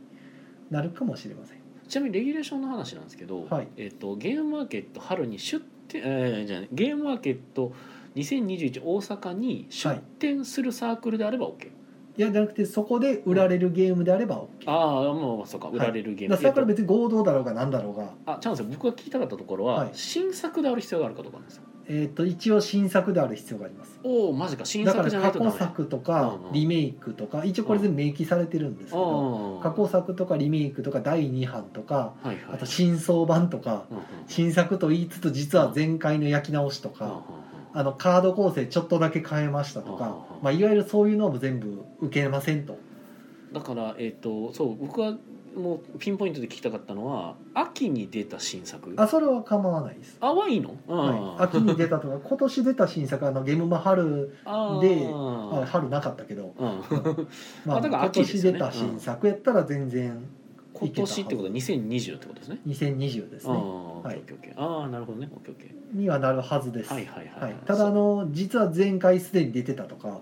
[0.70, 1.58] なるかもしれません。
[1.88, 3.68] ちなみにレギュレーションの話なんですけど、はい。
[3.78, 7.74] えっとゲームマーケット春に出店、えーじゃゲームマーケット
[8.16, 11.72] 2021大阪に出店するサークルであれば OK、い
[12.18, 19.90] やじゃなくてそこで売られるゲームであれば OK ああもうそうか売られるゲーム、だから別に合同だろうが何だろうが、とあチャンス僕が聞きたかったところは、はい。
[19.94, 24.00] 新作である必要があるかどうかなんですよえー、と一応新作である必要があります。
[24.04, 24.64] おおマジか。
[24.64, 25.60] 新だから作じゃない過去とダメ。
[25.60, 26.54] 作とかうんうん。
[26.54, 32.38] リメイクとか一応これ全部明記されてるんですけどあ過去作とかリメイクとか第2版とかはいはい。
[32.54, 34.04] あと新装版とかうんうん。
[34.28, 37.00] 新作と言いつつ実は前回の焼き直しとうんうん。
[37.00, 37.24] か
[37.74, 42.78] あのカード構成ちょっとだけ変えましたとかまあ、いわゆるそういうのも全部受けませんと。
[43.54, 45.18] だからえっ、とそう僕は
[45.56, 48.94] もうピンポイントで聞きたかったのは秋に出た新作？
[48.98, 55.08] あそれは構わないです、あはいいの、はい、秋に出たとか 今年出た新作あのゲームマ春あで
[55.66, 57.28] 春なかったけど、うん、
[57.66, 58.26] まあ、 あだから今秋ね。
[58.28, 60.24] 年出た新作やったら全然
[60.82, 63.54] 今年ってことは2020ってことですね？2020ですね。
[63.54, 64.62] オッケーオッケーオッケー。
[64.62, 65.30] ああ、なるほどね。
[65.34, 66.94] オッケーオッケにはなるはずです、ー。
[66.94, 67.44] はいはいはい。
[67.44, 70.22] はい、ただあの実は前回すでに出てたとか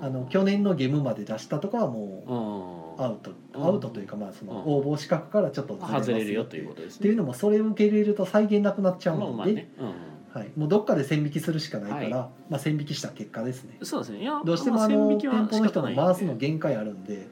[0.00, 3.30] あの去年のゲームまで出したとかはもううん、アウト。
[3.30, 4.58] うんアウトというかまあそのうん。
[4.90, 6.98] 応募資格からちょっと外れるよということですね。
[6.98, 9.68] っていうのもそれを受け入れると再現なくなっちゃうので、
[10.32, 13.76] はい、もうどっかで線引きするしかないから、はまあ、線引きした結果ですね。
[13.80, 14.20] うん、そうですね。
[14.20, 17.26] いや、どうしてもまあの店舗の人の回すの限界あるんで、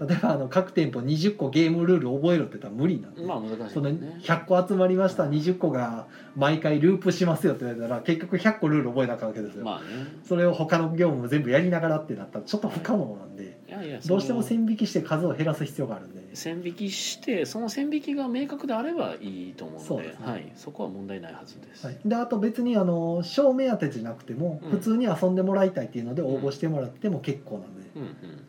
[0.00, 4.18] 例えばあの各店舗20個ゲームルール覚えろって言ったら無理なんで、まあ難しいそのね。
[4.22, 9.86] 100個集まりました20個が毎回ループしますよって言われたら結局100個ルール覚えなあかんわけですよ、まあね。
[10.24, 21.86] それを他の業務も全部やりながらってなったらちょっと不可能なんでいやいや、どうしても線引きして数を減らす必要があるんで、線引きして、その線引きが明確であればいいと思うので、そうですねはい、そこは問題ないはずです。
[21.86, 28.43] はい、であと別にあの賞目当てじゃなくてもうん普通に遊んでもらいたいっていうので応募してもらっても結構なんで、うんうん。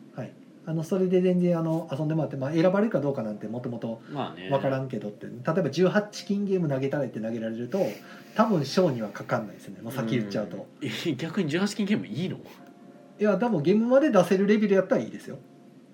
[0.66, 4.50] はい、あのそれで全然あの遊んでもらって、まあ、選ばれるかどうかなんてもともとまあね。
[4.50, 5.26] 分からんけどって。
[5.26, 7.78] 例えば18チキンゲーム投げたれって投げられると
[8.34, 9.80] 多分賞にはかかんないですね。
[9.82, 12.38] もう先言っちゃうと、う逆に18金ゲームいいの？
[13.18, 15.38] いや多分ゲームまで出せるレベルやったらいいですよ。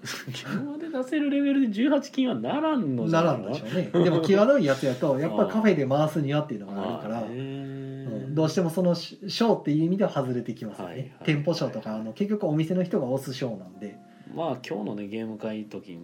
[0.54, 4.04] 今まで出せるレベルで18金はならんのじゃならんでしょうね。
[4.04, 11.10] でも際どいやつやと やっぱりカフェで回すにはっていうのがあるから、うん、どうしてもその賞っていう意味では外れてきますよね、はいはい。
[11.24, 13.96] 店舗賞とかあの結局お店の人が押す賞なんで
[14.34, 15.98] まあ今日のねゲーム会時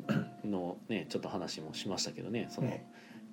[0.45, 2.85] のねちょっと話もしましたけどねその、え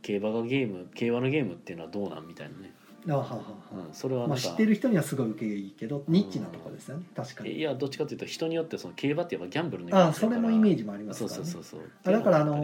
[0.02, 2.72] 競馬がゲーム競馬のゲームっていうのはどうなんみたいなね、
[3.08, 3.42] あははは。
[3.88, 7.06] うん、それはまあ、知ってる人にはすごい受けいいけどニッチなとこですよね。
[7.16, 7.54] 確かに。
[7.54, 11.48] いやどっちかというと人によってその競馬ってやっぱギャンブルのイメーあそれもイメージジもありますそうからね。
[11.48, 12.60] そうそうそうあだからあのっ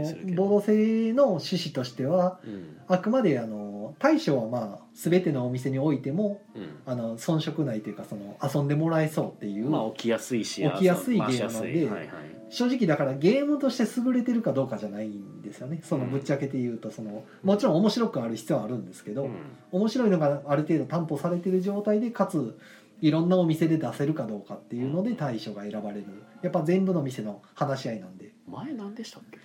[0.66, 2.78] ていうの趣旨としてはうん。
[2.88, 6.70] あくまであの対処はまあ全てのお店においてもうん。
[6.86, 12.10] あの遜色ないというかその遊んでもらえそうっていう、まあ起きやすいし起きやすいゲームなんではいはい。
[12.50, 15.80] 正直だからゲームとして優れてるかどうかじゃないんですよね。
[15.84, 19.36] そのぶっちゃけて言うとそのもちろん面白くある必要はあるんですけど、うん。
[19.72, 22.60] 面白いのがある程度担保されてる状態でかつ
[23.00, 26.06] いろんなお店で出せるかどうかっていうので対処が選ばれる。
[26.42, 28.34] やっぱ全部の店の話し合いなんで。
[28.48, 29.40] 前何でしたっけ？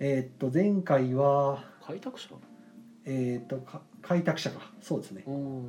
[0.00, 2.34] えーっと前回は開拓者？
[3.04, 5.24] えーっとか開拓者かそうですね。
[5.26, 5.64] うん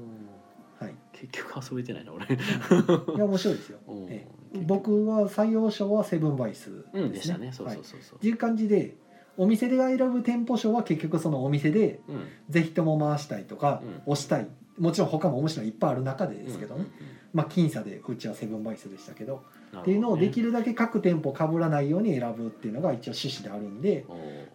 [0.79, 0.93] はい。
[1.11, 2.25] 結局遊べてないな俺。
[2.27, 4.59] いや面白いですよ、 うんええ。
[4.65, 7.51] 僕は採用賞はセブンバイスうんでしたね。
[7.51, 8.17] そうはいそうそうそう。
[8.19, 8.31] ってい。
[8.31, 8.95] う感じで
[9.37, 12.19] お店で選ぶ店舗賞は結局そのお店でうん。
[12.49, 14.47] ぜひとも回したいとか、う押したい。
[14.77, 16.91] もちろん他も面白いのいっぱいある中でですけどね、うんうん
[17.33, 19.35] まあ僅差でうちはセブンバイスでしたけど。
[19.35, 24.05] うんっていうのをできるるだけ各店舗被らないように選ぶっていうのが一応趣旨であるんで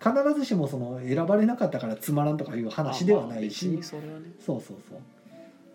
[0.02, 4.00] 必ずしもその選ばれなかったからつまらんとかいう話ではないし、そう
[4.40, 4.78] そうそう。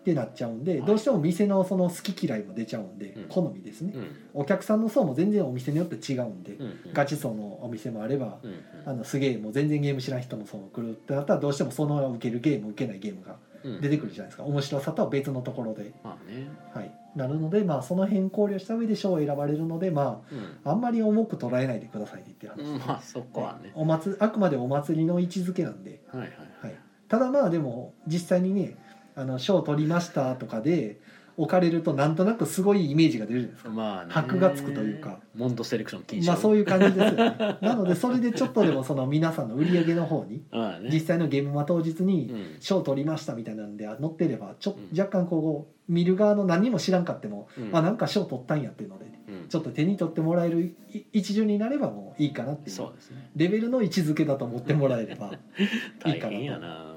[0.08, 0.86] てなっちゃうんで、はい。
[0.86, 3.24] どうしても店のその好き嫌いも出ちゃうんで、うん。
[3.24, 4.16] 好みですね、うん。
[4.32, 6.56] お客さんの層も全然お店によって違うんで、
[6.92, 8.38] ガチ層のお店もあれば、
[8.86, 14.44] あのすげえもう全然ゲーム知らん人の層も来るってなったらどうしてもその受けるゲーム受けないゲームがうん出てくるじゃないですか。
[14.44, 16.48] 面白さとは別のところで、まあね。
[16.72, 20.58] はい、なるので、まあ、その辺考慮した上で賞を選ばれるので、まうん。
[20.64, 23.72] あ、あんまり重く捉えないでくださいねっていう話です、うんまあそこはね。
[23.74, 26.30] お祭りあくまでお祭りの位置づけなんで、はいはい
[26.62, 26.74] はい、
[27.08, 28.76] ただまあでも実際にね
[29.14, 31.00] あの賞を取りましたとかで
[31.38, 33.70] 置かれるとなんとなくすごいイメージが出るじゃないですか。
[33.70, 34.10] まあね。
[34.12, 35.20] 箔がつくというか。
[35.36, 37.36] モンドセレクション禁止まあそういう感じですよね。
[37.62, 40.42] なのでそれでちょっとでもその皆さんの売り上げの方に
[40.92, 42.56] 実際のゲームマ当日うにん。
[42.58, 47.70] 賞取りましたみたいなんで載ってればちょうん若干こう見る側の何も知らんかっても、うん。
[47.72, 49.48] あなんか賞取ったんやっていうのでうん。
[49.48, 53.30] ちょっと手に取ってもらえるい一巡になればもういいかなっていうそうですね。
[53.36, 55.30] レベルの位置づけだと思ってもらえれば
[56.06, 56.82] いいか大変やな。
[56.82, 56.87] と。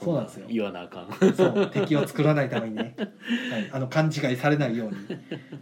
[0.00, 0.46] なそうなんですよ。
[0.48, 1.34] 言わなあかん。
[1.34, 3.04] そう敵を作らないためにね、は
[3.58, 4.96] い、あの勘違いされないように。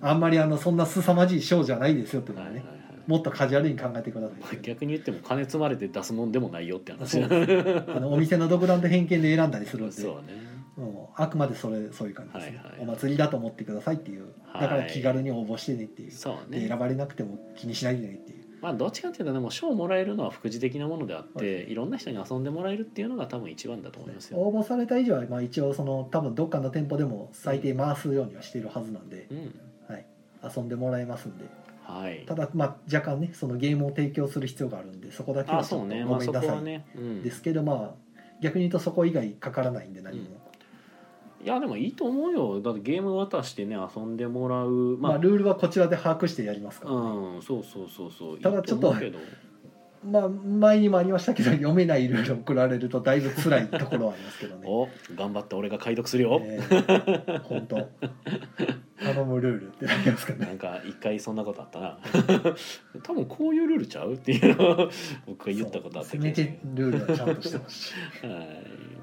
[0.01, 2.57] あんまりあのそんな凄まじい賞じゃないですよっていうのはね。
[2.59, 2.79] はいはいはい。
[3.07, 4.39] もっとカジュアルに考えてください。
[4.39, 7.23] っていう逆に言っても金積まれて出すもんでもないよって話。
[7.23, 9.93] あのお店の独断と偏見で選んだりするんで。
[9.93, 10.49] そうね。
[10.77, 12.81] もうあくまでそれそういう感じですね、はいはい。
[12.83, 14.27] お祭りだと思ってくださいっていう。
[14.55, 21.73] だから気軽に応募してねっていう、そうでね選ばれなくても気にしないでねっていうまあどっちかっていうとねもう賞をもらえるのは副次的なものであって、はい。
[21.73, 29.61] い、ろんな人に遊んでもらえるっていうのが多分一番だと思いますよ、応募された以上は、まあ、一応その多分どっかの店舗でも最低回すようにはしているはずなんで、うん。
[29.89, 30.07] はい、
[30.57, 31.45] 遊んでもらえますんで。
[31.83, 32.25] はい。
[32.27, 38.09] ただまあ若干ねそのゲームを提供する必要があるんでそこだけはちょっとごめんなさはいですけどまあ
[38.41, 40.38] 逆に言うとそこ以外かからないんで何も、
[41.43, 42.61] いやでもいいと思うよ。
[42.61, 44.97] だってゲーム渡してね遊んでもらう。
[44.99, 49.19] まあ、ルールはこちらで把握してやりますから、ねうんそうそうそうそうただちょっと思うけど
[50.05, 54.63] まあ前にもありましたけど 読めないルールを送られるとだいぶ辛いところはありますけどね。
[54.67, 56.59] お頑張って俺が解読するよ、え。
[56.61, 57.89] ー本当。
[59.01, 60.47] 頼むルールってなりますかね。
[60.47, 61.99] なんか一回そんなことあったな。
[63.03, 64.91] 多分こういうルールちゃうっていうのを
[65.27, 67.93] 僕が言ったことあったせめてルールはちゃんとしてほし。
[68.23, 68.47] いはい。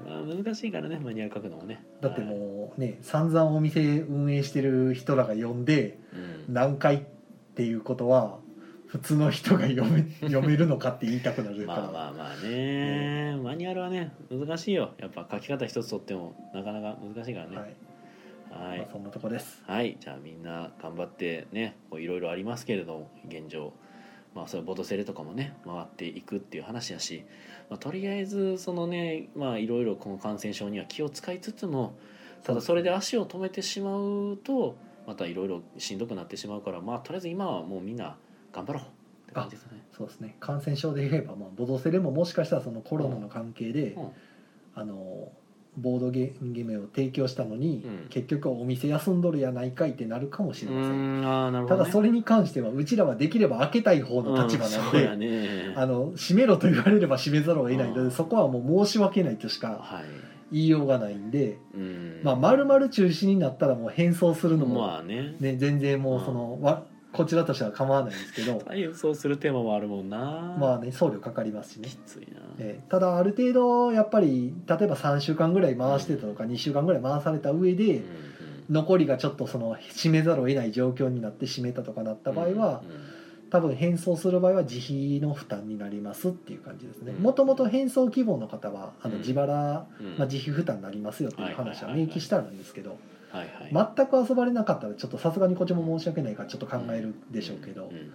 [0.06, 1.84] まあ難しいからねマニュアル書くのもね。
[2.00, 5.98] だってもうね散々お店運営してる人らが読んで
[6.48, 6.54] うん。
[6.54, 7.00] 何回っ
[7.54, 8.38] ていうことは
[8.96, 14.92] 普通の人が読め 読めるのかって言いたくなるから、まあまあまあね、マニュアルはね難しいよ。
[14.98, 17.56] やっぱ書き方一つとってもなかなか難しいからね。
[17.56, 19.62] はい、はい、まあ、そんなとこです。
[19.66, 23.74] はい、じゃあみんな頑張ってねこういろいろありますけれども現状。
[24.34, 27.24] まあそれボトセレとかもね回っていくっていう話だし、
[27.70, 31.98] まあ、とりあえずそのねまあいろいろこの感染症には気を使いつつも
[32.44, 38.18] ただそれで足を止めてしまうとまたいろいろしんどくなってしまうからまあとりあえず今はもうみんな
[38.56, 38.86] 頑張ろうっ
[39.26, 39.84] て感じですね。
[39.96, 40.36] そうですね。
[40.40, 44.08] 感染症で言えば、まあ、ボドセレももしかしたらそのコロナの関係で、うん。
[44.74, 45.30] あの
[45.78, 48.08] ボードゲームを提供したのに、うん。
[48.08, 55.74] 結局お店休んどるやないかいってなるかもしうれません、ーんあーなるほど、ね、ただそれに関してはうちらはできれば開けたい方の立場なので、うんね。
[55.76, 58.10] あの閉めろと言われれば閉めざるを得ないので、うん。
[58.10, 60.04] そこはもう申し訳ないとしかはい。
[60.52, 62.20] 言いようがないんで、うん。
[62.22, 65.34] まあ丸々中止になったらもう変装するのも、まあね。
[65.40, 66.84] ね、全然もうその、わ
[67.16, 70.56] こちらとしては構わないんですけど体操するテーマもあるもんな。
[70.58, 71.88] まあね送料かかりますしね。
[71.88, 71.96] き。
[72.06, 78.04] ついな、えーただある程度やっぱり例えば3週間ぐらい回してたとか2週間ぐらい回された上でうん
[78.68, 83.16] 残りがちょっとその閉めざるを得ない状況になって閉めたとかなった場合はうんうん
[83.48, 87.12] 多分返送する場合は自費の負担になりますっていう感じですね。
[87.16, 89.20] うんもともと返送希望の方はあのうん。
[89.20, 90.18] 自腹、うん。
[90.18, 92.98] まあ、自費負担になりますよっていう話は明記してあるんですけど
[93.30, 93.94] はいはい。
[93.96, 97.84] 全く遊ばれなかったらちょっとさすがにこっちも申し訳ないからちょっと考えるでしょうけど。
[97.84, 98.12] うん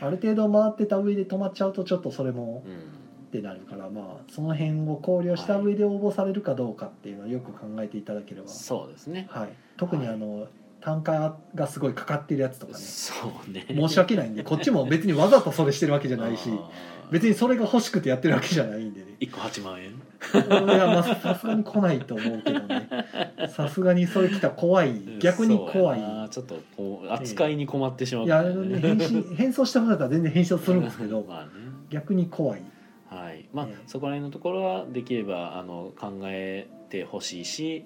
[0.00, 3.00] ある程度回ってた上で止まっちゃうとちょっとそれもうん。
[3.30, 9.28] ってなるからまあその辺を考慮した上で応募されるかどうかっていうのをよく考えていただければ、そうですね。
[9.30, 10.48] はい、特にあの、
[10.80, 12.78] 単価がすごいかかってるやつとかね。
[12.78, 13.14] そ
[13.46, 13.66] うね。
[13.70, 16.50] 申し訳ないんでこっちも別にわざとそれしてるわけじゃないし
[17.10, 19.16] 別にそれが欲しくてやってるわけじゃないんでね。
[19.20, 19.90] 1個8万円？
[19.90, 22.88] いやまあさすがに来ないと思うけどね。
[23.48, 25.18] さすがにそれ来たら怖い。
[25.18, 26.00] 逆に怖い。
[26.30, 28.24] ちょっとこう扱いに困ってしまう。
[28.26, 31.50] いやあのね返信返送してもらったら全然返信するんですけど まあね。
[31.90, 32.62] 逆に怖い。
[33.08, 33.48] はい。
[33.52, 33.82] まあ、ええ。
[33.86, 37.84] そこら辺のところはできればあの考えてほしいし、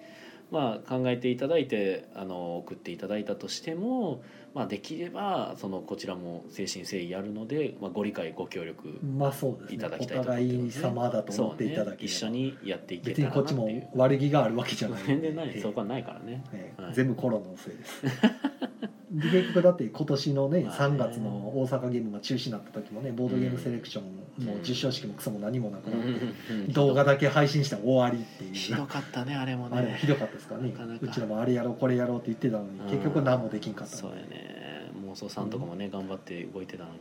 [0.51, 4.23] まあ、考えていただいてあの送っていただいたとしても、
[4.55, 9.75] まあ、できればそのこちらも誠心誠意やるので、まあ、ご理解ご協力まあそうですね。
[9.75, 10.83] いただきたいおと思って互いますね。
[10.83, 15.49] 様だと思っていただければ、そうね、一緒にやっていけ別たらなにこっちもっていう悪気があるわけじゃない全然ない。
[15.49, 15.61] ええ。
[15.61, 16.45] そこはないからね。
[16.53, 16.83] ええ。
[16.83, 18.03] はい全部コロナのせいです。
[18.03, 18.11] で
[19.15, 20.97] 結局だって今年のねまあね。
[20.97, 24.05] 3月の大阪ゲームが中止になった時もねボードゲームセレクション
[24.47, 26.73] も実証式もクソも何もなくなって、うん。
[26.73, 28.55] 動画だけ配信したら終わりっていう。
[28.55, 29.79] ひどかったねあれもね。
[29.79, 30.75] あれもひどかったですからね。
[31.01, 34.91] うちらもあれやろうこれやろうって言ってたのに結局何もできんかったそうやね。
[35.09, 36.99] 妄想さんとかもね、頑張って動いてたのに。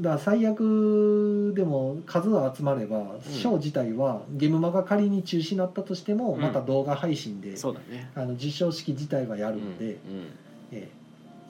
[0.00, 6.40] だから最悪でも数が集まればショー自体はゲームマが仮に中止になったとしてもうん。
[6.40, 8.10] また動画配信で、そうだね。
[8.14, 9.98] あの実証式自体はやるんで、うん。
[10.72, 10.97] ええ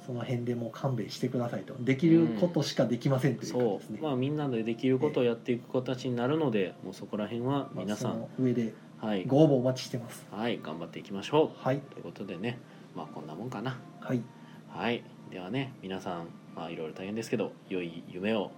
[0.09, 1.75] その辺でもう勘弁してくださいと。
[1.81, 8.73] できることしかできませんというそ感じですね、うまあみんなでできることをやっていく形になるので、もうそこら辺は皆さまあん、その上で
[9.03, 10.27] はい、ご応募お待ちしてます。
[10.31, 12.59] はい、頑張っていきましょはい、うということでね
[12.97, 13.79] まあこんなもんかな。
[14.01, 14.23] はい、
[14.71, 15.05] はい。
[15.31, 18.51] ではね皆さんまあいろいろ大変ですけど良い夢を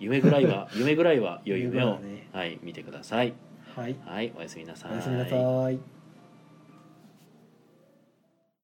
[0.00, 2.26] 夢ぐらいは 夢ぐらいは良い夢を、ね。
[2.32, 3.32] はい見てください。
[3.76, 3.94] はい。
[4.04, 5.99] はいおやすみなさおやすみなさい